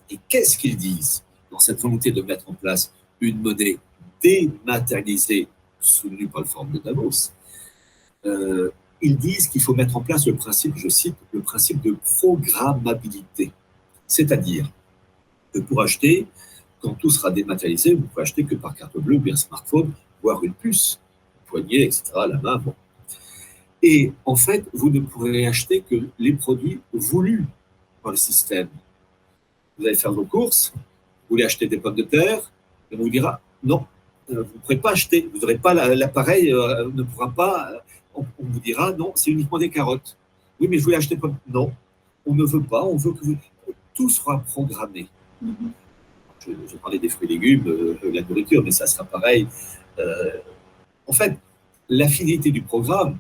Et 0.10 0.20
qu'est-ce 0.30 0.58
qu'ils 0.58 0.78
disent 0.78 1.24
dans 1.52 1.60
cette 1.60 1.80
volonté 1.82 2.12
de 2.12 2.22
mettre 2.22 2.50
en 2.50 2.54
place 2.54 2.94
une 3.20 3.42
monnaie 3.42 3.78
dématérialisée 4.22 5.48
soutenue 5.80 6.28
par 6.28 6.42
le 6.42 6.48
Forum 6.48 6.72
de 6.72 6.80
Davos? 6.80 7.32
Euh, 8.26 8.72
Ils 9.02 9.18
disent 9.18 9.48
qu'il 9.48 9.62
faut 9.62 9.76
mettre 9.76 9.98
en 9.98 10.02
place 10.02 10.26
le 10.26 10.36
principe, 10.36 10.76
je 10.78 10.88
cite, 10.88 11.16
le 11.34 11.42
principe 11.42 11.82
de 11.82 11.96
programmabilité. 12.20 13.52
C'est-à-dire 14.08 14.66
que 15.54 15.60
pour 15.60 15.82
acheter, 15.82 16.28
quand 16.84 16.94
tout 16.94 17.10
sera 17.10 17.32
dématérialisé, 17.32 17.96
vous 17.96 18.02
ne 18.02 18.08
pouvez 18.08 18.22
acheter 18.22 18.44
que 18.44 18.56
par 18.56 18.76
carte 18.76 18.98
bleue 18.98 19.16
ou 19.16 19.20
bien 19.20 19.36
smartphone, 19.36 19.92
voire 20.22 20.44
une 20.44 20.54
puce, 20.54 21.00
poignet, 21.48 21.84
etc., 21.84 22.04
la 22.16 22.38
main. 22.38 22.58
Bon. 22.58 22.76
Et 23.82 24.12
en 24.26 24.36
fait, 24.36 24.66
vous 24.74 24.90
ne 24.90 25.00
pourrez 25.00 25.48
acheter 25.48 25.82
que 25.82 26.08
les 26.20 26.34
produits 26.34 26.82
voulus 26.94 27.46
par 28.04 28.12
le 28.12 28.18
système 28.18 28.68
vous 29.78 29.86
allez 29.86 29.96
faire 29.96 30.12
vos 30.12 30.26
courses, 30.26 30.72
vous 30.76 30.82
voulez 31.32 31.46
acheter 31.46 31.68
des 31.68 31.78
pommes 31.78 31.96
de 31.96 32.04
terre, 32.04 32.52
et 32.92 32.96
on 32.96 33.00
vous 33.00 33.10
dira 33.10 33.42
non, 33.64 33.86
euh, 34.32 34.44
vous 34.44 34.54
ne 34.54 34.60
pourrez 34.60 34.78
pas 34.78 34.92
acheter, 34.92 35.30
vous 35.34 35.40
n'aurez 35.40 35.58
pas 35.58 35.74
l'appareil, 35.74 36.54
euh, 36.54 36.90
ne 36.94 37.04
pourra 37.04 37.32
pas, 37.32 37.72
euh, 37.72 37.78
on, 38.16 38.26
vous 38.40 38.60
dira 38.60 38.92
non, 38.94 39.14
c'est 39.16 39.32
uniquement 39.32 39.58
des 39.58 39.70
carottes. 39.70 40.18
Oui, 40.60 40.68
mais 40.68 40.78
je 40.78 40.84
voulais 40.84 40.98
acheter 40.98 41.18
pommes. 41.18 41.36
Non, 41.48 41.72
on 42.26 42.36
ne 42.36 42.46
veut 42.46 42.62
pas, 42.62 42.84
on 42.84 42.96
veut 42.96 43.14
que 43.14 43.26
vous, 43.26 43.38
tout 43.94 44.10
sera 44.10 44.40
programmé. 44.40 45.08
Je, 46.46 46.76
parlais 46.78 47.00
des 47.00 47.10
fruits 47.10 47.28
et 47.28 47.34
légumes, 47.34 47.64
de 47.64 48.10
la 48.14 48.22
nourriture, 48.22 48.64
mais 48.64 48.72
ça 48.72 48.86
sera 48.88 49.04
pareil. 49.04 49.48
en 51.08 51.14
fait, 51.14 51.38
l'affinité 51.90 52.52
du 52.52 52.62
programme, 52.62 53.18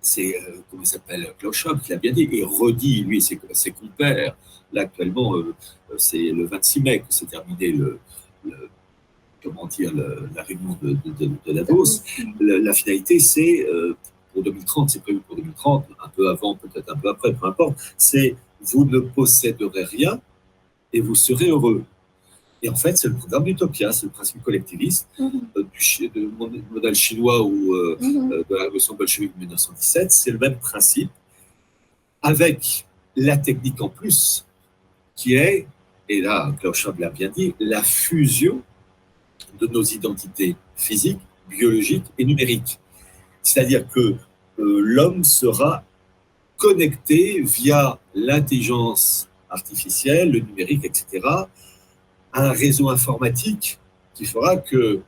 c'est, 0.00 0.36
comment 0.70 0.82
il 0.82 0.86
s'appelle, 0.86 1.32
Klaus 1.38 1.66
qui 1.82 1.90
l'a 1.90 1.96
bien 1.96 2.12
dit, 2.12 2.28
et 2.32 2.42
redit, 2.44 3.04
lui, 3.04 3.20
ses, 3.20 3.38
compères, 3.70 4.36
Là, 4.72 4.82
actuellement, 4.82 5.36
euh, 5.36 5.54
c'est 5.98 6.30
le 6.30 6.46
26 6.46 6.80
mai 6.80 7.00
que 7.00 7.12
s'est 7.12 7.26
terminé 7.26 7.72
le, 7.72 7.98
comment 9.42 9.66
dire, 9.66 9.92
la 9.94 10.42
réunion 10.42 10.78
de. 10.80 10.96
La, 12.40 12.72
finalité, 12.72 13.18
c'est 13.18 13.66
euh, 13.66 13.94
pour 14.32 14.42
2030, 14.42 14.90
c'est 14.90 15.02
prévu 15.02 15.20
pour 15.20 15.36
2030, 15.36 15.86
un 16.02 16.08
peu 16.08 16.30
avant, 16.30 16.56
peut-être 16.56 16.90
un 16.90 16.96
peu 16.96 17.10
après, 17.10 17.34
peu 17.34 17.46
importe, 17.46 17.78
c'est 17.98 18.34
vous 18.62 18.84
ne 18.84 19.00
posséderez 19.00 19.84
rien 19.84 20.20
et 20.92 21.00
vous 21.00 21.14
serez 21.14 21.48
heureux. 21.48 21.84
Et 22.62 22.68
en 22.68 22.76
fait, 22.76 22.96
c'est 22.96 23.08
le 23.08 23.14
programme 23.14 23.44
d'Utopia, 23.44 23.92
c'est 23.92 24.06
le 24.06 24.12
principe 24.12 24.42
collectiviste 24.42 25.08
mm-hmm. 25.18 25.40
euh, 25.56 26.10
du, 26.14 26.28
modèle 26.70 26.94
chinois 26.94 27.42
ou 27.42 27.74
mm-hmm. 27.74 28.46
de 28.48 28.54
la 28.54 28.62
révolution 28.62 28.94
bolchevique 28.94 29.34
de 29.34 29.40
1917. 29.40 30.12
C'est 30.12 30.30
le 30.30 30.38
même 30.38 30.56
principe, 30.58 31.10
avec 32.22 32.86
la 33.16 33.36
technique 33.36 33.80
en 33.80 33.88
plus 33.88 34.46
qui 35.14 35.34
est, 35.34 35.66
et 36.08 36.20
là 36.20 36.52
Schwab 36.72 36.98
l'a 37.00 37.10
bien 37.10 37.28
dit, 37.28 37.54
la 37.60 37.82
fusion 37.82 38.62
de 39.60 39.66
nos 39.66 39.82
identités 39.82 40.56
physiques, 40.76 41.20
biologiques 41.48 42.06
et 42.18 42.24
numériques. 42.24 42.78
C'est-à-dire 43.42 43.88
que 43.88 44.00
euh, 44.00 44.16
l'homme 44.58 45.24
sera 45.24 45.84
connecté 46.56 47.40
via 47.42 47.98
l'intelligence 48.14 49.28
artificielle, 49.50 50.30
le 50.30 50.40
numérique, 50.40 50.84
etc., 50.84 51.20
à 52.32 52.48
un 52.48 52.52
réseau 52.52 52.88
informatique 52.88 53.78
qui 54.14 54.24
fera 54.24 54.56
que 54.56 55.00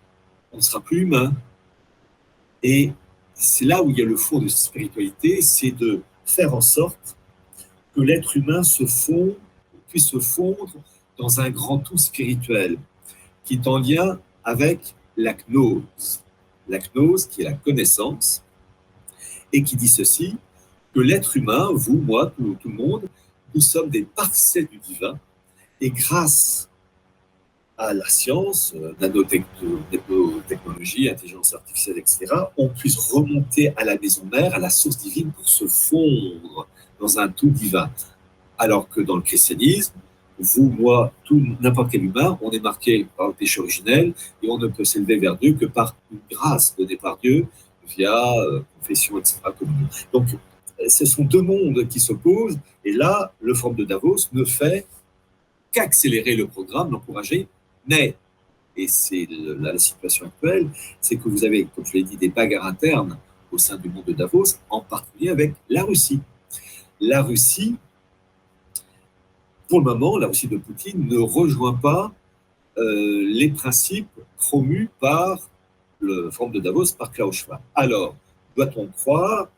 on 0.52 0.58
ne 0.58 0.62
sera 0.62 0.80
plus 0.80 1.02
humain. 1.02 1.32
Et 2.62 2.92
c'est 3.34 3.64
là 3.64 3.82
où 3.82 3.90
il 3.90 3.98
y 3.98 4.02
a 4.02 4.04
le 4.04 4.16
fond 4.16 4.38
de 4.38 4.48
spiritualité, 4.48 5.42
c'est 5.42 5.72
de 5.72 6.02
faire 6.24 6.54
en 6.54 6.60
sorte 6.60 7.16
que 7.94 8.00
l'être 8.00 8.36
humain 8.36 8.62
se 8.62 8.86
fonde 8.86 9.34
se 9.98 10.18
fondre 10.18 10.72
dans 11.18 11.40
un 11.40 11.50
grand 11.50 11.78
tout 11.78 11.98
spirituel 11.98 12.78
qui 13.44 13.54
est 13.54 13.66
en 13.66 13.78
lien 13.78 14.18
avec 14.42 14.94
la 15.16 15.34
gnose. 15.48 16.22
La 16.68 16.78
gnose 16.78 17.26
qui 17.26 17.42
est 17.42 17.44
la 17.44 17.52
connaissance 17.52 18.42
et 19.52 19.62
qui 19.62 19.76
dit 19.76 19.88
ceci, 19.88 20.36
que 20.94 21.00
l'être 21.00 21.36
humain, 21.36 21.70
vous, 21.72 21.98
moi, 21.98 22.32
tout, 22.36 22.56
tout 22.60 22.68
le 22.68 22.74
monde, 22.74 23.08
nous 23.54 23.60
sommes 23.60 23.90
des 23.90 24.02
parcelles 24.02 24.66
du 24.66 24.78
divin 24.78 25.18
et 25.80 25.90
grâce 25.90 26.68
à 27.76 27.92
la 27.92 28.08
science, 28.08 28.72
euh, 28.76 28.94
nanotechnologie, 29.00 31.10
intelligence 31.10 31.54
artificielle, 31.54 31.98
etc., 31.98 32.26
on 32.56 32.68
puisse 32.68 32.96
remonter 32.96 33.72
à 33.76 33.84
la 33.84 33.98
maison 33.98 34.22
mère, 34.30 34.54
à 34.54 34.58
la 34.58 34.70
source 34.70 34.98
divine 34.98 35.32
pour 35.32 35.48
se 35.48 35.66
fondre 35.66 36.68
dans 37.00 37.18
un 37.18 37.28
tout 37.28 37.50
divin 37.50 37.90
alors 38.58 38.88
que 38.88 39.00
dans 39.00 39.16
le 39.16 39.22
christianisme, 39.22 39.94
vous, 40.38 40.68
moi, 40.68 41.12
tout 41.24 41.40
n'importe 41.60 41.92
quel 41.92 42.04
humain, 42.04 42.38
on 42.42 42.50
est 42.50 42.60
marqué 42.60 43.06
par 43.16 43.28
le 43.28 43.34
péché 43.34 43.60
originel 43.60 44.12
et 44.42 44.50
on 44.50 44.58
ne 44.58 44.66
peut 44.66 44.84
s'élever 44.84 45.16
vers 45.16 45.36
Dieu 45.36 45.54
que 45.54 45.66
par 45.66 45.94
une 46.10 46.18
grâce 46.30 46.74
donnée 46.76 46.96
par 46.96 47.18
Dieu 47.18 47.46
via 47.96 48.32
euh, 48.40 48.60
confession, 48.80 49.18
etc. 49.18 49.38
Donc, 50.12 50.26
ce 50.88 51.04
sont 51.04 51.24
deux 51.24 51.42
mondes 51.42 51.86
qui 51.88 52.00
s'opposent 52.00 52.58
et 52.84 52.92
là, 52.92 53.32
le 53.40 53.54
Forum 53.54 53.76
de 53.76 53.84
Davos 53.84 54.28
ne 54.32 54.44
fait 54.44 54.86
qu'accélérer 55.72 56.34
le 56.34 56.46
programme, 56.46 56.90
l'encourager, 56.90 57.48
mais, 57.86 58.16
et 58.76 58.88
c'est 58.88 59.26
la, 59.30 59.78
situation 59.78 60.26
actuelle, 60.26 60.68
c'est 61.00 61.16
que 61.16 61.28
vous 61.28 61.44
avez, 61.44 61.66
comme 61.74 61.86
je 61.86 61.92
l'ai 61.92 62.02
dit, 62.02 62.16
des 62.16 62.28
bagarres 62.28 62.66
internes 62.66 63.18
au 63.52 63.58
sein 63.58 63.76
du 63.76 63.88
monde 63.88 64.04
de 64.04 64.12
Davos, 64.12 64.56
en 64.68 64.80
particulier 64.80 65.30
avec 65.30 65.54
la 65.68 65.84
Russie. 65.84 66.20
La 67.00 67.22
Russie 67.22 67.76
pour 69.68 69.80
le 69.80 69.84
moment, 69.86 70.18
la 70.18 70.26
Russie 70.26 70.48
de 70.48 70.58
Poutine 70.58 71.08
ne 71.08 71.18
rejoint 71.18 71.74
pas 71.74 72.12
euh, 72.76 73.24
les 73.26 73.50
principes 73.50 74.20
promus 74.36 74.90
par 75.00 75.38
le 76.00 76.30
Forum 76.30 76.52
de 76.52 76.60
Davos, 76.60 76.92
par 76.98 77.10
Klaus 77.10 77.36
Schwab. 77.36 77.60
Alors, 77.74 78.14
doit-on 78.56 78.86
croire 78.88 79.48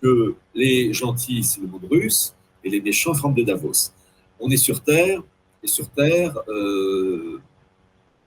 que 0.00 0.34
les 0.54 0.92
gentils, 0.92 1.42
c'est 1.42 1.60
le 1.60 1.66
monde 1.66 1.86
russe, 1.90 2.34
et 2.62 2.70
les 2.70 2.80
méchants, 2.80 3.14
Forum 3.14 3.34
de 3.34 3.42
Davos? 3.42 3.92
On 4.38 4.48
est 4.50 4.56
sur 4.56 4.80
Terre, 4.82 5.22
et 5.62 5.66
sur 5.66 5.88
Terre, 5.90 6.38
euh, 6.48 7.40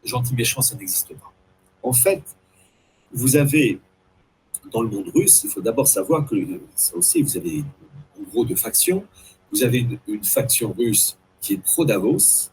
gentil, 0.04 0.34
méchant, 0.36 0.62
ça 0.62 0.76
n'existe 0.76 1.14
pas. 1.16 1.32
En 1.84 1.93
fait, 1.93 2.24
vous 3.12 3.36
avez, 3.36 3.80
dans 4.72 4.82
le 4.82 4.89
monde 4.89 5.10
russe, 5.14 5.43
il 5.43 5.49
faut 5.49 5.62
d'abord 5.62 5.88
savoir 5.88 6.26
que, 6.26 6.36
ça 6.76 6.95
aussi, 6.95 7.22
vous 7.22 7.38
avez 7.38 7.64
en 8.20 8.24
gros 8.30 8.45
deux 8.45 8.56
factions. 8.56 9.06
Vous 9.52 9.64
avez 9.64 9.86
une 10.08 10.24
faction 10.24 10.74
russe 10.78 11.18
qui 11.41 11.54
est 11.54 11.58
pro-Davos 11.58 12.52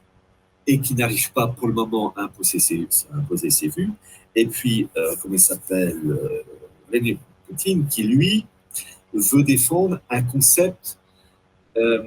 et 0.67 0.81
qui 0.81 0.95
n'arrive 0.95 1.33
pas 1.33 1.47
pour 1.49 1.69
le 1.69 1.75
moment 1.75 2.13
à 2.17 2.23
imposer 2.23 2.59
ses, 2.59 2.89
imposer 3.13 3.51
ses 3.51 3.69
vues. 3.69 3.93
Et 4.35 4.47
puis, 4.47 4.89
euh, 4.97 5.15
comment 5.21 5.35
il 5.35 5.41
s'appelle 5.41 5.99
euh, 6.05 6.43
Vladimir 6.89 7.19
Poutine, 7.47 7.87
qui 7.87 8.03
lui 8.03 8.47
veut 9.13 9.43
défendre 9.43 10.01
un 10.11 10.23
concept, 10.23 10.99
euh, 11.77 12.05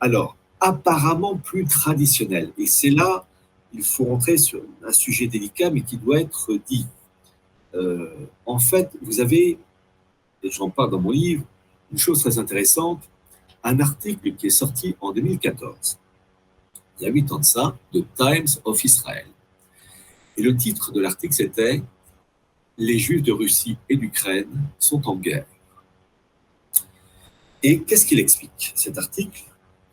alors, 0.00 0.36
apparemment 0.60 1.36
plus 1.36 1.64
traditionnel. 1.64 2.52
Et 2.58 2.66
c'est 2.66 2.90
là, 2.90 3.26
il 3.72 3.82
faut 3.82 4.04
rentrer 4.04 4.36
sur 4.36 4.62
un 4.86 4.92
sujet 4.92 5.26
délicat, 5.26 5.70
mais 5.70 5.82
qui 5.82 5.96
doit 5.96 6.20
être 6.20 6.52
dit. 6.68 6.86
en 8.46 8.58
fait, 8.58 8.90
vous 9.00 9.20
avez, 9.20 9.58
et 10.42 10.50
j'en 10.50 10.70
parle 10.70 10.90
dans 10.90 11.00
mon 11.00 11.10
livre, 11.10 11.44
une 11.90 11.98
chose 11.98 12.20
très 12.20 12.38
intéressante, 12.38 13.02
un 13.64 13.80
article 13.80 14.34
qui 14.34 14.48
est 14.48 14.50
sorti 14.50 14.96
en 15.00 15.12
2014 15.12 15.98
il 17.02 17.06
y 17.06 17.08
a 17.08 17.12
huit 17.12 17.32
ans 17.32 17.40
de 17.40 17.44
ça, 17.44 17.76
The 17.92 18.04
Times 18.16 18.60
of 18.64 18.84
Israel. 18.84 19.26
Et 20.36 20.42
le 20.42 20.56
titre 20.56 20.92
de 20.92 21.00
l'article, 21.00 21.34
c'était 21.34 21.82
Les 22.78 22.98
Juifs 22.98 23.24
de 23.24 23.32
Russie 23.32 23.76
et 23.88 23.96
d'Ukraine 23.96 24.48
sont 24.78 25.08
en 25.08 25.16
guerre. 25.16 25.46
Et 27.62 27.80
qu'est-ce 27.80 28.06
qu'il 28.06 28.20
explique, 28.20 28.72
cet 28.76 28.98
article? 28.98 29.42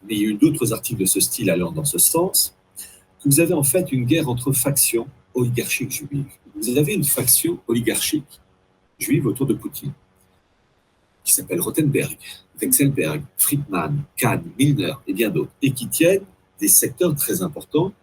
Mais 0.04 0.16
il 0.16 0.22
y 0.22 0.26
a 0.26 0.30
eu 0.30 0.34
d'autres 0.36 0.72
articles 0.72 1.02
de 1.02 1.06
ce 1.06 1.20
style 1.20 1.50
allant 1.50 1.72
dans 1.72 1.86
ce 1.86 1.98
sens. 1.98 2.56
Vous 3.26 3.40
avez 3.40 3.54
en 3.54 3.64
fait 3.64 3.92
une 3.92 4.06
guerre 4.06 4.30
entre 4.30 4.52
factions 4.54 5.08
oligarchiques 5.34 5.92
juives. 5.92 6.26
Vous 6.56 6.78
avez 6.78 6.94
une 6.94 7.04
faction 7.04 7.60
oligarchique 7.68 8.40
juive 8.98 9.26
autour 9.28 9.46
de 9.46 9.54
Poutine, 9.54 9.94
qui 11.24 11.34
s'appelle 11.34 11.62
Rothenberg, 11.62 12.18
Wexelberg, 12.62 13.24
Friedman, 13.38 14.04
Kahn, 14.16 14.44
Milner 14.58 14.94
et 15.08 15.14
bien 15.14 15.30
d'autres, 15.30 15.52
et 15.62 15.72
qui 15.72 15.88
tiennent 15.88 16.26
des 16.60 16.68
secteurs 16.68 17.16
très 17.16 17.42
importants 17.42 17.94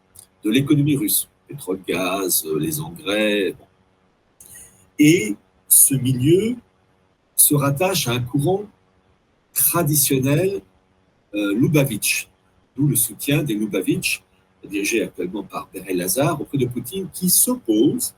de 0.44 0.50
l'économie 0.50 0.96
russe, 0.96 1.28
pétrole, 1.48 1.80
gaz, 1.86 2.44
euh, 2.46 2.58
les 2.58 2.80
engrais. 2.80 3.54
Et 4.98 5.36
ce 5.68 5.94
milieu 5.94 6.56
se 7.34 7.54
rattache 7.54 8.08
à 8.08 8.12
un 8.12 8.20
courant 8.20 8.64
traditionnel 9.52 10.60
euh, 11.34 11.54
Lubavitch, 11.54 12.28
d'où 12.76 12.88
le 12.88 12.96
soutien 12.96 13.42
des 13.42 13.54
Lubavitch, 13.54 14.22
dirigé 14.66 15.02
actuellement 15.02 15.42
par 15.42 15.68
Berel 15.72 15.96
Lazar, 15.96 16.40
auprès 16.40 16.58
de 16.58 16.66
Poutine, 16.66 17.08
qui 17.12 17.30
s'oppose 17.30 18.14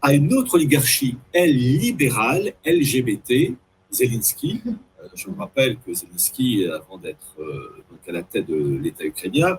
à 0.00 0.12
une 0.12 0.32
autre 0.34 0.54
oligarchie, 0.54 1.16
elle 1.32 1.54
libérale, 1.54 2.54
LGBT, 2.66 3.54
Zelensky. 3.90 4.60
Euh, 4.66 5.08
je 5.14 5.28
me 5.28 5.36
rappelle 5.36 5.76
que 5.78 5.94
Zelensky, 5.94 6.66
avant 6.66 6.98
d'être 6.98 7.36
euh, 7.38 7.82
à 8.08 8.12
la 8.12 8.22
tête 8.22 8.46
de 8.48 8.78
l'État 8.78 9.04
ukrainien, 9.04 9.58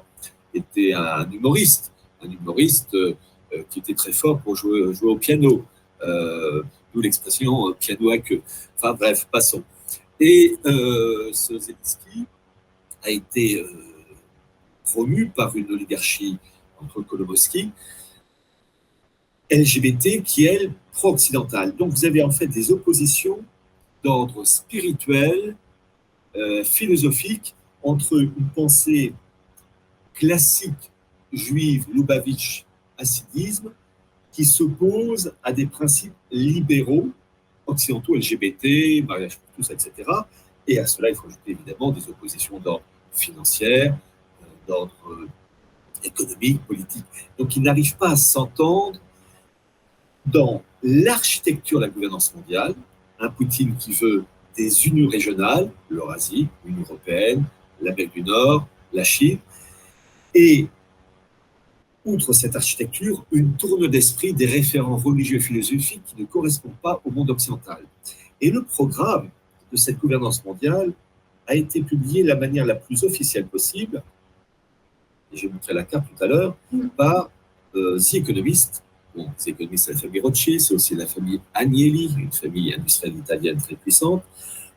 était 0.54 0.94
un 0.94 1.30
humoriste, 1.32 1.92
un 2.22 2.30
humoriste 2.30 2.96
qui 3.70 3.80
était 3.80 3.94
très 3.94 4.12
fort 4.12 4.40
pour 4.40 4.56
jouer, 4.56 4.94
jouer 4.94 5.12
au 5.12 5.18
piano, 5.18 5.66
d'où 6.94 7.02
l'expression 7.02 7.74
piano 7.80 8.10
à 8.12 8.18
queue. 8.20 8.42
Enfin 8.78 8.94
bref, 8.94 9.28
passons. 9.32 9.64
Et 10.20 10.58
euh, 10.66 11.32
ce 11.34 11.58
Zelensky 11.60 12.26
a 13.04 13.10
été 13.10 13.60
euh, 13.60 13.68
promu 14.84 15.30
par 15.30 15.56
une 15.56 15.72
oligarchie 15.72 16.38
entre 16.82 17.02
Kolomowski, 17.02 17.72
LGBT, 19.50 20.24
qui 20.24 20.46
est, 20.46 20.56
elle, 20.56 20.74
pro-occidentale. 20.92 21.76
Donc 21.76 21.92
vous 21.92 22.06
avez 22.06 22.24
en 22.24 22.32
fait 22.32 22.48
des 22.48 22.72
oppositions 22.72 23.40
d'ordre 24.04 24.46
spirituel, 24.46 25.56
euh, 26.36 26.64
philosophique, 26.64 27.56
entre 27.84 28.20
une 28.20 28.50
pensée 28.56 29.14
classique 30.14 30.92
juive, 31.32 31.86
Lubavitch, 31.94 32.66
hassidisme, 32.98 33.72
qui 34.32 34.46
s'oppose 34.46 35.34
à 35.44 35.52
des 35.52 35.66
principes 35.66 36.14
libéraux 36.32 37.10
occidentaux, 37.66 38.16
LGBT, 38.16 39.06
mariage 39.08 39.38
pour 39.38 39.56
tous, 39.56 39.72
etc. 39.72 39.92
Et 40.68 40.80
à 40.80 40.88
cela, 40.88 41.10
il 41.10 41.16
faut 41.16 41.28
ajouter 41.28 41.52
évidemment 41.52 41.92
des 41.92 42.08
oppositions 42.10 42.60
d'ordre 42.60 42.84
financier, 43.12 43.90
euh, 43.90 43.92
d'ordre 44.68 44.94
euh, 45.10 45.28
économique, 46.04 46.62
politique. 46.66 47.06
Donc, 47.38 47.56
ils 47.56 47.62
n'arrivent 47.62 47.98
pas 47.98 48.12
à 48.12 48.16
s'entendre 48.16 49.00
dans 50.26 50.62
l'architecture 50.82 51.80
de 51.80 51.86
la 51.86 51.92
gouvernance 51.92 52.34
mondiale. 52.36 52.76
Un 53.20 53.30
Poutine 53.30 53.76
qui 53.78 53.94
veut 53.94 54.26
des 54.56 54.88
unions 54.88 55.10
régionales, 55.10 55.72
l'Eurasie, 55.90 56.48
l'Union 56.66 56.84
européenne, 56.84 57.46
l'Amérique 57.82 58.14
du 58.14 58.24
Nord, 58.24 58.68
la 58.92 59.04
Chine, 59.04 59.40
et 60.34 60.68
outre 62.06 62.34
cette 62.34 62.56
architecture, 62.56 63.26
une 63.32 63.54
tourne 63.54 63.88
d'esprit 63.88 64.34
des 64.34 64.46
référents 64.46 64.98
religieux 64.98 65.38
et 65.38 65.42
philosophiques 65.42 66.04
qui 66.06 66.22
ne 66.22 66.26
correspondent 66.26 66.78
pas 66.82 67.02
au 67.06 67.12
monde 67.12 67.30
occidental. 67.30 67.84
Et 68.42 68.52
le 68.52 68.64
programme 68.64 69.30
de 69.72 69.78
cette 69.78 70.00
gouvernance 70.00 70.44
mondiale 70.44 70.92
a 71.48 71.56
été 71.56 71.82
publié 71.82 72.24
de 72.24 72.28
la 72.28 72.36
manière 72.36 72.66
la 72.66 72.76
plus 72.76 73.04
officielle 73.04 73.46
possible, 73.46 74.04
et 75.34 75.38
j'ai 75.38 75.50
montré 75.50 75.74
la 75.74 75.84
carte 75.84 76.06
tout 76.16 76.24
à 76.24 76.28
l'heure, 76.28 76.56
mm. 76.72 76.88
par 76.98 77.30
euh, 77.76 77.98
The 78.00 78.16
Economist. 78.16 78.84
Bon, 79.16 79.28
The 79.38 79.50
Economist, 79.50 79.86
c'est 79.86 79.94
la 79.94 80.00
famille 80.00 80.22
Rothschild, 80.22 80.62
c'est 80.62 80.74
aussi 80.74 80.96
la 80.96 81.08
famille 81.08 81.40
Agnelli, 81.54 82.14
une 82.18 82.32
famille 82.32 82.74
industrielle 82.74 83.18
italienne 83.18 83.58
très 83.58 83.76
puissante, 83.76 84.24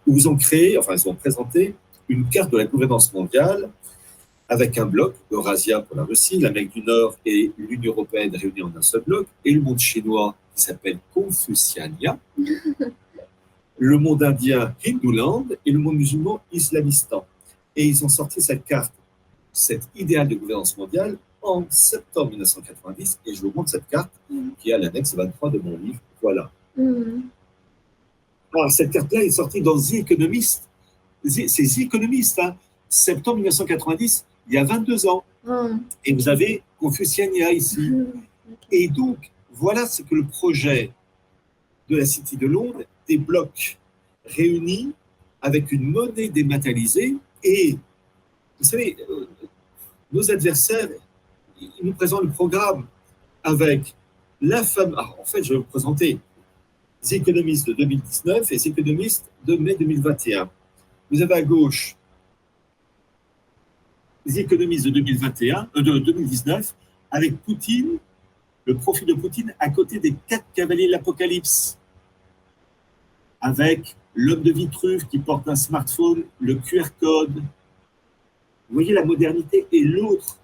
où 0.07 0.17
ils 0.17 0.29
ont 0.29 0.37
créé, 0.37 0.79
enfin, 0.79 0.95
ils 0.95 1.09
ont 1.09 1.15
présenté 1.15 1.75
une 2.09 2.29
carte 2.29 2.51
de 2.53 2.59
la 2.59 2.65
gouvernance 2.65 3.13
mondiale 3.13 3.71
avec 4.49 4.79
un 4.79 4.87
bloc, 4.87 5.15
Eurasia 5.31 5.81
pour 5.81 5.97
la 5.97 6.05
Russie, 6.05 6.39
l'Amérique 6.39 6.73
du 6.73 6.83
Nord 6.83 7.17
et 7.25 7.51
l'Union 7.59 7.93
européenne 7.93 8.35
réunis 8.35 8.63
en 8.63 8.73
un 8.77 8.83
seul 8.83 9.03
bloc, 9.03 9.27
et 9.45 9.51
le 9.51 9.61
monde 9.61 9.79
chinois 9.79 10.37
qui 10.55 10.63
s'appelle 10.63 10.99
Confuciania, 11.13 12.19
le 13.79 13.99
monde 13.99 14.23
indien 14.23 14.75
Hinduland 14.87 15.47
et 15.65 15.71
le 15.71 15.79
monde 15.79 15.97
musulman 15.97 16.41
Islamistan. 16.53 17.27
Et 17.75 17.87
ils 17.87 18.05
ont 18.05 18.09
sorti 18.09 18.41
cette 18.41 18.65
carte, 18.65 18.93
cet 19.57 19.83
idéal 19.95 20.29
de 20.29 20.35
gouvernance 20.35 20.77
mondiale 20.77 21.17
en 21.43 21.65
septembre 21.71 22.31
1990, 22.31 23.21
et 23.25 23.35
je 23.35 23.41
vous 23.41 23.53
montre 23.55 23.71
cette 23.71 23.89
carte 23.89 24.11
qui 24.59 24.71
est 24.71 24.75
à 24.75 24.79
l'annexe 24.79 25.15
23 25.15 25.51
de 25.51 25.59
mon 25.59 25.77
livre. 25.79 26.01
Voilà. 26.21 26.51
Mm. 26.77 27.21
Alors, 28.55 28.71
cette 28.71 28.91
carte-là 28.91 29.23
est 29.23 29.31
sortie 29.31 29.61
dans 29.61 29.79
The 29.79 29.95
Economist. 29.95 30.69
C'est 31.25 31.47
The 31.47 31.79
Economist, 31.79 32.39
hein. 32.39 32.57
septembre 32.89 33.37
1990 33.37 34.25
il 34.49 34.55
y 34.55 34.59
a 34.59 34.65
22 34.65 35.07
ans. 35.07 35.25
Hmm. 35.45 35.79
Et 36.05 36.13
vous 36.13 36.29
avez 36.29 36.63
Confuciania 36.79 37.53
ici. 37.53 37.91
Hmm. 37.91 38.07
Et 38.71 38.89
donc, 38.89 39.31
voilà 39.53 39.87
ce 39.87 40.03
que 40.03 40.15
le 40.15 40.25
projet 40.25 40.91
de 41.89 41.97
la 41.97 42.07
City 42.07 42.37
de 42.37 42.47
Londres 42.47 42.83
des 43.09 43.19
blocs 43.19 43.79
réunis 44.25 44.93
avec 45.41 45.71
une 45.73 45.91
monnaie 45.91 46.29
dématérialisée. 46.29 47.17
Et 47.43 47.77
vous 48.59 48.65
savez, 48.65 48.97
euh, 49.09 49.27
nos 50.13 50.31
adversaires, 50.31 50.89
ils 51.61 51.71
nous 51.83 51.95
présentent 51.95 52.25
le 52.25 52.31
programme 52.31 52.87
avec 53.43 53.95
la 54.41 54.63
femme. 54.63 54.95
en 54.97 55.25
fait, 55.25 55.43
je 55.43 55.53
vais 55.53 55.59
vous 55.59 55.65
présenter 55.65 56.19
les 57.03 57.15
économistes 57.15 57.67
de 57.69 57.73
2019 57.75 58.51
et 58.51 58.55
les 58.55 58.69
économistes 58.69 59.31
de 59.45 59.57
mai 59.57 59.77
2021. 59.79 60.51
Vous 61.11 61.23
avez 61.23 61.35
à 61.35 61.43
gauche 61.43 61.97
les 64.27 64.41
économistes 64.41 64.87
de 64.87 64.91
2021, 64.91 65.71
euh, 65.77 65.83
de 65.83 65.99
2019, 66.01 66.75
avec 67.11 67.37
Poutine, 67.43 67.99
le 68.65 68.77
profil 68.77 69.07
de 69.07 69.15
Poutine 69.15 69.55
à 69.61 69.71
côté 69.71 70.01
des 70.01 70.15
quatre 70.27 70.45
cavaliers 70.53 70.89
de 70.89 70.93
l'Apocalypse, 70.93 71.79
avec 73.41 73.95
l'homme 74.15 74.43
de 74.43 74.51
Vitruve 74.51 75.07
qui 75.07 75.19
porte 75.19 75.49
un 75.49 75.55
smartphone, 75.55 76.25
le 76.41 76.57
QR 76.57 76.89
code. 76.99 77.43
Vous 78.69 78.75
voyez 78.75 78.93
la 78.93 79.05
modernité 79.05 79.67
et 79.71 79.85
l'autre, 79.85 80.39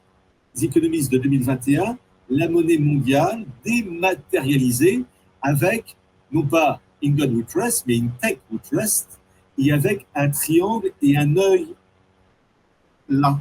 économistes 0.61 1.11
de 1.11 1.19
2021, 1.19 1.99
la 2.31 2.49
monnaie 2.49 2.79
mondiale 2.79 3.45
dématérialisée 3.65 5.05
avec 5.41 5.97
non 6.31 6.47
pas 6.47 6.81
In 7.05 7.11
God 7.11 7.33
We 7.35 7.47
Trust, 7.47 7.85
mais 7.87 7.99
In 7.99 8.09
Tech 8.21 8.39
We 8.51 8.61
Trust, 8.63 9.21
et 9.59 9.73
avec 9.73 10.07
un 10.15 10.31
triangle 10.31 10.93
et 11.03 11.17
un 11.17 11.37
œil 11.37 11.75
là. 13.09 13.39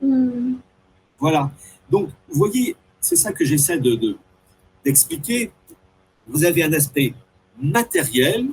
Hmm. 0.00 0.54
Voilà. 1.18 1.50
Donc, 1.90 2.08
vous 2.28 2.38
voyez, 2.38 2.76
c'est 3.00 3.16
ça 3.16 3.32
que 3.32 3.44
j'essaie 3.44 3.78
de, 3.78 4.16
d'expliquer. 4.84 5.50
vous 6.26 6.44
avez 6.44 6.62
un 6.62 6.72
aspect 6.72 7.14
matériel, 7.60 8.48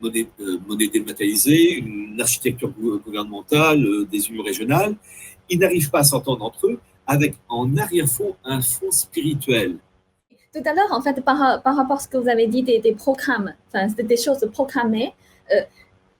monnaie, 0.00 0.28
euh, 0.40 0.58
monnaie, 0.66 0.88
dématérialisée, 0.88 1.74
une 1.74 2.20
architecture 2.20 2.70
gouvernementale, 2.70 3.84
euh, 3.84 4.04
des 4.10 4.28
unions 4.28 4.42
régionales. 4.42 4.94
Ils 5.48 5.58
n'arrivent 5.58 5.90
pas 5.90 6.00
à 6.00 6.04
s'entendre 6.04 6.44
entre 6.44 6.66
eux 6.66 6.80
avec 7.06 7.34
en 7.48 7.76
arrière-fond 7.76 8.36
un 8.44 8.60
fond 8.60 8.90
spirituel. 8.90 9.76
Tout 10.54 10.62
à 10.64 10.74
l'heure, 10.74 10.92
en 10.92 11.00
fait, 11.00 11.20
par, 11.24 11.62
par, 11.62 11.76
rapport 11.76 11.96
à 11.96 12.00
ce 12.00 12.08
que 12.08 12.16
vous 12.16 12.28
avez 12.28 12.46
dit 12.46 12.62
des, 12.62 12.78
des 12.78 12.92
programmes, 12.92 13.54
enfin, 13.68 13.86
des 13.86 14.16
choses 14.16 14.48
programmées, 14.52 15.12
euh, 15.52 15.60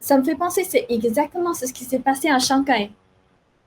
ça 0.00 0.16
me 0.16 0.24
fait 0.24 0.34
penser, 0.34 0.64
c'est 0.64 0.86
exactement 0.88 1.52
ce 1.52 1.66
qui 1.72 1.84
s'est 1.84 1.98
passé 1.98 2.28
à 2.28 2.38
Shanghai 2.38 2.90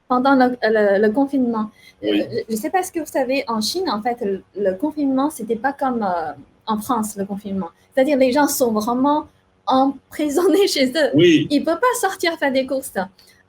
pendant 0.08 0.36
le, 0.36 1.10
confinement. 1.10 1.70
Euh, 2.04 2.08
je 2.50 2.56
ne 2.56 2.60
sais 2.60 2.70
pas 2.70 2.84
ce 2.84 2.92
que 2.92 3.00
vous 3.00 3.06
savez, 3.06 3.44
en 3.48 3.62
Chine, 3.62 3.90
en 3.90 4.02
fait, 4.02 4.24
le, 4.56 4.74
confinement, 4.74 5.30
ce 5.30 5.42
n'était 5.42 5.56
pas 5.56 5.74
comme 5.74 6.04
euh, 6.04 6.34
en 6.66 6.80
France, 6.80 7.16
le 7.18 7.26
confinement. 7.26 7.70
C'est-à-dire 7.94 8.18
les 8.18 8.32
gens 8.32 8.48
sont 8.48 8.72
vraiment 8.72 9.28
emprisonnés 9.66 10.68
chez 10.76 10.90
eux. 10.90 11.12
Oui. 11.14 11.48
Ils 11.50 11.62
ne 11.62 11.66
peuvent 11.66 11.80
pas 11.80 12.00
sortir 12.00 12.38
faire 12.38 12.52
des 12.52 12.66
courses. 12.66 12.94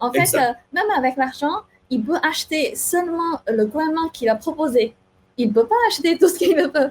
En 0.01 0.13
fait, 0.13 0.35
euh, 0.35 0.53
même 0.73 0.91
avec 0.97 1.17
l'argent, 1.17 1.63
il 1.91 2.03
peut 2.03 2.19
acheter 2.23 2.75
seulement 2.75 3.41
le 3.49 3.65
gouvernement 3.67 4.09
qu'il 4.09 4.29
a 4.29 4.37
proposé. 4.37 4.95
Il 5.37 5.49
ne 5.49 5.53
peut 5.53 5.67
pas 5.67 5.77
acheter 5.89 6.19
tout 6.19 6.29
ce 6.29 6.39
qu'il 6.39 6.57
veut. 6.57 6.91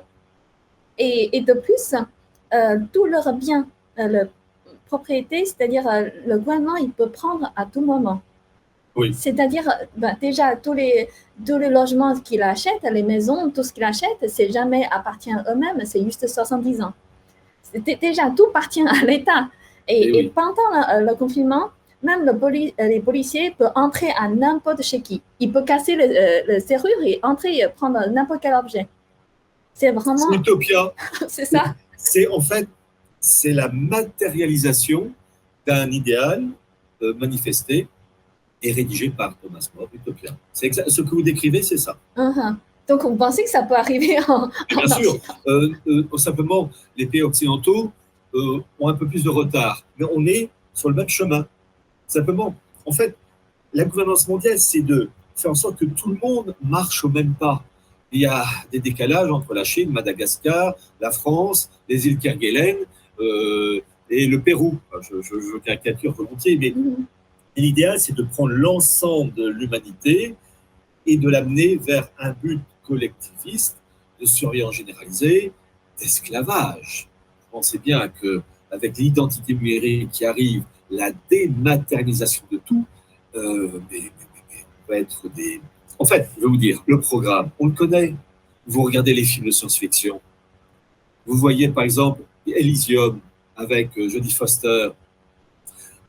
Et, 0.97 1.37
et, 1.37 1.41
de 1.41 1.53
plus, 1.53 1.95
tout 2.91 3.05
leur 3.05 3.33
bien, 3.33 3.67
la 3.97 4.25
propriété, 4.85 5.45
c'est-à-dire 5.45 5.83
le 6.25 6.37
gouvernement, 6.37 6.75
il 6.75 6.91
peut 6.91 7.09
prendre 7.09 7.51
à 7.55 7.65
tout 7.65 7.81
moment. 7.81 8.21
C'est-à-dire, 9.13 9.63
ben, 9.97 10.15
déjà, 10.21 10.55
tous 10.55 10.73
les, 10.73 11.09
tous 11.45 11.57
les 11.57 11.69
logements 11.69 12.15
qu'il 12.19 12.43
achète, 12.43 12.83
les 12.83 13.01
maisons, 13.01 13.49
tout 13.49 13.63
ce 13.63 13.73
qu'il 13.73 13.83
achète, 13.83 14.17
c'est 14.27 14.51
jamais 14.51 14.87
appartient 14.91 15.31
à 15.31 15.43
eux-mêmes, 15.51 15.83
c'est 15.85 16.03
juste 16.03 16.27
70 16.27 16.81
ans. 16.81 16.93
Déjà, 17.79 18.29
tout 18.35 18.45
appartient 18.47 18.85
à 18.87 19.05
l'État. 19.05 19.49
Et, 19.87 20.11
eh 20.15 20.29
pendant 20.29 20.69
le, 20.99 21.13
confinement, 21.15 21.69
même 22.01 22.25
le 22.25 22.87
les 22.87 22.99
policiers 23.01 23.51
peuvent 23.51 23.71
entrer 23.75 24.11
à 24.17 24.29
n'importe 24.29 24.81
chez 24.81 25.01
qui. 25.01 25.21
Il 25.39 25.51
peut 25.51 25.63
casser 25.63 25.95
le, 25.95 26.03
euh, 26.03 26.59
serrure 26.59 27.01
et 27.05 27.19
entrer 27.23 27.57
et 27.57 27.67
prendre 27.67 27.99
n'importe 28.09 28.41
quel 28.41 28.53
objet. 28.53 28.87
C'est 29.73 29.91
vraiment. 29.91 30.17
C'est 30.17 30.35
utopia. 30.37 30.93
c'est 31.27 31.45
ça. 31.45 31.75
C'est 31.97 32.27
en 32.27 32.39
fait, 32.39 32.67
c'est 33.19 33.53
la 33.53 33.69
matérialisation 33.69 35.11
d'un 35.65 35.89
idéal 35.91 36.45
euh, 37.01 37.13
manifesté 37.15 37.87
et 38.61 38.71
rédigé 38.71 39.09
par 39.09 39.35
Thomas 39.37 39.67
More, 39.75 39.89
Utopia. 39.93 40.31
C'est 40.53 40.71
ce 40.73 41.01
que 41.01 41.09
vous 41.09 41.21
décrivez, 41.21 41.61
c'est 41.61 41.77
ça. 41.77 41.97
Uh-huh. 42.15 42.55
Donc, 42.87 43.03
vous 43.03 43.15
pensez 43.15 43.43
que 43.43 43.49
ça 43.49 43.63
peut 43.63 43.75
arriver 43.75 44.17
en. 44.27 44.49
Bien 44.69 44.87
sûr. 44.87 45.15
Euh, 45.47 45.71
euh, 45.87 46.17
simplement, 46.17 46.69
les 46.97 47.05
pays 47.05 47.21
occidentaux 47.21 47.91
euh, 48.35 48.59
ont 48.79 48.87
un 48.87 48.93
peu 48.93 49.07
plus 49.07 49.23
de 49.23 49.29
retard. 49.29 49.83
Mais 49.97 50.05
on 50.13 50.25
est 50.25 50.49
sur 50.73 50.89
le 50.89 50.95
même 50.95 51.09
chemin. 51.09 51.47
Simplement, 52.07 52.55
en 52.85 52.91
fait, 52.91 53.15
la 53.73 53.85
gouvernance 53.85 54.27
mondiale, 54.27 54.59
c'est 54.59 54.81
de 54.81 55.09
faire 55.35 55.51
en 55.51 55.55
sorte 55.55 55.79
que 55.79 55.85
tout 55.85 56.09
le 56.09 56.17
monde 56.21 56.55
marche 56.61 57.03
au 57.03 57.09
même 57.09 57.33
pas. 57.33 57.63
Il 58.11 58.21
y 58.21 58.25
a 58.25 58.43
des 58.71 58.79
décalages 58.79 59.31
entre 59.31 59.53
la 59.53 59.63
Chine, 59.63 59.91
Madagascar, 59.91 60.75
la 61.01 61.11
France, 61.11 61.69
les 61.89 62.07
îles 62.07 62.19
Kerguelen 62.19 62.77
euh, 63.19 63.81
et 64.09 64.27
le 64.27 64.41
Pérou. 64.41 64.77
je, 65.01 65.21
je, 65.21 65.39
je, 65.39 65.57
caricature 65.57 66.13
volontiers, 66.13 66.57
mais 66.57 66.69
mm-hmm. 66.69 67.05
l'idéal, 67.57 67.99
c'est 67.99 68.13
de 68.13 68.23
prendre 68.23 68.51
l'ensemble 68.51 69.33
de 69.33 69.47
l'humanité 69.47 70.35
et 71.05 71.17
de 71.17 71.29
l'amener 71.29 71.77
vers 71.77 72.09
un 72.19 72.33
but 72.33 72.61
collectiviste 72.85 73.77
de 74.19 74.25
surveillance 74.25 74.75
généralisée, 74.75 75.51
d'esclavage. 75.99 77.07
Pensez 77.51 77.77
bien 77.77 78.07
que 78.09 78.41
avec 78.71 78.97
l'identité 78.97 79.53
numérique 79.53 80.09
qui 80.11 80.25
arrive, 80.25 80.63
la 80.89 81.11
dématérialisation 81.29 82.43
de 82.51 82.57
tout, 82.57 82.85
euh, 83.35 83.79
mais, 83.91 84.11
va 84.87 84.97
être 84.97 85.29
des. 85.29 85.61
En 85.99 86.05
fait, 86.05 86.29
je 86.35 86.41
vais 86.41 86.47
vous 86.47 86.57
dire, 86.57 86.83
le 86.87 86.99
programme, 86.99 87.51
on 87.59 87.67
le 87.67 87.73
connaît. 87.73 88.15
Vous 88.65 88.81
regardez 88.83 89.13
les 89.13 89.23
films 89.23 89.45
de 89.45 89.51
science-fiction. 89.51 90.21
Vous 91.25 91.37
voyez 91.37 91.69
par 91.69 91.83
exemple 91.83 92.21
Elysium 92.45 93.19
avec 93.55 93.97
euh, 93.97 94.09
Jodie 94.09 94.31
Foster, 94.31 94.89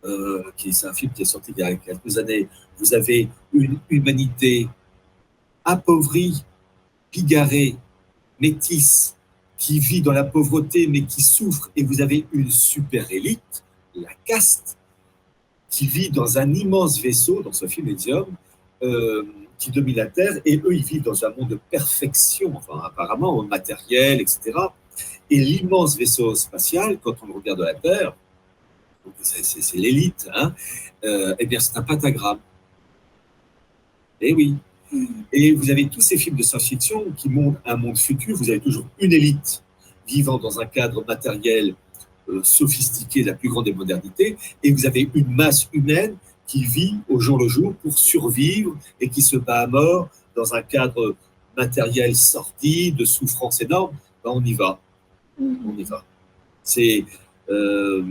euh, 0.04 0.42
qui 0.56 0.72
c'est 0.72 0.86
un 0.86 0.92
film 0.92 1.12
qui 1.12 1.22
est 1.22 1.26
sorti 1.26 1.52
il 1.56 1.60
y 1.60 1.62
a 1.62 1.74
quelques 1.76 2.18
années. 2.18 2.48
Vous 2.78 2.94
avez 2.94 3.28
une 3.52 3.78
humanité 3.88 4.68
appauvrie, 5.64 6.44
bigarrée, 7.14 7.76
métisse, 8.40 9.16
qui 9.56 9.78
vit 9.78 10.02
dans 10.02 10.12
la 10.12 10.24
pauvreté 10.24 10.88
mais 10.88 11.02
qui 11.02 11.22
souffre, 11.22 11.70
et 11.76 11.84
vous 11.84 12.00
avez 12.00 12.26
une 12.32 12.50
super 12.50 13.10
élite, 13.10 13.64
la 13.94 14.10
caste, 14.24 14.76
qui 15.70 15.86
vit 15.86 16.10
dans 16.10 16.38
un 16.38 16.52
immense 16.52 17.00
vaisseau, 17.00 17.42
dans 17.42 17.52
ce 17.52 17.66
film 17.66 17.88
Elysium, 17.88 18.26
euh, 18.82 19.24
qui 19.58 19.70
domine 19.70 19.96
la 19.96 20.06
Terre, 20.06 20.40
et 20.44 20.58
eux, 20.58 20.74
ils 20.74 20.84
vivent 20.84 21.02
dans 21.02 21.24
un 21.24 21.30
monde 21.30 21.48
de 21.48 21.60
perfection, 21.70 22.56
enfin 22.56 22.80
apparemment, 22.84 23.42
matériel, 23.44 24.20
etc. 24.20 24.40
Et 25.30 25.38
l'immense 25.38 25.96
vaisseau 25.96 26.34
spatial, 26.34 26.98
quand 27.02 27.14
on 27.22 27.32
regarde 27.32 27.60
de 27.60 27.64
la 27.64 27.74
Terre, 27.74 28.14
c'est 29.20 29.76
l'élite, 29.76 30.28
hein, 30.34 30.52
euh, 31.04 31.34
eh 31.38 31.46
bien 31.46 31.60
c'est 31.60 31.76
un 31.76 31.82
pentagramme. 31.82 32.40
Eh 34.20 34.32
oui, 34.34 34.56
et 35.32 35.52
vous 35.52 35.70
avez 35.70 35.88
tous 35.88 36.00
ces 36.00 36.16
films 36.16 36.36
de 36.36 36.42
science-fiction 36.42 37.06
qui 37.16 37.28
montrent 37.28 37.60
un 37.64 37.76
monde 37.76 37.98
futur. 37.98 38.36
Vous 38.36 38.50
avez 38.50 38.60
toujours 38.60 38.86
une 38.98 39.12
élite 39.12 39.62
vivant 40.06 40.38
dans 40.38 40.60
un 40.60 40.66
cadre 40.66 41.04
matériel 41.06 41.74
euh, 42.28 42.40
sophistiqué 42.42 43.22
la 43.22 43.34
plus 43.34 43.48
grande 43.48 43.66
des 43.66 43.74
modernités, 43.74 44.36
et 44.62 44.72
vous 44.72 44.86
avez 44.86 45.10
une 45.14 45.28
masse 45.28 45.68
humaine 45.72 46.16
qui 46.46 46.64
vit 46.64 46.96
au 47.08 47.20
jour 47.20 47.38
le 47.38 47.48
jour 47.48 47.74
pour 47.74 47.98
survivre 47.98 48.76
et 49.00 49.08
qui 49.08 49.22
se 49.22 49.36
bat 49.36 49.60
à 49.60 49.66
mort 49.66 50.08
dans 50.34 50.54
un 50.54 50.62
cadre 50.62 51.16
matériel 51.56 52.16
sorti, 52.16 52.92
de 52.92 53.04
souffrance 53.04 53.60
énorme. 53.60 53.96
Ben, 54.24 54.30
on 54.34 54.44
y 54.44 54.54
va. 54.54 54.80
Mm. 55.38 55.54
On 55.66 55.78
y 55.78 55.84
va. 55.84 56.04
C'est 56.62 57.04
euh, 57.50 58.02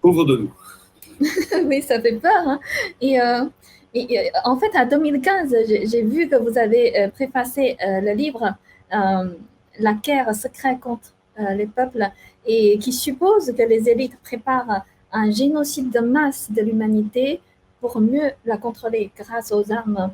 pauvre 0.00 0.24
de 0.24 0.36
nous. 0.38 0.52
oui, 1.64 1.82
ça 1.82 2.00
fait 2.00 2.16
peur. 2.16 2.42
Hein. 2.46 2.60
Et, 3.00 3.20
euh, 3.20 3.44
et, 3.94 4.30
en 4.44 4.56
fait, 4.56 4.76
en 4.76 4.86
2015, 4.86 5.54
j'ai 5.84 6.02
vu 6.02 6.28
que 6.28 6.36
vous 6.36 6.58
avez 6.58 6.98
euh, 6.98 7.08
préfacé 7.08 7.76
euh, 7.84 8.00
le 8.00 8.12
livre 8.12 8.54
La 8.90 9.92
guerre 9.94 10.34
secrète 10.34 10.80
contre 10.80 11.12
les 11.54 11.66
peuples 11.66 12.08
et 12.46 12.78
qui 12.78 12.94
suppose 12.94 13.52
que 13.52 13.62
les 13.62 13.90
élites 13.90 14.16
préparent 14.22 14.86
un 15.12 15.30
génocide 15.30 15.90
de 15.90 16.00
masse 16.00 16.50
de 16.50 16.62
l'humanité 16.62 17.40
pour 17.80 18.00
mieux 18.00 18.30
la 18.46 18.56
contrôler 18.56 19.10
grâce 19.14 19.52
aux 19.52 19.70
armes 19.70 20.12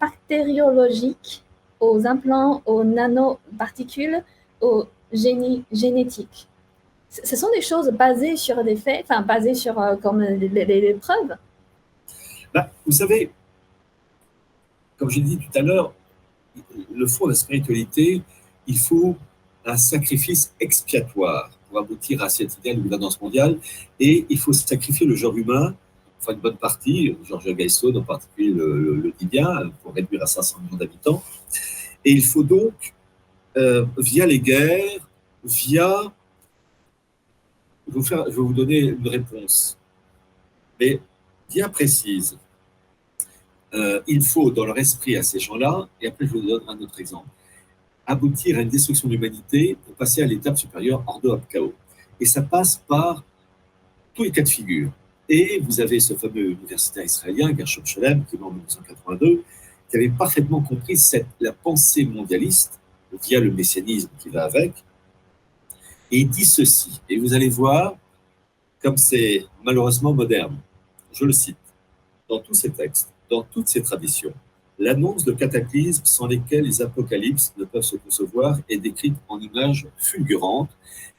bactériologiques, 0.00 1.44
aux 1.78 2.04
implants, 2.04 2.62
aux 2.66 2.82
nanoparticules, 2.82 4.24
aux 4.60 4.86
génies 5.12 5.62
génétiques 5.70 6.49
ce 7.10 7.36
sont 7.36 7.50
des 7.52 7.60
choses 7.60 7.90
basées 7.90 8.36
sur 8.36 8.62
des 8.62 8.76
faits, 8.76 9.04
enfin 9.04 9.22
basées 9.22 9.54
sur 9.54 9.78
euh, 9.80 9.96
comme 9.96 10.20
les, 10.20 10.94
preuves. 10.94 11.36
Bah, 12.54 12.70
vous 12.86 12.92
savez, 12.92 13.30
comme 14.96 15.10
j'ai 15.10 15.20
dit 15.20 15.36
tout 15.36 15.58
à 15.58 15.62
l'heure, 15.62 15.92
le 16.92 17.06
fond 17.06 17.26
de 17.26 17.30
la 17.30 17.36
spiritualité, 17.36 18.22
il 18.66 18.78
faut 18.78 19.16
un 19.64 19.76
sacrifice 19.76 20.54
expiatoire 20.60 21.50
pour 21.68 21.80
aboutir 21.80 22.22
à 22.22 22.28
cette 22.28 22.56
idée 22.58 22.74
de 22.74 22.80
gouvernance 22.80 23.20
mondiale, 23.20 23.58
et 23.98 24.26
il 24.28 24.38
faut 24.38 24.52
sacrifier 24.52 25.06
le 25.06 25.16
genre 25.16 25.36
humain, 25.36 25.74
enfin 26.20 26.32
une 26.32 26.40
bonne 26.40 26.56
partie, 26.56 27.16
Georges 27.24 27.52
Gaissot 27.54 27.96
en 27.96 28.02
particulier 28.02 28.52
le, 28.52 29.12
dit 29.18 29.26
bien, 29.26 29.70
pour 29.82 29.94
réduire 29.94 30.22
à 30.22 30.26
500 30.26 30.60
millions 30.60 30.76
d'habitants, 30.76 31.22
et 32.04 32.12
il 32.12 32.24
faut 32.24 32.42
donc, 32.42 32.94
euh, 33.56 33.84
via 33.98 34.26
les 34.26 34.38
guerres, 34.38 35.08
via 35.44 36.12
je 37.94 38.14
vais, 38.14 38.30
vous 38.32 38.52
donner 38.52 38.78
une 38.80 39.08
réponse, 39.08 39.78
mais 40.78 41.00
bien 41.48 41.68
précise. 41.68 42.38
Euh, 43.72 44.00
il 44.06 44.22
faut, 44.22 44.50
dans 44.50 44.64
leur 44.64 44.78
esprit 44.78 45.16
à 45.16 45.22
ces 45.22 45.38
gens-là, 45.38 45.88
et 46.00 46.08
après 46.08 46.26
je 46.26 46.32
vous 46.32 46.40
donne 46.40 46.62
un 46.68 46.78
autre 46.78 47.00
exemple, 47.00 47.28
aboutir 48.06 48.58
à 48.58 48.62
une 48.62 48.68
destruction 48.68 49.08
de 49.08 49.14
l'humanité 49.14 49.76
pour 49.84 49.94
passer 49.94 50.22
à 50.22 50.26
l'étape 50.26 50.58
supérieure, 50.58 51.02
Ordo 51.06 51.38
chaos. 51.48 51.74
Et 52.18 52.26
ça 52.26 52.42
passe 52.42 52.82
par 52.88 53.22
tous 54.14 54.24
les 54.24 54.30
cas 54.30 54.42
de 54.42 54.48
figure. 54.48 54.90
Et 55.28 55.60
vous 55.60 55.80
avez 55.80 56.00
ce 56.00 56.14
fameux 56.14 56.50
universitaire 56.50 57.04
israélien, 57.04 57.54
Gershom 57.56 57.86
Shalem, 57.86 58.24
qui 58.24 58.34
est 58.34 58.38
mort 58.38 58.48
en 58.48 58.54
1982, 58.54 59.44
qui 59.88 59.96
avait 59.96 60.08
parfaitement 60.08 60.60
compris 60.60 60.98
la 61.38 61.52
pensée 61.52 62.04
mondialiste, 62.04 62.80
via 63.22 63.40
le 63.40 63.50
messianisme 63.50 64.10
qui 64.18 64.28
va 64.28 64.44
avec, 64.44 64.72
et 66.10 66.20
il 66.20 66.28
dit 66.28 66.44
ceci, 66.44 67.00
et 67.08 67.18
vous 67.18 67.34
allez 67.34 67.48
voir 67.48 67.96
comme 68.82 68.96
c'est 68.96 69.46
malheureusement 69.62 70.12
moderne. 70.12 70.56
Je 71.12 71.24
le 71.24 71.32
cite. 71.32 71.56
Dans 72.28 72.40
tous 72.40 72.54
ces 72.54 72.70
textes, 72.70 73.12
dans 73.28 73.42
toutes 73.42 73.68
ces 73.68 73.82
traditions, 73.82 74.32
l'annonce 74.78 75.24
de 75.24 75.32
cataclysmes 75.32 76.04
sans 76.04 76.26
lesquels 76.26 76.64
les 76.64 76.80
apocalypses 76.80 77.52
ne 77.58 77.64
peuvent 77.64 77.82
se 77.82 77.96
concevoir 77.96 78.58
est 78.68 78.78
décrite 78.78 79.16
en 79.28 79.38
images 79.38 79.86
fulgurantes 79.98 80.70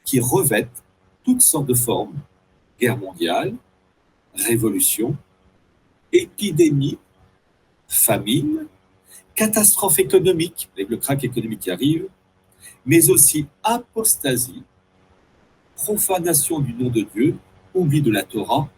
qui 0.04 0.20
revêtent 0.20 0.82
toutes 1.22 1.42
sortes 1.42 1.66
de 1.66 1.74
formes. 1.74 2.18
Guerre 2.80 2.98
mondiale, 2.98 3.54
révolution, 4.34 5.16
épidémie, 6.12 6.98
famine, 7.86 8.66
catastrophe 9.34 9.98
économique, 9.98 10.68
avec 10.74 10.88
le 10.88 10.96
crack 10.96 11.22
économique 11.22 11.60
qui 11.60 11.70
arrive, 11.70 12.08
mais 12.84 13.10
aussi 13.10 13.46
apostasie, 13.62 14.62
profanation 15.76 16.60
du 16.60 16.74
nom 16.74 16.90
de 16.90 17.02
Dieu, 17.14 17.36
oubli 17.74 18.02
de 18.02 18.10
la 18.10 18.22
Torah, 18.22 18.68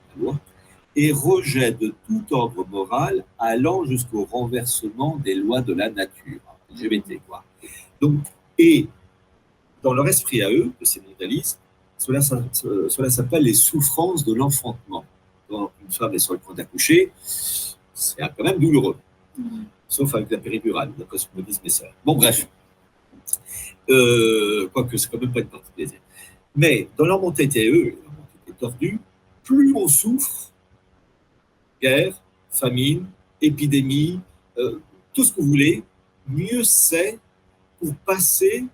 et 0.96 1.12
rejet 1.12 1.72
de 1.72 1.92
tout 2.06 2.24
ordre 2.30 2.64
moral 2.66 3.24
allant 3.38 3.84
jusqu'au 3.84 4.24
renversement 4.24 5.16
des 5.16 5.34
lois 5.34 5.60
de 5.60 5.72
la 5.72 5.90
nature. 5.90 6.40
LGBT, 6.70 7.20
quoi. 7.26 7.44
Donc, 8.00 8.20
et 8.58 8.88
dans 9.82 9.92
leur 9.92 10.06
esprit 10.08 10.42
à 10.42 10.50
eux, 10.50 10.72
de 10.80 10.84
ces 10.84 11.00
mondialistes, 11.00 11.60
cela, 11.98 12.20
cela 12.20 13.10
s'appelle 13.10 13.42
les 13.42 13.54
souffrances 13.54 14.24
de 14.24 14.34
l'enfantement. 14.34 15.04
Quand 15.48 15.70
une 15.82 15.92
femme 15.92 16.14
est 16.14 16.18
sur 16.18 16.32
le 16.34 16.38
point 16.38 16.54
d'accoucher, 16.54 17.12
c'est 17.22 18.16
quand 18.36 18.44
même 18.44 18.58
douloureux. 18.58 18.96
Sauf 19.88 20.14
avec 20.14 20.30
la 20.30 20.38
péridurale, 20.38 20.92
d'après 20.98 21.18
ce 21.18 21.26
que 21.26 21.36
me 21.36 21.42
disent 21.42 21.60
mes 21.62 21.70
sœurs. 21.70 21.92
Bon, 22.04 22.16
bref. 22.16 22.48
Euh, 23.88 24.68
quoique, 24.72 24.96
c'est 24.96 25.10
quand 25.10 25.20
même 25.20 25.32
pas 25.32 25.40
une 25.40 25.46
partie 25.46 25.70
plaisir. 25.72 25.98
Mais 26.56 26.88
dans 26.96 27.06
leur 27.06 27.20
mentalité, 27.20 27.68
eux, 27.68 27.96
leur 28.02 28.12
mentalité 28.12 28.52
tordue, 28.58 29.00
plus 29.42 29.74
on 29.74 29.88
souffre, 29.88 30.52
guerre, 31.82 32.20
famine, 32.50 33.06
épidémie, 33.40 34.20
euh, 34.58 34.78
tout 35.12 35.24
ce 35.24 35.32
que 35.32 35.40
vous 35.40 35.48
voulez, 35.48 35.82
mieux 36.28 36.62
c'est 36.62 37.18
pour 37.78 37.94
passer 37.96 38.64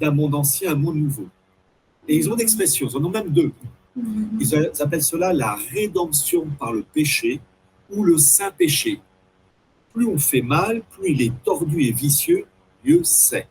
d'un 0.00 0.10
monde 0.10 0.34
ancien 0.34 0.70
à 0.70 0.72
un 0.72 0.76
monde 0.76 0.96
nouveau. 0.96 1.28
Et 2.06 2.16
ils 2.16 2.28
ont 2.28 2.34
une 2.34 2.40
expression, 2.40 2.88
ils 2.88 2.96
en 2.96 3.04
ont 3.04 3.10
même 3.10 3.30
deux. 3.30 3.52
Mm-hmm. 3.98 4.40
Ils 4.40 4.82
appellent 4.82 5.02
cela 5.02 5.32
la 5.32 5.54
rédemption 5.54 6.46
par 6.58 6.72
le 6.72 6.82
péché 6.82 7.40
ou 7.90 8.04
le 8.04 8.18
saint 8.18 8.50
péché. 8.50 9.00
Plus 9.92 10.06
on 10.06 10.18
fait 10.18 10.42
mal, 10.42 10.82
plus 10.82 11.12
il 11.12 11.22
est 11.22 11.32
tordu 11.44 11.82
et 11.82 11.92
vicieux, 11.92 12.44
mieux 12.84 13.02
c'est. 13.04 13.48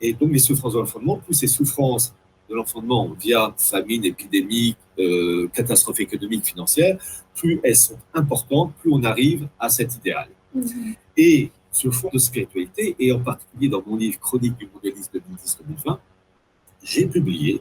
Et 0.00 0.12
donc, 0.12 0.32
les 0.32 0.38
souffrances 0.38 0.74
de 0.74 0.78
l'enfantement, 0.78 1.18
plus 1.18 1.34
ces 1.34 1.46
souffrances 1.46 2.14
de 2.48 2.54
l'enfantement 2.54 3.08
via 3.18 3.54
famine, 3.56 4.04
épidémie, 4.04 4.76
euh, 4.98 5.48
catastrophe 5.48 6.00
économique, 6.00 6.44
financière, 6.44 6.98
plus 7.34 7.60
elles 7.62 7.76
sont 7.76 7.98
importantes, 8.14 8.72
plus 8.80 8.90
on 8.92 9.02
arrive 9.04 9.48
à 9.58 9.68
cet 9.68 9.96
idéal. 9.96 10.28
Mm-hmm. 10.56 10.96
Et 11.16 11.50
sur 11.72 11.92
fond 11.94 12.10
de 12.12 12.18
spiritualité, 12.18 12.96
et 12.98 13.12
en 13.12 13.20
particulier 13.20 13.68
dans 13.68 13.82
mon 13.86 13.96
livre 13.96 14.18
Chronique 14.18 14.56
du 14.56 14.68
mondialisme 14.72 15.18
2010-2020, 15.18 15.98
j'ai 16.82 17.06
publié 17.06 17.60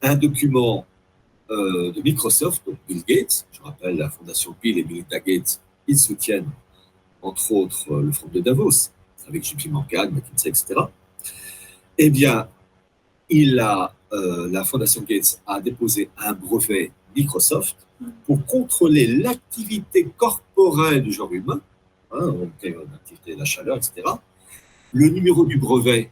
un 0.00 0.16
document 0.16 0.86
euh, 1.50 1.92
de 1.92 2.02
Microsoft, 2.02 2.64
donc 2.66 2.76
Bill 2.88 3.02
Gates, 3.06 3.46
je 3.50 3.62
rappelle 3.62 3.96
la 3.96 4.10
fondation 4.10 4.54
Bill 4.62 4.78
et 4.78 4.84
Melinda 4.84 5.18
Gates, 5.18 5.60
ils 5.86 5.98
soutiennent 5.98 6.50
entre 7.20 7.52
autres 7.52 8.00
le 8.00 8.12
Front 8.12 8.28
de 8.32 8.40
Davos, 8.40 8.90
avec 9.28 9.44
JP 9.44 9.70
Morgan, 9.70 10.10
McKinsey, 10.10 10.50
etc. 10.50 10.74
Eh 11.98 12.10
bien, 12.10 12.48
il 13.28 13.58
a, 13.58 13.94
euh, 14.12 14.48
la 14.50 14.64
fondation 14.64 15.02
Gates 15.02 15.40
a 15.46 15.60
déposé 15.60 16.10
un 16.18 16.32
brevet 16.32 16.90
Microsoft 17.14 17.76
pour 18.26 18.44
contrôler 18.46 19.06
l'activité 19.06 20.08
corporelle 20.16 21.02
du 21.02 21.12
genre 21.12 21.32
humain, 21.32 21.60
hein, 22.10 22.34
l'activité 22.90 23.34
de 23.34 23.38
la 23.38 23.44
chaleur, 23.44 23.76
etc. 23.76 24.02
Le 24.92 25.08
numéro 25.08 25.44
du 25.44 25.58
brevet, 25.58 26.10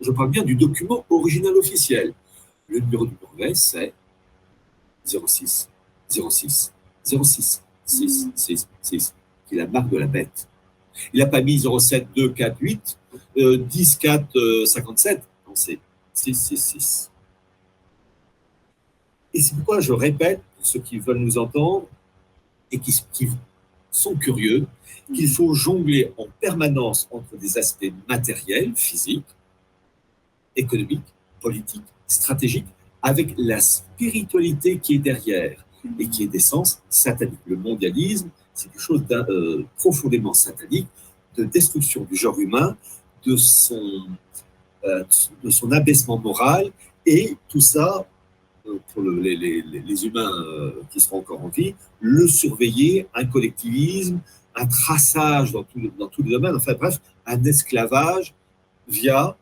je 0.00 0.10
parle 0.10 0.30
bien 0.30 0.42
du 0.42 0.56
document 0.56 1.04
original 1.10 1.54
officiel. 1.56 2.12
Le 2.68 2.80
numéro 2.80 3.06
du 3.06 3.14
brevet, 3.14 3.54
c'est 3.54 3.92
06 5.04 5.68
06 6.08 6.72
06 7.04 7.62
6 7.84 8.28
6 8.34 8.68
6, 8.82 9.14
qui 9.46 9.54
est 9.54 9.58
la 9.58 9.66
marque 9.66 9.90
de 9.90 9.98
la 9.98 10.06
bête. 10.06 10.48
Il 11.12 11.20
n'a 11.20 11.26
pas 11.26 11.42
mis 11.42 11.60
07 11.60 12.08
2 12.16 12.30
4 12.30 12.56
8 12.60 12.98
10 13.36 13.96
4 13.96 14.64
57, 14.66 15.22
non, 15.46 15.54
c'est 15.54 15.78
6 16.14 16.34
6 16.34 16.56
6. 16.56 17.10
Et 19.34 19.42
c'est 19.42 19.54
pourquoi 19.54 19.80
je 19.80 19.92
répète, 19.92 20.40
pour 20.56 20.66
ceux 20.66 20.80
qui 20.80 20.98
veulent 20.98 21.18
nous 21.18 21.36
entendre 21.36 21.86
et 22.72 22.78
qui, 22.78 22.92
sont 23.90 24.16
curieux, 24.16 24.66
qu'il 25.14 25.28
faut 25.28 25.54
jongler 25.54 26.12
en 26.16 26.26
permanence 26.40 27.08
entre 27.10 27.36
des 27.36 27.58
aspects 27.58 27.92
matériels, 28.08 28.72
physiques, 28.74 29.26
économiques, 30.56 31.14
politiques, 31.40 31.84
stratégiques, 32.06 32.66
avec 33.02 33.34
la 33.36 33.60
spiritualité 33.60 34.78
qui 34.78 34.94
est 34.94 34.98
derrière 34.98 35.64
et 35.98 36.08
qui 36.08 36.24
est 36.24 36.26
d'essence 36.28 36.82
satanique. 36.88 37.38
Le 37.46 37.56
mondialisme, 37.56 38.30
c'est 38.54 38.70
quelque 38.70 38.80
chose 38.80 39.02
euh, 39.10 39.64
profondément 39.76 40.32
satanique, 40.32 40.88
de 41.36 41.44
destruction 41.44 42.04
du 42.04 42.16
genre 42.16 42.38
humain, 42.40 42.76
de 43.26 43.36
son, 43.36 44.06
euh, 44.84 45.04
de 45.42 45.50
son 45.50 45.72
abaissement 45.72 46.18
moral, 46.18 46.70
et 47.04 47.36
tout 47.48 47.60
ça, 47.60 48.06
euh, 48.66 48.78
pour 48.92 49.02
les, 49.02 49.36
les, 49.36 49.62
les, 49.62 50.06
humains 50.06 50.30
qui 50.90 51.00
seront 51.00 51.18
encore 51.18 51.44
en 51.44 51.48
vie, 51.48 51.74
le 52.00 52.26
surveiller, 52.26 53.06
un 53.14 53.24
collectivisme, 53.24 54.20
un 54.54 54.66
traçage 54.66 55.52
dans, 55.52 55.62
tout, 55.62 55.80
dans 55.98 56.08
tous 56.08 56.22
les 56.22 56.30
domaines, 56.30 56.56
enfin 56.56 56.74
bref, 56.74 57.00
un 57.26 57.42
esclavage 57.44 58.34
via 58.88 59.36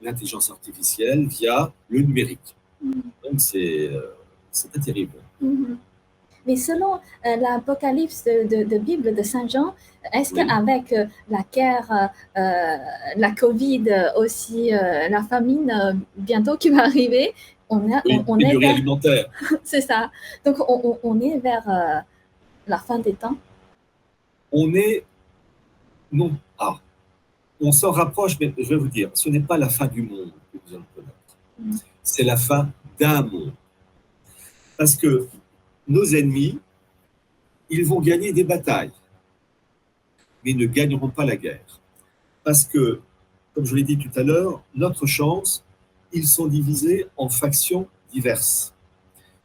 l'intelligence 0.00 0.50
artificielle, 0.50 1.26
via 1.26 1.72
le 1.88 2.00
numérique. 2.00 2.56
Donc 2.82 3.40
c'est 3.40 3.90
pas 4.72 4.80
terrible. 4.80 5.14
Mm-hmm. 5.42 5.76
Mais 6.46 6.56
selon 6.56 6.94
euh, 6.94 7.36
l'Apocalypse 7.36 8.24
de, 8.24 8.64
de, 8.64 8.78
Bible 8.78 9.14
de 9.14 9.22
Saint 9.22 9.48
Jean, 9.48 9.74
est-ce 10.12 10.32
qu'avec 10.34 10.92
euh, 10.92 11.06
la 11.28 11.44
guerre, 11.52 12.10
euh, 12.36 12.76
la 13.16 13.30
Covid 13.32 13.84
aussi, 14.16 14.70
la 14.70 15.22
famine 15.22 16.00
bientôt 16.16 16.56
qui 16.56 16.70
va 16.70 16.84
arriver, 16.84 17.34
on, 17.68 17.92
a, 17.92 18.00
on, 18.28 18.38
est 18.38 18.56
vers... 18.56 18.70
alimentaire. 18.70 19.26
C'est 19.64 19.80
ça. 19.80 20.10
Donc 20.44 20.56
on, 20.68 20.98
on 21.02 21.20
est 21.20 21.38
vers 21.38 22.04
la 22.66 22.78
fin 22.78 22.98
des 23.00 23.14
temps. 23.14 23.36
On 24.52 24.72
est 24.74 25.04
non 26.12 26.30
ah, 26.58 26.76
on 27.60 27.72
s'en 27.72 27.90
rapproche, 27.90 28.38
mais 28.40 28.52
je 28.56 28.68
vais 28.68 28.76
vous 28.76 28.88
dire, 28.88 29.10
ce 29.14 29.28
n'est 29.28 29.40
pas 29.40 29.56
la 29.56 29.68
fin 29.68 29.86
du 29.86 30.02
monde 30.02 30.32
que 30.52 30.58
vous 30.66 30.74
allez 30.74 30.84
connaître. 30.94 31.12
Mm. 31.58 31.76
C'est 32.02 32.22
la 32.22 32.36
fin 32.36 32.68
d'un 33.00 33.22
monde. 33.22 33.52
Parce 34.76 34.96
que 34.96 35.28
nos 35.88 36.04
ennemis, 36.04 36.58
ils 37.68 37.84
vont 37.84 38.00
gagner 38.00 38.32
des 38.32 38.44
batailles, 38.44 38.92
mais 40.44 40.52
ils 40.52 40.56
ne 40.56 40.66
gagneront 40.66 41.10
pas 41.10 41.24
la 41.24 41.36
guerre. 41.36 41.80
Parce 42.44 42.64
que, 42.64 43.00
comme 43.54 43.64
je 43.64 43.74
l'ai 43.74 43.82
dit 43.82 43.98
tout 43.98 44.10
à 44.16 44.22
l'heure, 44.22 44.62
notre 44.74 45.06
chance, 45.06 45.64
ils 46.12 46.26
sont 46.26 46.46
divisés 46.46 47.06
en 47.16 47.28
factions 47.28 47.88
diverses 48.12 48.74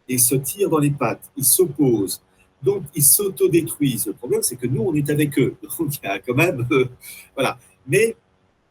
et 0.08 0.18
se 0.18 0.36
tirent 0.36 0.70
dans 0.70 0.78
les 0.80 0.92
pattes, 0.92 1.32
ils 1.36 1.46
s'opposent. 1.46 2.22
Donc, 2.62 2.84
ils 2.94 3.04
s'autodétruisent. 3.04 4.08
Le 4.08 4.14
problème, 4.14 4.44
c'est 4.44 4.56
que 4.56 4.68
nous, 4.68 4.82
on 4.84 4.94
est 4.94 5.10
avec 5.10 5.38
eux. 5.40 5.56
Donc, 5.80 5.98
il 5.98 6.06
y 6.06 6.08
a 6.08 6.20
quand 6.20 6.36
même. 6.36 6.68
Euh, 6.72 6.86
voilà. 7.34 7.58
Mais 7.88 8.16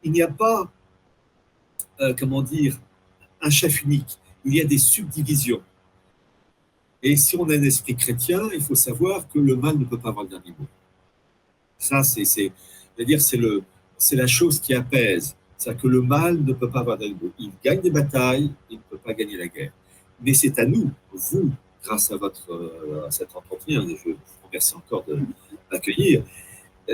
il 0.05 0.13
n'y 0.13 0.23
a 0.23 0.29
pas, 0.29 0.71
euh, 2.01 2.15
comment 2.17 2.43
dire, 2.43 2.79
un 3.41 3.51
chef 3.51 3.83
unique. 3.83 4.19
Il 4.45 4.55
y 4.55 4.61
a 4.61 4.65
des 4.65 4.79
subdivisions. 4.79 5.61
Et 7.03 7.17
si 7.17 7.37
on 7.37 7.49
a 7.49 7.55
un 7.55 7.63
esprit 7.63 7.97
chrétien, 7.97 8.41
il 8.53 8.61
faut 8.61 8.75
savoir 8.75 9.27
que 9.29 9.39
le 9.39 9.57
mal 9.57 9.79
ne 9.79 9.85
peut 9.85 9.99
pas 9.99 10.11
avoir 10.11 10.25
le 10.25 10.31
dernier 10.31 10.51
mot. 10.51 10.67
Ça, 11.79 12.03
c'est, 12.03 12.25
c'est, 12.25 12.53
dire 12.99 13.21
c'est 13.23 13.39
le, 13.39 13.63
c'est 13.97 14.17
la 14.17 14.27
chose 14.27 14.61
qui 14.61 14.75
apaise. 14.75 15.35
C'est-à-dire 15.57 15.83
que 15.83 15.89
le 15.89 16.03
mal 16.03 16.43
ne 16.43 16.53
peut 16.53 16.69
pas 16.69 16.81
avoir 16.81 16.97
le 16.97 17.01
dernier 17.01 17.17
mot. 17.23 17.31
Il 17.39 17.53
gagne 17.65 17.81
des 17.81 17.91
batailles, 17.91 18.51
il 18.69 18.77
ne 18.77 18.83
peut 18.91 18.99
pas 18.99 19.15
gagner 19.15 19.37
la 19.37 19.49
guerre. 19.49 19.73
Mais 20.23 20.35
c'est 20.35 20.59
à 20.59 20.67
nous, 20.67 20.91
vous, 21.13 21.51
grâce 21.83 22.11
à 22.11 22.17
votre 22.17 22.53
euh, 22.53 23.07
à 23.07 23.11
cet 23.11 23.35
entretien, 23.35 23.83
et 23.89 23.97
je 23.97 24.11
vous 24.11 24.17
remercie 24.47 24.75
encore 24.75 25.05
de 25.07 25.19
m'accueillir, 25.73 26.23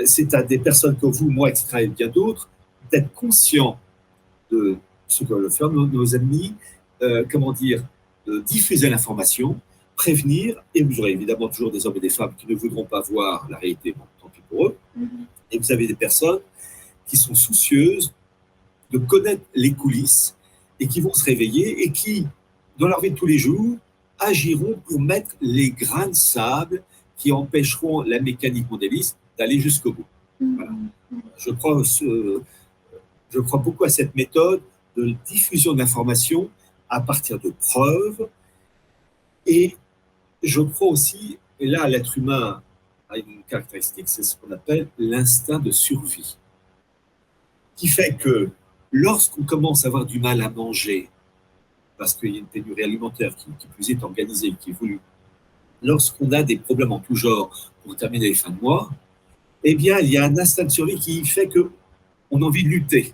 c'est 0.05 0.33
à 0.33 0.43
des 0.43 0.59
personnes 0.59 0.95
comme 0.97 1.11
vous, 1.11 1.29
moi, 1.29 1.49
etc., 1.49 1.79
et 1.81 1.87
bien 1.87 2.07
d'autres, 2.07 2.49
d'être 2.91 3.11
conscients 3.13 3.79
de 4.51 4.77
ce 5.07 5.23
que 5.23 5.33
veulent 5.33 5.51
faire 5.51 5.69
nos, 5.69 5.85
nos 5.85 6.05
ennemis, 6.15 6.53
euh, 7.01 7.25
comment 7.29 7.51
dire, 7.51 7.83
de 8.25 8.39
diffuser 8.39 8.89
l'information, 8.89 9.59
prévenir, 9.97 10.63
et 10.73 10.83
vous 10.83 10.99
aurez 10.99 11.11
évidemment 11.11 11.49
toujours 11.49 11.71
des 11.71 11.85
hommes 11.85 11.97
et 11.97 11.99
des 11.99 12.09
femmes 12.09 12.33
qui 12.37 12.47
ne 12.47 12.55
voudront 12.55 12.85
pas 12.85 13.01
voir 13.01 13.47
la 13.49 13.57
réalité, 13.57 13.91
bon, 13.91 14.05
tant 14.21 14.29
pis 14.29 14.41
pour 14.47 14.67
eux, 14.67 14.77
mm-hmm. 14.97 15.25
et 15.51 15.57
vous 15.57 15.71
avez 15.71 15.87
des 15.87 15.95
personnes 15.95 16.39
qui 17.07 17.17
sont 17.17 17.33
soucieuses 17.33 18.13
de 18.91 18.99
connaître 18.99 19.43
les 19.55 19.73
coulisses 19.73 20.37
et 20.79 20.87
qui 20.87 21.01
vont 21.01 21.13
se 21.13 21.25
réveiller 21.25 21.83
et 21.83 21.91
qui, 21.91 22.27
dans 22.77 22.87
leur 22.87 23.01
vie 23.01 23.09
de 23.09 23.15
tous 23.15 23.25
les 23.25 23.39
jours, 23.39 23.77
agiront 24.19 24.79
pour 24.87 25.01
mettre 25.01 25.35
les 25.41 25.71
grains 25.71 26.09
de 26.09 26.15
sable 26.15 26.83
qui 27.17 27.31
empêcheront 27.31 28.03
la 28.03 28.19
mécanique 28.19 28.69
mondialiste 28.69 29.17
d'aller 29.37 29.59
jusqu'au 29.59 29.93
bout. 29.93 30.05
Mm-hmm. 30.41 31.21
Je, 31.37 31.51
crois, 31.51 31.81
je 33.31 33.39
crois 33.39 33.59
beaucoup 33.59 33.83
à 33.83 33.89
cette 33.89 34.13
méthode 34.15 34.61
de 34.95 35.15
diffusion 35.25 35.73
d'informations 35.73 36.51
à 36.87 37.01
partir 37.01 37.39
de 37.39 37.49
preuves 37.49 38.29
et 39.47 39.75
je 40.43 40.61
crois 40.61 40.89
aussi, 40.89 41.37
et 41.59 41.67
là 41.67 41.87
l'être 41.87 42.17
humain 42.17 42.61
a 43.09 43.17
une 43.17 43.43
caractéristique, 43.49 44.09
c'est 44.09 44.23
ce 44.23 44.35
qu'on 44.35 44.51
appelle 44.51 44.87
l'instinct 44.97 45.59
de 45.59 45.71
survie, 45.71 46.37
qui 47.75 47.87
fait 47.87 48.15
que 48.15 48.49
lorsqu'on 48.91 49.43
commence 49.43 49.85
à 49.85 49.87
avoir 49.87 50.05
du 50.05 50.19
mal 50.19 50.41
à 50.41 50.49
manger, 50.49 51.09
parce 51.97 52.13
qu'il 52.13 52.33
y 52.33 52.35
a 52.35 52.39
une 52.39 52.45
pénurie 52.45 52.83
alimentaire 52.83 53.35
qui, 53.35 53.47
plus 53.67 53.89
est 53.89 54.03
organisée, 54.03 54.53
qui 54.59 54.71
est 54.71 54.73
voulue, 54.73 54.99
lorsqu'on 55.81 56.31
a 56.31 56.43
des 56.43 56.57
problèmes 56.57 56.91
en 56.91 56.99
tout 56.99 57.15
genre 57.15 57.71
pour 57.83 57.95
terminer 57.95 58.29
les 58.29 58.35
fins 58.35 58.51
de 58.51 58.61
mois, 58.61 58.89
eh 59.63 59.75
bien, 59.75 59.99
il 59.99 60.11
y 60.11 60.17
a 60.17 60.25
un 60.25 60.37
instinct 60.37 60.65
de 60.65 60.69
survie 60.69 60.99
qui 60.99 61.25
fait 61.25 61.47
que 61.47 61.71
on 62.29 62.41
a 62.41 62.45
envie 62.45 62.63
de 62.63 62.69
lutter, 62.69 63.13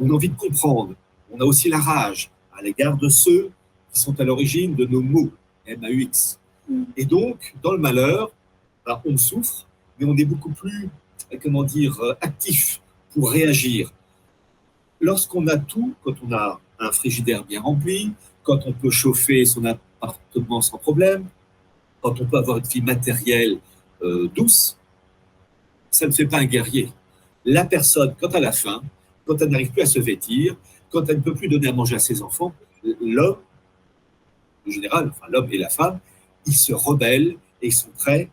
on 0.00 0.10
a 0.10 0.12
envie 0.12 0.28
de 0.28 0.36
comprendre, 0.36 0.94
on 1.30 1.40
a 1.40 1.44
aussi 1.44 1.68
la 1.68 1.78
rage 1.78 2.30
à 2.56 2.62
l'égard 2.62 2.96
de 2.96 3.08
ceux 3.08 3.50
qui 3.92 4.00
sont 4.00 4.18
à 4.20 4.24
l'origine 4.24 4.74
de 4.74 4.86
nos 4.86 5.00
mots, 5.00 5.30
M-A-U-X. 5.66 6.38
Mm. 6.68 6.84
Et 6.96 7.04
donc, 7.04 7.54
dans 7.62 7.72
le 7.72 7.78
malheur, 7.78 8.30
bah, 8.84 9.02
on 9.04 9.16
souffre, 9.16 9.66
mais 9.98 10.06
on 10.06 10.16
est 10.16 10.24
beaucoup 10.24 10.50
plus, 10.50 10.88
comment 11.42 11.64
dire, 11.64 12.00
euh, 12.00 12.14
actif 12.20 12.80
pour 13.12 13.30
réagir. 13.30 13.92
Lorsqu'on 15.00 15.46
a 15.48 15.56
tout, 15.56 15.94
quand 16.02 16.14
on 16.26 16.32
a 16.32 16.60
un 16.78 16.92
frigidaire 16.92 17.44
bien 17.44 17.60
rempli, 17.60 18.12
quand 18.42 18.66
on 18.66 18.72
peut 18.72 18.90
chauffer 18.90 19.44
son 19.44 19.64
appartement 19.64 20.60
sans 20.60 20.78
problème, 20.78 21.26
quand 22.02 22.20
on 22.20 22.26
peut 22.26 22.36
avoir 22.36 22.58
une 22.58 22.64
vie 22.64 22.82
matérielle 22.82 23.58
euh, 24.02 24.28
douce, 24.34 24.78
ça 25.90 26.06
ne 26.06 26.12
fait 26.12 26.26
pas 26.26 26.38
un 26.38 26.44
guerrier. 26.44 26.92
La 27.44 27.64
personne, 27.64 28.14
quand 28.20 28.30
elle 28.34 28.44
a 28.44 28.52
faim, 28.52 28.82
quand 29.26 29.40
elle 29.40 29.48
n'arrive 29.48 29.70
plus 29.72 29.82
à 29.82 29.86
se 29.86 29.98
vêtir, 29.98 30.56
quand 30.90 31.08
elle 31.08 31.16
ne 31.16 31.22
peut 31.22 31.34
plus 31.34 31.48
donner 31.48 31.68
à 31.68 31.72
manger 31.72 31.96
à 31.96 31.98
ses 31.98 32.22
enfants, 32.22 32.54
l'homme, 33.00 33.38
en 34.66 34.70
général, 34.70 35.10
enfin 35.10 35.26
l'homme 35.30 35.48
et 35.50 35.58
la 35.58 35.68
femme, 35.68 35.98
ils 36.46 36.54
se 36.54 36.72
rebellent 36.72 37.36
et 37.62 37.68
ils 37.68 37.72
sont 37.72 37.90
prêts 37.96 38.30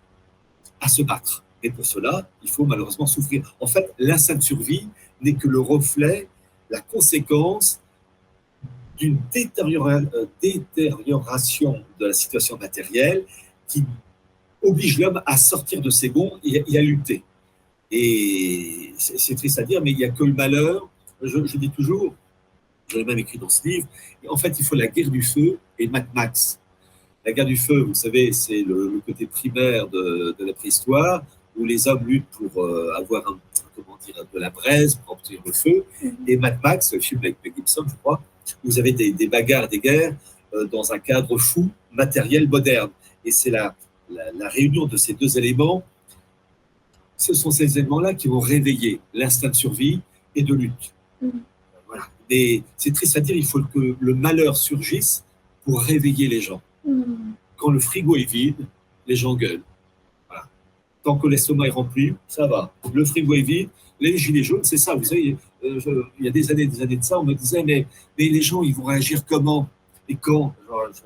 à 0.80 0.88
se 0.88 1.02
battre. 1.02 1.44
Et 1.64 1.70
pour 1.70 1.86
cela, 1.86 2.30
il 2.44 2.50
faut 2.50 2.66
malheureusement 2.66 3.06
souffrir. 3.06 3.56
En 3.60 3.68
fait, 3.68 3.94
l'instinct 4.00 4.36
de 4.36 4.42
survie 4.42 4.88
n'est 5.22 5.36
que 5.36 5.48
le 5.48 5.60
reflet, 5.60 6.28
la 6.70 6.82
conséquence 6.82 7.80
d'une 8.98 9.18
euh, 9.38 10.26
détérioration 10.42 11.84
de 12.00 12.08
la 12.08 12.14
situation 12.14 12.58
matérielle 12.58 13.26
qui 13.68 13.84
oblige 14.64 15.00
l'homme 15.00 15.22
à 15.26 15.38
sortir 15.38 15.82
de 15.82 15.90
ses 15.90 16.10
gonds 16.10 16.40
et 16.44 16.78
à 16.78 16.82
lutter. 16.82 17.24
Et 17.92 18.94
c'est 18.98 19.36
triste 19.36 19.60
à 19.60 19.64
dire, 19.64 19.82
mais 19.82 19.92
il 19.92 19.98
n'y 19.98 20.06
a 20.06 20.10
que 20.10 20.24
le 20.24 20.34
malheur. 20.34 20.90
Je, 21.22 21.58
dis 21.58 21.70
toujours, 21.70 22.16
je 22.88 22.98
l'ai 22.98 23.04
même 23.04 23.20
écrit 23.20 23.38
dans 23.38 23.50
ce 23.50 23.68
livre, 23.68 23.88
en 24.28 24.38
fait, 24.38 24.58
il 24.60 24.66
faut 24.66 24.76
la 24.76 24.88
guerre 24.88 25.10
du 25.10 25.22
feu 25.22 25.60
et 25.78 25.88
Mad 25.88 26.08
Max. 26.16 26.60
La 27.26 27.32
guerre 27.34 27.46
du 27.46 27.58
feu, 27.58 27.82
vous 27.82 27.94
savez, 27.94 28.32
c'est 28.32 28.64
le, 28.64 29.00
côté 29.06 29.28
primaire 29.28 29.88
de, 29.88 30.36
de, 30.38 30.46
la 30.46 30.54
préhistoire, 30.54 31.24
où 31.56 31.66
les 31.66 31.88
hommes 31.88 32.04
luttent 32.08 32.26
pour 32.32 32.64
euh, 32.64 32.94
avoir 32.98 33.28
un, 33.28 33.40
comment 33.76 33.98
dire, 34.04 34.26
de 34.34 34.40
la 34.40 34.50
braise, 34.50 34.96
pour 34.96 35.14
obtenir 35.14 35.42
le 35.46 35.52
feu. 35.52 35.86
Mhm. 36.02 36.16
Et 36.28 36.38
Mad 36.38 36.60
Max, 36.64 36.94
le 36.94 37.00
film 37.00 37.22
avec 37.22 37.38
Mel 37.44 37.54
Gibson, 37.56 37.84
je 37.88 37.96
crois, 37.96 38.22
vous 38.64 38.80
avez 38.80 38.92
des, 38.92 39.12
des 39.12 39.28
bagarres, 39.28 39.68
des 39.68 39.80
guerres 39.80 40.16
euh, 40.54 40.66
dans 40.66 40.92
un 40.92 41.00
cadre 41.00 41.38
fou, 41.38 41.70
matériel, 41.92 42.50
moderne. 42.50 42.90
Et 43.24 43.32
c'est 43.32 43.52
la, 43.52 43.76
la, 44.10 44.50
réunion 44.50 44.88
de 44.88 44.98
ces 44.98 45.14
deux 45.14 45.38
éléments, 45.38 45.84
ce 47.18 47.34
sont 47.34 47.52
ces 47.52 47.78
éléments-là 47.78 48.16
qui 48.16 48.28
vont 48.28 48.40
réveiller 48.40 49.00
l'instinct 49.14 49.50
de 49.50 49.56
survie 49.56 50.02
et 50.36 50.42
de 50.42 50.54
lutte. 50.56 50.94
Mhm. 51.22 51.42
Voilà. 51.88 52.04
Mais 52.30 52.64
c'est 52.78 52.94
triste 52.94 53.16
à 53.18 53.20
dire, 53.20 53.36
il 53.36 53.46
faut 53.46 53.62
que 53.62 53.96
le 54.00 54.16
malheur 54.16 54.58
surgisse 54.58 55.24
pour 55.64 55.82
réveiller 55.82 56.28
les 56.28 56.42
gens. 56.42 56.62
Quand 57.58 57.72
le 57.72 57.80
frigo 57.80 58.16
est 58.16 58.30
vide, 58.30 58.66
les 59.08 59.16
gens 59.16 59.36
gueulent. 59.36 59.64
Tant 61.04 61.18
que 61.18 61.28
l'estomac 61.28 61.68
est 61.68 61.72
rempli, 61.72 62.14
ça 62.28 62.46
va. 62.46 62.72
Le 62.94 63.04
frigo 63.06 63.34
est 63.34 63.42
vide, 63.42 63.70
les 64.00 64.18
gilets 64.18 64.44
jaunes, 64.44 64.64
c'est 64.64 64.78
ça. 64.78 64.94
Vous 64.96 65.04
savez, 65.04 65.36
euh, 65.64 66.04
il 66.20 66.26
y 66.26 66.28
a 66.28 66.32
des 66.32 66.52
années, 66.52 66.68
des 66.68 66.82
années 66.82 66.98
de 66.98 67.04
ça, 67.04 67.20
on 67.20 67.24
me 67.24 67.34
disait, 67.34 67.64
mais, 67.64 67.88
mais 68.18 68.30
les 68.30 68.42
gens, 68.42 68.62
ils 68.62 68.74
vont 68.74 68.84
réagir 68.84 69.26
comment? 69.26 69.68
Et 70.08 70.16
quand? 70.16 70.54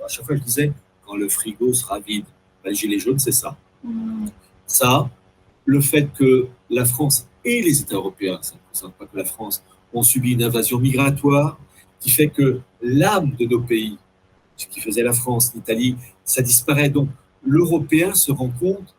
À 0.04 0.08
chaque 0.08 0.26
fois, 0.26 0.36
je 0.36 0.42
disais, 0.42 0.74
quand 1.06 1.16
le 1.16 1.30
frigo 1.30 1.74
sera 1.74 2.00
vide. 2.00 2.26
Ben, 2.64 2.72
les 2.72 2.76
gilets 2.76 3.00
jaunes, 3.00 3.20
c'est 3.20 3.32
ça. 3.32 3.58
Ça, 4.66 5.10
le 5.66 5.80
fait 5.82 6.10
que 6.14 6.48
la 6.70 6.86
France 6.86 7.28
et 7.44 7.62
les 7.62 7.82
États 7.82 7.96
européens, 7.96 8.40
ça 8.42 8.56
ne 8.56 8.60
concerne 8.70 8.92
pas 8.94 9.06
que 9.06 9.18
la 9.18 9.26
France, 9.26 9.64
ont 9.94 10.04
subi 10.04 10.34
une 10.34 10.44
invasion 10.44 10.80
migratoire 10.80 11.58
qui 12.00 12.10
fait 12.10 12.28
que 12.28 12.60
l'âme 12.82 13.32
de 13.40 13.46
nos 13.46 13.62
pays, 13.62 13.98
ce 14.58 14.68
qui 14.68 14.82
faisait 14.82 15.04
la 15.04 15.14
France, 15.14 15.54
l'Italie, 15.56 15.96
ça 16.24 16.42
disparaît. 16.42 16.90
Donc, 16.90 17.10
l'Européen 17.46 18.14
se 18.14 18.32
rend 18.32 18.50
compte 18.50 18.96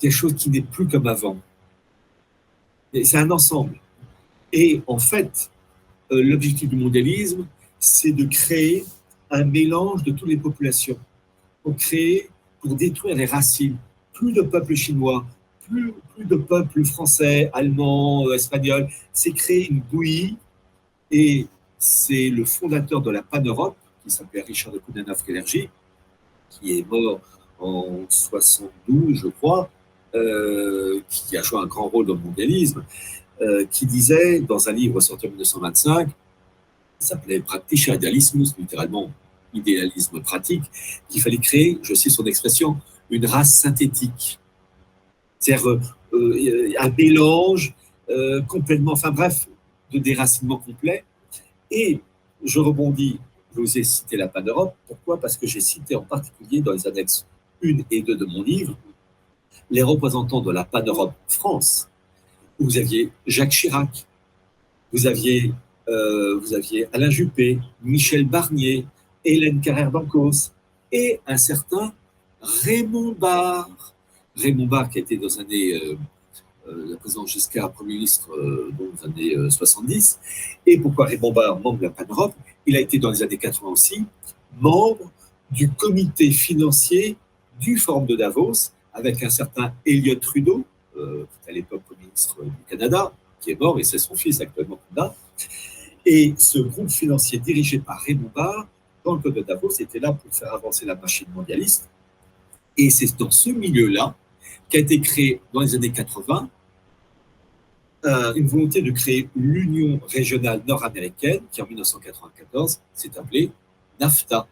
des 0.00 0.10
choses 0.10 0.34
qui 0.34 0.50
n'est 0.50 0.62
plus 0.62 0.86
comme 0.86 1.06
avant. 1.06 1.38
C'est 2.92 3.18
un 3.18 3.30
ensemble. 3.30 3.80
Et 4.52 4.82
en 4.86 4.98
fait, 4.98 5.50
euh, 6.12 6.22
l'objectif 6.22 6.68
du 6.68 6.76
mondialisme, 6.76 7.46
c'est 7.80 8.12
de 8.12 8.24
créer 8.24 8.84
un 9.30 9.44
mélange 9.44 10.04
de 10.04 10.12
toutes 10.12 10.28
les 10.28 10.36
populations. 10.36 10.98
Pour 11.62 11.76
créer, 11.76 12.28
pour 12.60 12.74
détruire 12.74 13.16
les 13.16 13.26
racines. 13.26 13.76
Plus 14.12 14.32
de 14.32 14.42
peuples 14.42 14.76
chinois, 14.76 15.26
plus, 15.68 15.92
de 16.18 16.36
peuples 16.36 16.84
français, 16.84 17.50
allemands, 17.52 18.32
espagnols. 18.32 18.88
C'est 19.12 19.32
créer 19.32 19.68
une 19.70 19.80
bouillie. 19.80 20.36
Et 21.10 21.46
c'est 21.78 22.30
le 22.30 22.44
fondateur 22.44 23.00
de 23.00 23.10
la 23.10 23.22
Pan-Europe, 23.22 23.76
qui 24.04 24.10
s'appelait 24.10 24.42
Richard 24.42 24.72
de 24.72 24.78
Kounanov-Kellergy, 24.78 25.68
qui 26.50 26.78
est 26.78 26.88
mort 26.88 27.20
en 27.58 28.04
72, 28.08 29.18
je 29.18 29.28
crois, 29.28 29.70
euh, 30.14 31.00
qui 31.08 31.36
a 31.36 31.42
joué 31.42 31.58
un 31.60 31.66
grand 31.66 31.88
rôle 31.88 32.06
dans 32.06 32.14
le 32.14 32.20
mondialisme, 32.20 32.84
euh, 33.40 33.64
qui 33.70 33.86
disait 33.86 34.40
dans 34.40 34.68
un 34.68 34.72
livre 34.72 35.00
sorti 35.00 35.26
en 35.26 35.30
1925, 35.30 36.08
qui 36.08 36.14
s'appelait 36.98 37.40
Practischer 37.40 37.94
Idealismus, 37.94 38.48
littéralement 38.58 39.10
idéalisme 39.52 40.20
pratique, 40.20 40.62
qu'il 41.08 41.22
fallait 41.22 41.38
créer, 41.38 41.78
je 41.82 41.94
cite 41.94 42.12
son 42.12 42.24
expression, 42.24 42.76
une 43.10 43.26
race 43.26 43.54
synthétique. 43.54 44.38
C'est-à-dire 45.38 45.80
euh, 46.12 46.72
un 46.78 46.90
mélange 46.90 47.74
complètement, 48.48 48.92
enfin 48.92 49.10
bref, 49.10 49.48
de 49.90 49.98
déracinement 49.98 50.58
complet. 50.58 51.04
Et 51.70 52.00
je 52.44 52.60
rebondis, 52.60 53.18
je 53.54 53.60
vous 53.60 53.78
ai 53.78 53.84
cité 53.84 54.16
la 54.16 54.28
Pan-Europe. 54.28 54.74
Pourquoi? 54.88 55.20
Parce 55.20 55.36
que 55.36 55.46
j'ai 55.46 55.60
cité 55.60 55.94
en 55.94 56.02
particulier 56.02 56.60
dans 56.60 56.72
les 56.72 56.86
annexes 56.86 57.26
1 57.62 57.78
et 57.90 58.02
2 58.02 58.16
de 58.16 58.24
mon 58.24 58.42
livre 58.42 58.76
les 59.70 59.82
représentants 59.82 60.40
de 60.40 60.52
la 60.52 60.64
Pan-Europe 60.64 61.14
France, 61.28 61.88
vous 62.58 62.76
aviez 62.78 63.10
Jacques 63.26 63.50
Chirac, 63.50 64.06
vous 64.92 65.06
aviez, 65.06 65.52
euh, 65.88 66.38
vous 66.38 66.54
aviez 66.54 66.86
Alain 66.92 67.10
Juppé, 67.10 67.58
Michel 67.82 68.24
Barnier, 68.24 68.86
Hélène 69.24 69.60
Carrère 69.60 69.90
d'Ancos 69.90 70.52
et 70.92 71.20
un 71.26 71.36
certain 71.36 71.92
Raymond 72.40 73.12
Barre. 73.18 73.94
Raymond 74.36 74.66
Barre 74.66 74.90
qui 74.90 74.98
a 74.98 75.02
été 75.02 75.16
dans 75.16 75.26
les 75.26 75.38
années, 75.40 75.74
euh, 75.74 75.96
euh, 76.68 77.68
Premier 77.74 77.94
ministre 77.94 78.28
dans 78.78 79.12
les 79.16 79.34
années 79.34 79.50
70. 79.50 80.20
Et 80.66 80.78
pourquoi 80.78 81.06
Raymond 81.06 81.32
Barre, 81.32 81.58
membre 81.58 81.78
de 81.78 81.84
la 81.84 81.90
Pan-Europe 81.90 82.34
Il 82.66 82.76
a 82.76 82.80
été 82.80 82.98
dans 82.98 83.10
les 83.10 83.22
années 83.22 83.38
80 83.38 83.68
aussi 83.68 84.04
membre 84.60 85.10
du 85.50 85.70
comité 85.70 86.30
financier 86.30 87.16
du 87.60 87.76
Forum 87.76 88.06
de 88.06 88.16
Davos 88.16 88.72
avec 88.92 89.22
un 89.22 89.30
certain 89.30 89.72
Elliot 89.84 90.16
Trudeau, 90.16 90.64
euh, 90.96 91.26
à 91.48 91.52
l'époque 91.52 91.82
ministre 92.00 92.42
du 92.44 92.50
Canada, 92.68 93.12
qui 93.40 93.50
est 93.50 93.60
mort 93.60 93.78
et 93.78 93.82
c'est 93.82 93.98
son 93.98 94.14
fils 94.14 94.40
actuellement 94.40 94.78
Canada. 94.88 95.14
Et 96.06 96.34
ce 96.38 96.58
groupe 96.58 96.90
financier 96.90 97.38
dirigé 97.38 97.78
par 97.78 98.00
Raymond 98.00 98.30
Barre, 98.34 98.66
dans 99.04 99.14
le 99.16 99.20
code 99.20 99.34
de 99.34 99.42
Davos, 99.42 99.70
était 99.80 99.98
là 99.98 100.12
pour 100.12 100.34
faire 100.34 100.52
avancer 100.54 100.86
la 100.86 100.94
machine 100.94 101.26
mondialiste. 101.34 101.88
Et 102.76 102.90
c'est 102.90 103.16
dans 103.18 103.30
ce 103.30 103.50
milieu-là 103.50 104.14
qu'a 104.68 104.78
été 104.78 105.00
créé 105.00 105.40
dans 105.52 105.60
les 105.60 105.74
années 105.74 105.92
80 105.92 106.48
euh, 108.04 108.34
une 108.34 108.46
volonté 108.46 108.82
de 108.82 108.90
créer 108.90 109.30
l'Union 109.34 109.98
régionale 110.08 110.60
nord-américaine 110.66 111.40
qui 111.50 111.62
en 111.62 111.66
1994 111.66 112.80
s'est 112.92 113.16
appelée 113.16 113.50
NAFTA, 113.98 114.46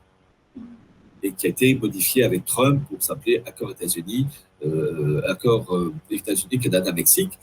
et 1.23 1.33
qui 1.33 1.47
a 1.47 1.51
été 1.51 1.75
modifié 1.75 2.25
avec 2.25 2.47
Trump 2.47 2.83
pour 2.89 3.03
s'appeler 3.03 3.43
Accord 3.45 3.71
États-Unis, 3.73 4.27
euh, 4.65 5.21
Accord 5.29 5.77
euh, 5.77 5.93
États-Unis, 6.11 6.59
Canada, 6.61 6.93
Mexique. 6.93 7.39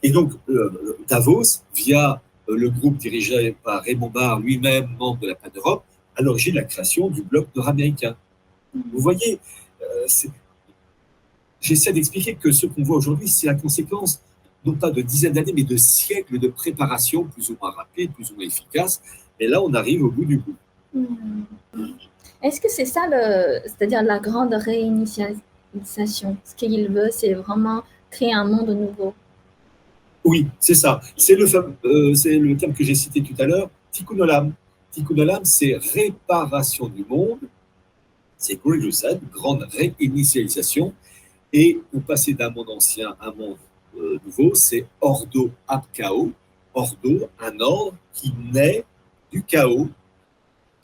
Et 0.00 0.10
donc, 0.10 0.30
Davos, 1.08 1.64
via 1.74 2.22
le 2.46 2.70
groupe 2.70 2.96
dirigé 2.96 3.56
par 3.64 3.82
Raymond 3.82 4.10
Barre, 4.10 4.38
lui-même 4.38 4.88
membre 4.96 5.18
de 5.22 5.26
la 5.26 5.34
PAN 5.34 5.50
Europe, 5.56 5.82
à 6.14 6.22
l'origine 6.22 6.54
de 6.54 6.60
la 6.60 6.66
création 6.66 7.10
du 7.10 7.22
bloc 7.22 7.48
nord-américain. 7.56 8.16
Vous 8.72 9.00
voyez, 9.00 9.40
j'essaie 11.60 11.92
d'expliquer 11.92 12.36
que 12.36 12.52
ce 12.52 12.66
qu'on 12.66 12.84
voit 12.84 12.98
aujourd'hui, 12.98 13.26
c'est 13.26 13.48
la 13.48 13.54
conséquence 13.54 14.22
non 14.64 14.74
pas 14.74 14.90
de 14.90 15.02
dizaines 15.02 15.32
d'années, 15.32 15.52
mais 15.54 15.64
de 15.64 15.76
siècles 15.76 16.38
de 16.38 16.48
préparation 16.48 17.24
plus 17.24 17.50
ou 17.50 17.56
moins 17.60 17.70
rapide, 17.70 18.12
plus 18.12 18.30
ou 18.30 18.36
moins 18.36 18.46
efficace. 18.46 19.00
Et 19.38 19.46
là, 19.46 19.62
on 19.62 19.72
arrive 19.74 20.02
au 20.04 20.10
bout 20.10 20.24
du 20.24 20.38
bout. 20.38 20.56
Mmh. 20.94 21.44
Est-ce 22.42 22.60
que 22.60 22.68
c'est 22.70 22.84
ça, 22.84 23.02
c'est-à-dire 23.64 24.02
la 24.02 24.18
grande 24.18 24.54
réinitialisation? 24.54 26.36
Ce 26.44 26.54
qu'il 26.54 26.88
veut, 26.88 27.08
c'est 27.10 27.34
vraiment 27.34 27.82
créer 28.10 28.32
un 28.32 28.44
monde 28.44 28.70
nouveau. 28.70 29.14
Oui, 30.24 30.46
c'est 30.60 30.74
ça. 30.74 31.00
C'est 31.16 31.34
le, 31.34 31.46
euh, 31.84 32.14
c'est 32.14 32.38
le 32.38 32.56
terme 32.56 32.74
que 32.74 32.84
j'ai 32.84 32.94
cité 32.94 33.22
tout 33.22 33.34
à 33.38 33.46
l'heure, 33.46 33.70
tikkun 33.90 34.18
olam. 34.18 34.52
Tikkun 34.90 35.18
olam, 35.18 35.44
c'est 35.44 35.76
réparation 35.94 36.88
du 36.88 37.04
monde. 37.04 37.40
C'est 38.36 38.60
Greg 38.64 38.90
said, 38.92 39.20
grande 39.32 39.66
réinitialisation. 39.72 40.92
Et 41.52 41.80
pour 41.90 42.02
passer 42.02 42.34
d'un 42.34 42.50
monde 42.50 42.70
ancien 42.70 43.16
à 43.20 43.28
un 43.28 43.32
monde 43.32 43.56
euh, 43.96 44.18
nouveau, 44.24 44.54
c'est 44.54 44.86
ordo 45.00 45.50
ab 45.66 45.82
chaos. 45.92 46.32
Ordo, 46.74 47.28
un 47.40 47.58
ordre 47.60 47.96
qui 48.12 48.32
naît 48.52 48.84
du 49.32 49.42
chaos, 49.42 49.88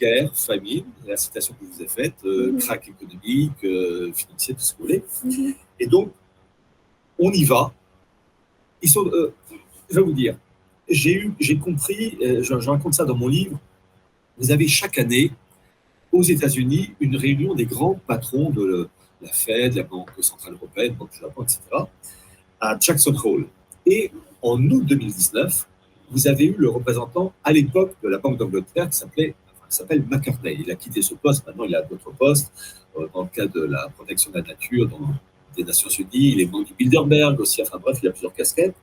guerre, 0.01 0.31
famine, 0.35 0.85
la 1.07 1.17
citation 1.17 1.55
que 1.55 1.67
je 1.67 1.77
vous 1.77 1.83
ai 1.83 1.89
faite, 1.89 2.15
euh, 2.25 2.53
mhm. 2.53 2.59
crack 2.59 2.89
économique, 2.89 3.65
euh, 3.65 4.13
financier, 4.13 4.55
tout 4.55 4.61
ce 4.61 4.73
que 4.75 4.79
vous 4.79 4.85
voulez. 4.85 5.05
Mhm. 5.25 5.55
Et 5.81 5.87
donc, 5.87 6.13
on 7.19 7.31
y 7.33 7.45
va. 7.45 7.73
Ils 8.83 8.91
sont, 8.91 9.07
euh, 9.07 9.33
je 9.89 9.97
vais 9.97 10.03
vous 10.03 10.13
dire, 10.13 10.37
j'ai 10.89 11.15
eu, 11.15 11.35
j'ai 11.41 11.59
compris, 11.59 12.19
je, 12.21 12.69
raconte 12.69 12.95
ça 12.95 13.05
dans 13.05 13.17
mon 13.17 13.29
livre. 13.29 13.59
Vous 14.37 14.51
avez 14.51 14.69
chaque 14.69 14.99
année 14.99 15.31
aux 16.13 16.23
États-Unis 16.23 16.95
une 17.01 17.17
réunion 17.17 17.55
des 17.55 17.65
grands 17.65 17.99
patrons 18.07 18.51
de 18.51 18.89
la 19.23 19.33
Fed, 19.33 19.75
la 19.75 19.85
Banque 19.85 20.11
centrale 20.21 20.55
européenne, 20.55 20.95
Banque 20.95 21.13
du 21.13 21.21
Japon, 21.21 21.45
etc., 21.45 21.61
à 22.61 22.77
Jackson 22.79 23.15
Hole. 23.25 23.47
Et 23.87 24.11
en 24.43 24.59
août 24.71 24.85
2019, 24.85 25.67
vous 26.11 26.29
avez 26.29 26.47
eu 26.47 26.55
le 26.57 26.69
représentant 26.69 27.33
à 27.43 27.53
l'époque 27.53 27.95
de 28.03 28.09
la 28.09 28.19
Banque 28.19 28.39
d'Angleterre 28.39 28.89
qui 28.89 28.97
s'appelait 28.97 29.35
s'appelle 29.75 30.05
McCartney. 30.09 30.57
Il 30.61 30.71
a 30.71 30.77
quitté 30.77 31.03
ce 31.03 31.15
poste, 31.15 31.47
maintenant 31.47 31.65
il 31.65 31.75
a 31.75 31.83
d'autres 31.83 32.11
postes 32.13 32.53
euh, 32.99 33.07
dans 33.13 33.23
le 33.23 33.29
cadre 33.29 33.53
de 33.53 33.65
la 33.67 33.89
protection 33.89 34.31
de 34.31 34.39
la 34.39 34.43
nature 34.43 34.89
dans 34.89 35.15
des 35.57 35.65
Nations 35.65 35.91
Unies. 35.91 36.09
Il 36.13 36.41
est 36.41 36.47
membre 36.47 36.67
du 36.67 36.75
Bilderberg 36.75 37.39
aussi, 37.41 37.63
enfin 37.63 37.79
bref, 37.79 37.99
il 38.03 38.09
a 38.09 38.13
plusieurs 38.13 38.33
casquettes. 38.33 38.75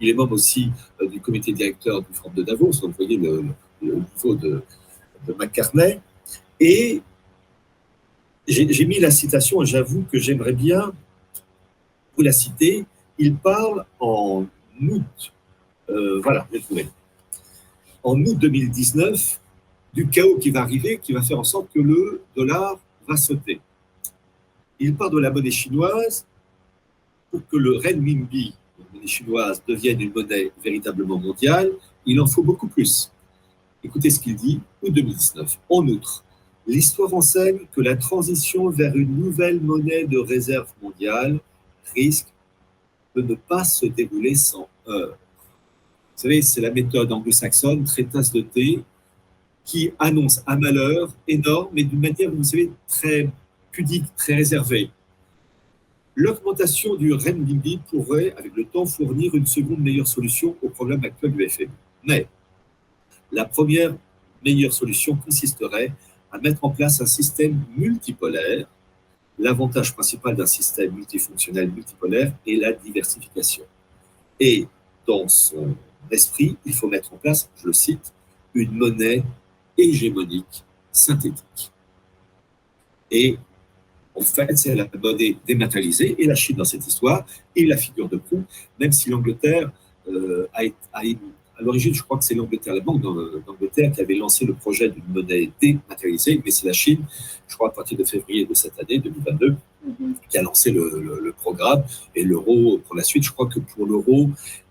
Il 0.00 0.08
est 0.08 0.14
membre 0.14 0.32
aussi 0.32 0.70
euh, 1.00 1.08
du 1.08 1.20
comité 1.20 1.52
directeur 1.52 2.00
du 2.00 2.08
Forum 2.12 2.34
de 2.34 2.42
Davos, 2.42 2.72
donc 2.80 2.90
vous 2.90 2.96
voyez 2.96 3.16
le, 3.16 3.44
niveau 3.80 4.34
de, 4.34 4.62
de, 5.26 5.32
McCartney. 5.34 6.00
Et 6.60 7.02
j'ai 8.46 8.86
mis 8.86 8.98
la 8.98 9.10
citation, 9.10 9.62
et 9.62 9.66
j'avoue 9.66 10.04
que 10.10 10.18
j'aimerais 10.18 10.52
bien 10.52 10.92
vous 12.16 12.22
la 12.22 12.32
citer. 12.32 12.84
Il 13.22 13.36
parle 13.36 13.84
en 14.00 14.46
août, 14.80 15.32
euh, 15.88 16.20
voilà, 16.22 16.48
j'ai 16.52 16.60
trouvé, 16.60 16.88
en 18.02 18.20
août 18.20 18.36
2019, 18.36 19.40
du 19.94 20.08
chaos 20.08 20.38
qui 20.38 20.50
va 20.50 20.62
arriver, 20.62 20.98
qui 21.00 21.12
va 21.12 21.22
faire 21.22 21.38
en 21.38 21.44
sorte 21.44 21.72
que 21.72 21.78
le 21.78 22.22
dollar 22.36 22.80
va 23.06 23.16
sauter. 23.16 23.60
Il 24.80 24.96
parle 24.96 25.12
de 25.12 25.20
la 25.20 25.30
monnaie 25.30 25.52
chinoise 25.52 26.26
pour 27.30 27.46
que 27.46 27.56
le 27.56 27.76
renminbi, 27.76 28.54
la 28.78 28.84
monnaie 28.92 29.06
chinoise, 29.06 29.62
devienne 29.68 30.00
une 30.00 30.12
monnaie 30.12 30.50
véritablement 30.64 31.18
mondiale. 31.18 31.70
Il 32.04 32.20
en 32.20 32.26
faut 32.26 32.42
beaucoup 32.42 32.66
plus. 32.66 33.12
Écoutez 33.84 34.10
ce 34.10 34.18
qu'il 34.18 34.34
dit, 34.34 34.60
août 34.82 34.90
2019. 34.90 35.58
En 35.68 35.86
outre, 35.86 36.24
l'histoire 36.66 37.14
enseigne 37.14 37.60
que 37.70 37.80
la 37.80 37.94
transition 37.94 38.68
vers 38.68 38.96
une 38.96 39.16
nouvelle 39.16 39.60
monnaie 39.60 40.06
de 40.06 40.18
réserve 40.18 40.68
mondiale 40.82 41.38
risque 41.94 42.31
de 43.14 43.22
ne 43.22 43.34
pas 43.34 43.64
se 43.64 43.86
dérouler 43.86 44.34
sans 44.34 44.68
heurts. 44.86 45.16
Vous 46.16 46.22
savez, 46.22 46.42
c'est 46.42 46.60
la 46.60 46.70
méthode 46.70 47.10
anglo-saxonne, 47.10 47.84
très 47.84 48.04
tasse 48.04 48.32
de 48.32 48.42
thé, 48.42 48.82
qui 49.64 49.92
annonce 49.98 50.42
un 50.46 50.56
malheur 50.56 51.14
énorme, 51.28 51.68
mais 51.72 51.84
d'une 51.84 52.00
manière, 52.00 52.30
vous 52.30 52.44
savez, 52.44 52.70
très 52.86 53.30
pudique, 53.70 54.04
très 54.16 54.34
réservée. 54.34 54.90
L'augmentation 56.14 56.94
du 56.94 57.12
renminbi 57.12 57.80
pourrait, 57.88 58.34
avec 58.36 58.54
le 58.54 58.64
temps, 58.64 58.84
fournir 58.84 59.34
une 59.34 59.46
seconde 59.46 59.80
meilleure 59.80 60.06
solution 60.06 60.56
au 60.62 60.68
problème 60.68 61.02
actuel 61.04 61.32
du 61.32 61.48
FMI. 61.48 61.68
Mais 62.04 62.26
la 63.30 63.46
première 63.46 63.96
meilleure 64.44 64.72
solution 64.72 65.16
consisterait 65.16 65.92
à 66.30 66.38
mettre 66.38 66.64
en 66.64 66.70
place 66.70 67.00
un 67.00 67.06
système 67.06 67.62
multipolaire. 67.76 68.66
L'avantage 69.42 69.92
principal 69.92 70.36
d'un 70.36 70.46
système 70.46 70.94
multifonctionnel 70.94 71.68
multipolaire 71.68 72.32
est 72.46 72.54
la 72.54 72.72
diversification. 72.72 73.64
Et 74.38 74.68
dans 75.04 75.26
son 75.26 75.74
esprit, 76.12 76.56
il 76.64 76.72
faut 76.72 76.88
mettre 76.88 77.12
en 77.12 77.16
place, 77.16 77.50
je 77.60 77.66
le 77.66 77.72
cite, 77.72 78.12
une 78.54 78.70
monnaie 78.70 79.24
hégémonique 79.76 80.62
synthétique. 80.92 81.72
Et 83.10 83.36
en 84.14 84.20
fait, 84.20 84.56
c'est 84.56 84.76
la 84.76 84.86
monnaie 85.02 85.36
dématérialisée 85.44 86.14
et 86.22 86.26
la 86.28 86.36
Chine 86.36 86.58
dans 86.58 86.64
cette 86.64 86.86
histoire 86.86 87.26
et 87.56 87.66
la 87.66 87.76
figure 87.76 88.08
de 88.08 88.18
proue, 88.18 88.44
même 88.78 88.92
si 88.92 89.10
l'Angleterre 89.10 89.72
euh, 90.06 90.46
a, 90.54 90.62
a, 90.92 91.02
à 91.62 91.64
l'origine, 91.64 91.94
je 91.94 92.02
crois 92.02 92.18
que 92.18 92.24
c'est 92.24 92.34
l'Angleterre, 92.34 92.74
la 92.74 92.80
Banque 92.80 93.00
d'Angleterre 93.00 93.92
qui 93.92 94.00
avait 94.00 94.14
lancé 94.14 94.44
le 94.44 94.54
projet 94.54 94.88
d'une 94.90 95.04
monnaie 95.08 95.50
dématérialisée, 95.60 96.42
mais 96.44 96.50
c'est 96.50 96.66
la 96.66 96.72
Chine, 96.72 97.04
je 97.46 97.54
crois 97.54 97.68
à 97.68 97.72
partir 97.72 97.96
de 97.96 98.04
février 98.04 98.44
de 98.44 98.54
cette 98.54 98.78
année, 98.80 98.98
2022, 98.98 99.50
mm-hmm. 99.50 99.94
qui 100.28 100.38
a 100.38 100.42
lancé 100.42 100.70
le, 100.70 101.34
programme. 101.40 101.84
Et 102.14 102.24
l'euro, 102.24 102.78
pour 102.86 102.96
la 102.96 103.02
suite, 103.02 103.24
je 103.24 103.32
crois 103.32 103.46
que 103.46 103.60
pour 103.60 103.86
l'euro, 103.86 104.30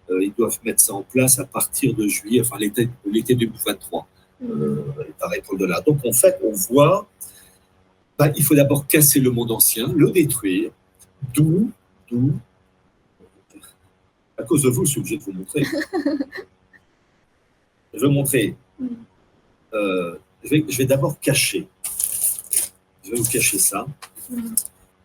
euh, 0.10 0.24
ils 0.24 0.34
doivent 0.38 0.60
mettre 0.64 0.82
ça 0.82 0.94
en 0.94 1.04
place 1.04 1.40
à 1.40 1.46
partir 1.46 1.96
de 1.96 2.08
juillet, 2.08 2.42
enfin 2.42 2.58
l'été 2.60 3.36
2023, 3.36 4.08
mm-hmm. 4.44 4.52
euh, 4.52 4.84
pareil 5.20 5.42
pour 5.42 5.54
le 5.54 5.60
dollar. 5.60 5.82
Donc 5.84 6.00
en 6.06 6.14
fait, 6.14 6.38
on 6.44 6.52
voit, 6.52 7.08
bah, 8.20 8.30
il 8.36 8.44
faut 8.44 8.56
d'abord 8.56 8.86
casser 8.86 9.20
le 9.20 9.32
monde 9.32 9.52
ancien, 9.52 9.92
le 9.96 10.12
détruire, 10.12 10.72
d'où, 11.34 11.72
d'où, 12.10 12.34
à 14.38 14.44
cause 14.44 14.64
de 14.64 14.70
vous, 14.70 14.86
je 14.86 14.92
suis 14.92 15.00
obligé 15.00 15.18
de 15.18 15.24
vous 15.24 15.34
montrer. 15.34 15.64
Je 17.94 18.00
vais 18.00 18.12
montrer. 18.12 18.56
Mm. 18.80 18.88
Euh, 19.74 20.16
je 20.44 20.78
vais, 20.78 20.86
d'abord 20.86 21.20
cacher. 21.20 21.68
Je 23.04 23.12
vais 23.12 23.18
vous 23.18 23.30
cacher 23.30 23.60
ça. 23.60 23.86
Mm. 24.30 24.54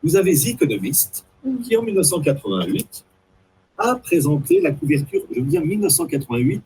Vous 0.03 0.16
avez 0.16 0.34
The 0.34 0.47
Economist 0.49 1.24
mm. 1.45 1.59
qui, 1.62 1.76
en 1.76 1.82
1988, 1.82 3.05
a 3.78 3.97
présenté 3.97 4.61
la 4.61 4.72
couverture, 4.72 5.22
je 5.30 5.41
veux 5.41 5.47
dire 5.47 5.64
1988, 5.64 6.62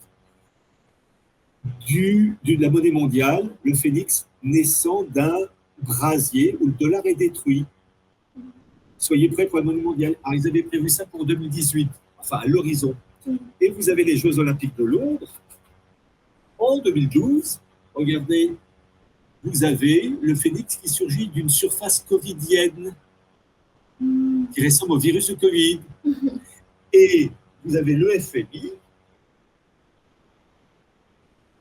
du, 1.86 2.38
de 2.44 2.56
la 2.62 2.70
monnaie 2.70 2.90
mondiale, 2.90 3.50
le 3.64 3.74
phénix 3.74 4.26
naissant 4.42 5.04
d'un 5.04 5.36
brasier 5.82 6.56
où 6.60 6.66
le 6.66 6.72
dollar 6.72 7.04
est 7.04 7.14
détruit. 7.14 7.66
Soyez 8.96 9.28
prêts 9.28 9.46
pour 9.46 9.58
la 9.58 9.64
monnaie 9.64 9.82
mondiale. 9.82 10.14
Alors, 10.24 10.38
ils 10.38 10.48
avaient 10.48 10.62
prévu 10.62 10.88
ça 10.88 11.06
pour 11.06 11.24
2018, 11.24 11.88
enfin 12.18 12.38
à 12.38 12.46
l'horizon. 12.46 12.94
Et 13.60 13.70
vous 13.70 13.90
avez 13.90 14.04
les 14.04 14.16
Jeux 14.16 14.38
Olympiques 14.38 14.76
de 14.76 14.84
Londres 14.84 15.39
en 16.60 16.78
2012, 16.78 17.60
regardez, 17.94 18.54
vous 19.42 19.64
avez 19.64 20.12
le 20.20 20.34
phénix 20.34 20.76
qui 20.76 20.88
surgit 20.88 21.28
d'une 21.28 21.48
surface 21.48 22.04
covidienne 22.08 22.94
qui 24.54 24.64
ressemble 24.64 24.92
au 24.92 24.98
virus 24.98 25.26
du 25.26 25.36
Covid. 25.36 25.80
Et 26.92 27.30
vous 27.64 27.76
avez 27.76 27.94
le 27.94 28.18
FMI, 28.18 28.72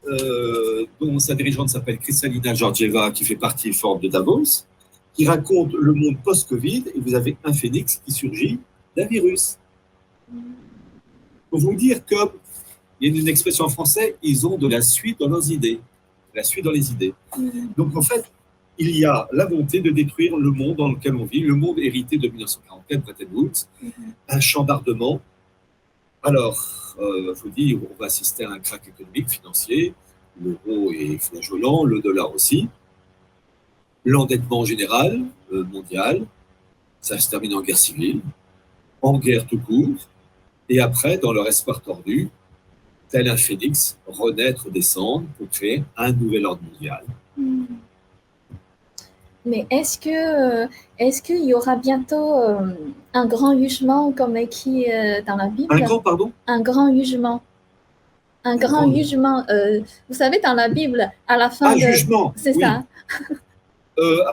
euh, 0.07 0.85
dont 0.99 1.19
sa 1.19 1.35
dirigeante 1.35 1.69
s'appelle 1.69 1.99
Kristalina 1.99 2.53
Georgieva, 2.53 3.11
qui 3.11 3.23
fait 3.25 3.35
partie 3.35 3.71
forte 3.73 4.01
de 4.01 4.07
Davos, 4.07 4.65
qui 5.13 5.27
raconte 5.27 5.73
le 5.73 5.93
monde 5.93 6.17
post-Covid, 6.23 6.85
et 6.95 6.99
vous 6.99 7.13
avez 7.13 7.37
un 7.43 7.53
phénix 7.53 8.01
qui 8.03 8.11
surgit 8.11 8.59
d'un 8.97 9.05
virus. 9.05 9.57
Pour 11.49 11.59
vous 11.59 11.75
dire 11.75 12.03
comme 12.05 12.31
il 12.99 13.13
y 13.13 13.17
a 13.17 13.21
une 13.21 13.27
expression 13.27 13.65
en 13.65 13.69
français, 13.69 14.17
ils 14.21 14.45
ont 14.45 14.57
de 14.57 14.67
la 14.67 14.81
suite 14.81 15.19
dans 15.19 15.29
leurs 15.29 15.51
idées. 15.51 15.79
La 16.35 16.43
suite 16.43 16.65
dans 16.65 16.71
les 16.71 16.91
idées. 16.91 17.13
Mm. 17.37 17.49
Donc 17.77 17.95
en 17.95 18.01
fait, 18.01 18.31
il 18.77 18.95
y 18.97 19.05
a 19.05 19.27
la 19.31 19.45
volonté 19.45 19.81
de 19.81 19.91
détruire 19.91 20.37
le 20.37 20.51
monde 20.51 20.77
dans 20.77 20.89
lequel 20.89 21.15
on 21.15 21.25
vit, 21.25 21.41
le 21.41 21.55
monde 21.55 21.79
hérité 21.79 22.17
de 22.17 22.27
1944, 22.27 23.01
Bretton 23.03 23.27
Woods, 23.33 23.67
mm-hmm. 23.83 23.89
un 24.29 24.39
chambardement. 24.39 25.21
Alors, 26.23 26.95
il 26.99 27.03
euh, 27.03 27.35
faut 27.35 27.49
dire, 27.49 27.79
on 27.89 27.99
va 27.99 28.07
assister 28.07 28.45
à 28.45 28.51
un 28.51 28.59
crack 28.59 28.87
économique, 28.87 29.29
financier, 29.29 29.93
l'euro 30.41 30.91
est 30.91 31.17
flageolant, 31.17 31.83
le 31.83 32.01
dollar 32.01 32.33
aussi, 32.33 32.67
l'endettement 34.05 34.65
général 34.65 35.25
euh, 35.51 35.63
mondial, 35.63 36.25
ça 37.01 37.17
se 37.17 37.29
termine 37.29 37.53
en 37.53 37.61
guerre 37.61 37.77
civile, 37.77 38.21
en 39.01 39.17
guerre 39.17 39.45
tout 39.45 39.59
court, 39.59 40.09
et 40.67 40.79
après, 40.79 41.17
dans 41.17 41.33
leur 41.33 41.47
espoir 41.47 41.81
tordu, 41.81 42.29
tel 43.09 43.27
un 43.29 43.37
phénix, 43.37 43.97
renaître, 44.07 44.69
descendre 44.69 45.25
pour 45.37 45.49
créer 45.49 45.83
un 45.97 46.11
nouvel 46.11 46.45
ordre 46.45 46.61
mondial. 46.71 47.03
Hmm. 47.37 47.65
Mais 49.45 49.65
est-ce 49.69 49.97
que 49.97 50.63
euh, 50.63 50.67
est-ce 50.97 51.21
qu'il 51.21 51.43
y 51.45 51.53
aura 51.53 51.75
bientôt 51.75 52.35
euh, 52.35 52.67
un 53.13 53.25
grand 53.25 53.57
jugement 53.57 54.11
comme 54.11 54.35
écrit 54.37 54.91
euh, 54.91 55.21
dans 55.25 55.37
la 55.37 55.47
Bible? 55.47 55.73
Un 55.73 55.79
grand 55.79 55.99
pardon? 55.99 56.31
Un 56.45 56.61
grand 56.61 56.95
jugement. 56.95 57.41
Un 58.43 58.55
grand, 58.55 58.93
jugement. 58.95 59.43
vous 60.07 60.15
savez, 60.15 60.39
dans 60.39 60.53
la 60.53 60.69
Bible, 60.69 61.11
à 61.27 61.35
la 61.35 61.49
fin. 61.49 61.73
Un 61.73 61.77
jugement. 61.77 62.33
C'est 62.37 62.53
ça. 62.53 62.83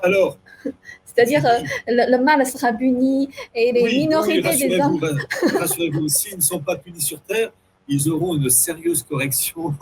alors? 0.03 0.39
C'est-à-dire, 1.05 1.43
le, 1.89 2.17
mal 2.19 2.47
sera 2.47 2.73
puni 2.73 3.29
et 3.55 3.73
les 3.73 3.85
minorités 3.99 4.69
des 4.69 4.79
hommes. 4.81 5.01
Rassurez-vous, 5.59 6.09
s'ils 6.09 6.37
ne 6.37 6.43
sont 6.43 6.61
pas 6.61 6.77
punis 6.77 7.01
sur 7.01 7.21
terre, 7.21 7.51
ils 7.89 8.11
auront 8.11 8.37
une 8.37 8.51
sérieuse 8.51 9.03
correction 9.03 9.75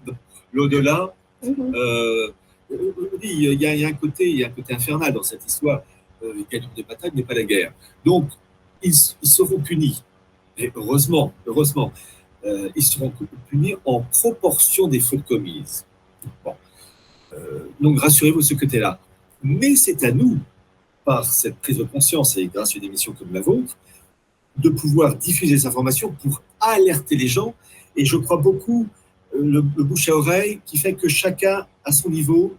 l'au-delà. 0.52 1.14
Mhm. 1.42 1.72
Euh, 1.74 2.32
il, 3.22 3.60
y 3.60 3.84
a, 3.84 3.88
un 3.88 3.92
côté, 3.92 4.30
il 4.30 4.38
y 4.38 4.44
a 4.44 4.46
un 4.46 4.50
côté 4.50 4.74
infernal 4.74 5.12
dans 5.12 5.22
cette 5.22 5.44
histoire. 5.44 5.82
Euh, 6.22 6.32
ils 6.36 6.46
gagnent 6.50 6.68
des 6.76 6.82
batailles, 6.82 7.10
mais 7.14 7.22
pas 7.22 7.34
la 7.34 7.42
guerre. 7.44 7.72
Donc, 8.04 8.28
ils, 8.82 8.94
seront 8.94 9.60
punis. 9.60 10.02
Et 10.56 10.70
heureusement, 10.74 11.32
heureusement, 11.46 11.92
euh, 12.44 12.70
ils 12.76 12.82
seront 12.82 13.12
punis 13.48 13.74
en 13.84 14.02
proportion 14.02 14.86
des 14.88 15.00
fautes 15.00 15.24
commises. 15.26 15.84
Bon. 16.44 16.54
donc, 17.80 18.00
rassurez-vous 18.00 18.42
ce 18.42 18.54
côté-là. 18.54 19.00
Mais 19.42 19.74
c'est 19.74 20.04
à 20.04 20.12
nous, 20.12 20.38
par 21.04 21.24
cette 21.24 21.56
prise 21.56 21.78
de 21.78 21.84
conscience 21.84 22.36
et 22.36 22.46
grâce 22.46 22.74
à 22.74 22.78
une 22.78 22.84
émission 22.84 23.12
comme 23.12 23.32
la 23.32 23.40
vôtre, 23.40 23.76
de 24.56 24.70
pouvoir 24.70 25.16
diffuser 25.16 25.58
ces 25.58 25.66
informations 25.66 26.14
pour 26.22 26.42
alerter 26.60 27.16
les 27.16 27.28
gens. 27.28 27.54
Et 27.96 28.04
je 28.04 28.16
crois 28.16 28.36
beaucoup 28.36 28.86
euh, 29.34 29.42
le, 29.42 29.62
bouche 29.62 30.08
à 30.08 30.16
oreille 30.16 30.60
qui 30.64 30.78
fait 30.78 30.94
que 30.94 31.08
chacun, 31.08 31.66
à 31.84 31.92
son 31.92 32.10
niveau, 32.10 32.54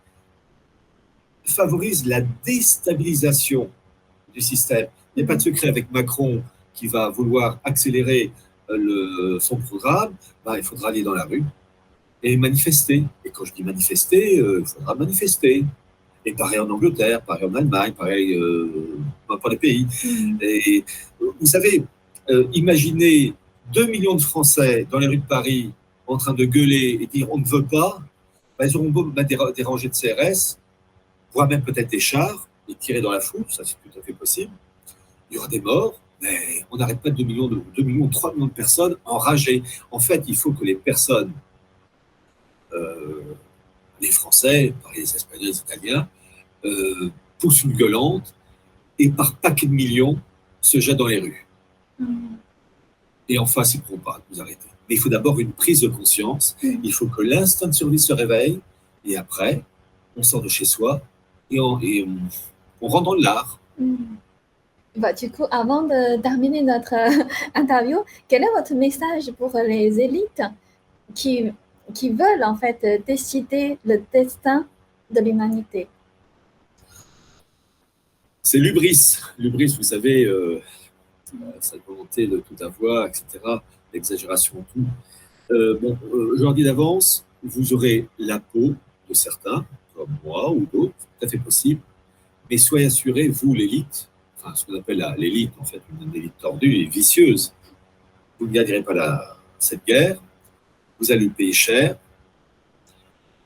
favorise 1.44 2.06
la 2.06 2.22
déstabilisation 2.22 3.70
du 4.34 4.42
système. 4.42 4.88
Il 5.16 5.20
n'y 5.20 5.24
a 5.24 5.28
pas 5.28 5.36
de 5.36 5.42
secret 5.42 5.68
avec 5.68 5.92
Macron 5.92 6.44
qui 6.74 6.88
va 6.88 7.10
vouloir 7.10 7.60
accélérer 7.64 8.32
euh, 8.70 9.40
son 9.40 9.58
programme. 9.58 10.14
Ben, 10.46 10.56
il 10.58 10.64
faudra 10.64 10.90
aller 10.90 11.04
dans 11.04 11.14
la 11.14 11.26
rue 11.26 11.44
et 12.24 12.38
manifester. 12.38 13.04
Et 13.26 13.30
quand 13.30 13.46
je 13.46 13.54
dis 13.54 13.64
manifester, 13.64 14.40
euh, 14.40 14.62
il 14.62 14.66
faudra 14.66 14.96
manifester. 14.96 15.66
Et 16.26 16.34
pareil 16.34 16.60
en 16.60 16.70
Angleterre, 16.70 17.22
pareil 17.22 17.46
en 17.46 17.56
Allemagne, 17.56 17.94
pareil 17.94 18.36
euh, 18.36 18.98
dans 19.28 19.50
les 19.50 19.58
pays. 19.58 19.88
Mm. 20.04 20.38
Et 20.42 20.86
vous 21.20 21.46
savez, 21.46 21.84
euh, 22.30 22.48
imaginez 22.54 23.34
2 23.74 23.88
millions 23.88 24.16
de 24.16 24.22
Français 24.22 24.88
dans 24.90 25.00
les 25.00 25.08
rues 25.08 25.18
de 25.18 25.26
Paris 25.26 25.72
en 26.08 26.18
train 26.18 26.34
de 26.34 26.46
gueuler 26.46 27.00
et 27.02 27.08
dire 27.08 27.28
on 27.32 27.38
ne 27.38 27.46
veut 27.46 27.64
pas, 27.64 28.00
ben, 28.60 28.68
ils 28.68 28.78
auront 28.78 28.90
beau 28.90 29.06
mettre 29.06 29.54
des, 29.54 29.64
rangées 29.64 29.90
de 29.90 29.94
CRS, 29.94 30.58
voire 31.34 31.48
même 31.48 31.64
peut-être 31.64 31.90
des 31.90 32.00
chars 32.00 32.48
et 32.68 32.76
tirer 32.76 33.02
dans 33.02 33.12
la 33.12 33.22
foule, 33.22 33.46
ça 33.50 33.64
c'est 33.64 33.76
tout 33.76 33.98
à 33.98 34.02
fait 34.02 34.14
possible. 34.14 34.52
Il 35.30 35.36
y 35.36 35.38
aura 35.40 35.48
des 35.48 35.62
morts, 35.62 36.00
mais 36.22 36.66
on 36.70 36.78
n'arrête 36.78 37.00
pas 37.00 37.10
2 37.10 37.24
millions, 37.24 37.48
de, 37.48 37.62
2 37.76 37.84
millions, 37.84 38.08
3 38.08 38.34
millions 38.34 38.48
de 38.48 38.52
personnes 38.52 38.98
enragées. 39.06 39.64
En 39.90 40.00
fait, 40.00 40.24
il 40.28 40.36
faut 40.36 40.52
que 40.52 40.66
les 40.66 40.76
personnes, 40.76 41.32
euh, 42.74 43.34
les 44.02 44.12
Français, 44.12 44.74
les 44.96 45.16
Espagnols, 45.16 45.48
les 45.48 45.58
Italiens, 45.58 46.08
euh, 46.66 47.12
poussent 47.40 47.64
une 47.64 47.74
gueulante 47.74 48.34
et 49.00 49.10
par 49.10 49.36
paquet 49.36 49.68
de 49.68 49.74
millions 49.74 50.20
se 50.62 50.80
jettent 50.80 50.98
dans 50.98 51.08
les 51.08 51.20
rues. 51.20 51.48
Mm. 52.00 52.36
Et 53.30 53.40
en 53.40 53.46
face, 53.46 53.74
ils 53.74 53.78
ne 53.78 53.84
pourront 53.84 53.98
pas 54.00 54.22
nous 54.30 54.42
arrêter. 54.42 54.68
Mais 54.90 54.96
il 54.96 55.00
faut 55.00 55.10
d'abord 55.10 55.40
une 55.40 55.52
prise 55.52 55.82
de 55.82 55.88
conscience. 55.88 56.56
Mm. 56.62 56.76
Il 56.84 56.94
faut 56.94 57.08
que 57.08 57.22
l'instinct 57.22 57.68
de 57.68 57.74
survie 57.74 58.00
se 58.00 58.14
réveille. 58.14 58.60
Et 59.06 59.18
après, 59.18 59.64
on 60.16 60.24
sort 60.24 60.42
de 60.42 60.50
chez 60.50 60.66
soi 60.66 61.02
et 61.50 61.60
on, 61.60 61.80
on, 62.82 62.88
rentre 62.88 63.06
dans 63.06 63.16
l'art. 63.16 63.60
Mm. 63.80 63.96
Bah, 64.98 65.14
du 65.14 65.32
coup, 65.32 65.46
avant 65.52 65.84
de 65.84 66.22
terminer 66.22 66.62
notre 66.62 66.94
euh, 66.94 67.24
interview, 67.56 68.00
quel 68.28 68.44
est 68.44 68.52
votre 68.56 68.74
message 68.74 69.32
pour 69.38 69.52
les 69.66 70.00
élites 70.00 70.44
qui, 71.16 71.52
qui 71.94 72.10
veulent 72.10 72.44
en 72.44 72.56
fait 72.56 73.04
décider 73.06 73.78
le 73.86 74.04
destin 74.12 74.68
de 75.10 75.20
l'humanité 75.20 75.88
C'est 78.44 78.58
l'ubris. 78.58 79.18
L'ubris, 79.38 79.76
vous 79.78 79.84
savez, 79.84 80.26
euh, 80.26 80.62
sa 81.60 81.78
volonté 81.88 82.28
de 82.28 82.38
tout 82.38 82.64
avoir, 82.64 83.08
etc., 83.08 83.40
l'exagération, 83.94 84.66
tout. 84.74 84.86
Euh, 85.52 85.78
bon, 85.80 85.98
euh, 86.14 86.36
je 86.38 86.44
leur 86.44 86.54
dis 86.54 86.64
d'avance, 86.64 87.26
vous 87.44 87.74
aurez 87.74 88.08
la 88.18 88.40
peau 88.40 88.74
de 89.10 89.14
certains, 89.14 89.66
comme 89.94 90.10
moi 90.24 90.52
ou 90.52 90.66
d'autres, 90.72 90.94
tout 90.96 91.26
à 91.26 91.28
fait 91.28 91.38
possible, 91.38 91.82
mais 92.50 92.58
soyez 92.58 92.86
assurés, 92.86 93.28
vous, 93.28 93.54
l'élite, 93.54 94.10
enfin, 94.38 94.56
ce 94.56 94.66
qu'on 94.66 94.80
appelle 94.80 95.06
l'élite, 95.18 95.52
en 95.60 95.66
fait, 95.66 95.82
une 96.02 96.16
élite 96.16 96.38
tordue 96.40 96.76
et 96.76 96.86
vicieuse, 96.86 97.54
vous 98.40 98.48
ne 98.48 98.54
gagnerez 98.54 98.82
pas 98.82 99.38
cette 99.60 99.86
guerre, 99.86 100.22
vous 101.02 101.12
allez 101.12 101.30
payer 101.30 101.54
cher, 101.54 101.98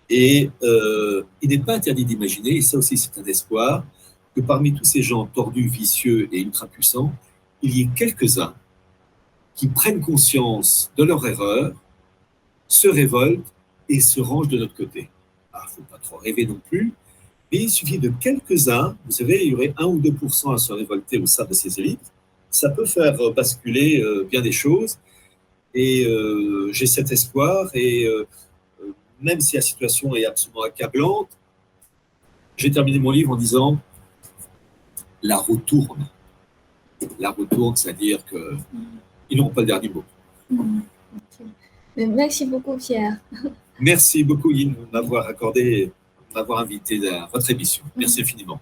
et 0.10 0.51
euh, 0.62 1.24
il 1.41 1.49
n'est 1.49 1.60
pas 1.60 1.76
interdit 1.76 2.06
d'imaginer, 2.06 2.58
et 2.58 2.62
ça 2.62 2.78
aussi 2.78 2.97
c'est 2.97 3.18
un 3.18 3.24
espoir, 3.24 3.86
que 4.36 4.41
parmi 4.41 4.74
tous 4.74 4.84
ces 4.84 5.01
gens 5.01 5.26
tordus, 5.26 5.68
vicieux 5.68 6.28
et 6.32 6.41
ultra-puissants, 6.41 7.14
il 7.62 7.78
y 7.78 7.82
ait 7.82 7.89
quelques-uns 7.95 8.53
qui 9.56 9.68
prennent 9.68 10.01
conscience 10.01 10.91
de 10.97 11.03
leur 11.06 11.26
erreur, 11.26 11.74
se 12.68 12.88
révoltent 12.88 13.53
et 13.88 14.01
se 14.01 14.20
rangent 14.20 14.49
de 14.49 14.58
notre 14.58 14.76
côté. 14.76 15.01
Il 15.01 15.10
ah, 15.53 15.64
ne 15.66 15.70
faut 15.70 15.89
pas 15.89 15.97
trop 15.97 16.18
rêver 16.18 16.45
non 16.45 16.60
plus, 16.70 16.93
mais 17.51 17.60
il 17.60 17.70
suffit 17.70 17.97
de 17.97 18.12
quelques-uns, 18.20 18.97
vous 19.06 19.12
savez, 19.12 19.45
il 19.45 19.51
y 19.51 19.56
aurait 19.56 19.74
1 19.78 19.86
ou 19.86 20.01
2% 20.01 20.53
à 20.53 20.58
se 20.58 20.74
révolter 20.74 21.18
au 21.18 21.26
sein 21.26 21.45
de 21.45 21.53
ces 21.53 21.80
élites, 21.80 22.12
ça 22.49 22.70
peut 22.70 22.86
faire 22.86 23.16
basculer 23.32 24.01
euh, 24.01 24.28
bien 24.30 24.41
des 24.41 24.51
choses, 24.51 24.97
et 25.76 26.05
euh, 26.05 26.71
j'ai 26.71 26.88
cet 26.88 27.11
espoir, 27.11 27.69
et 27.76 28.05
euh, 28.05 28.26
même 29.21 29.39
si 29.41 29.55
la 29.55 29.61
situation 29.61 30.15
est 30.15 30.26
absolument 30.26 30.63
accablante, 30.63 31.30
j'ai 32.57 32.71
terminé 32.71 32.97
mon 32.97 33.11
livre 33.11 33.32
en 33.32 33.36
disant, 33.36 33.78
la 35.21 35.38
roue 35.38 35.57
tourne 35.57 36.07
la 37.19 37.32
retourne, 37.32 37.76
c'est-à-dire 37.76 38.19
qu'ils 38.26 39.38
n'auront 39.38 39.49
pas 39.49 39.61
le 39.61 39.67
dernier 39.67 39.89
mot. 39.89 40.03
Merci 41.95 42.45
beaucoup, 42.45 42.78
Pierre. 42.78 43.17
Merci 43.80 44.23
beaucoup, 44.23 44.51
Yves, 44.51 44.76
de 44.76 44.88
m'avoir 44.91 45.28
accordé, 45.28 45.91
de 46.30 46.34
m'avoir 46.34 46.59
invité 46.59 46.99
à 47.09 47.30
votre 47.32 47.49
émission. 47.49 47.84
Merci 47.95 48.21
infiniment. 48.21 48.59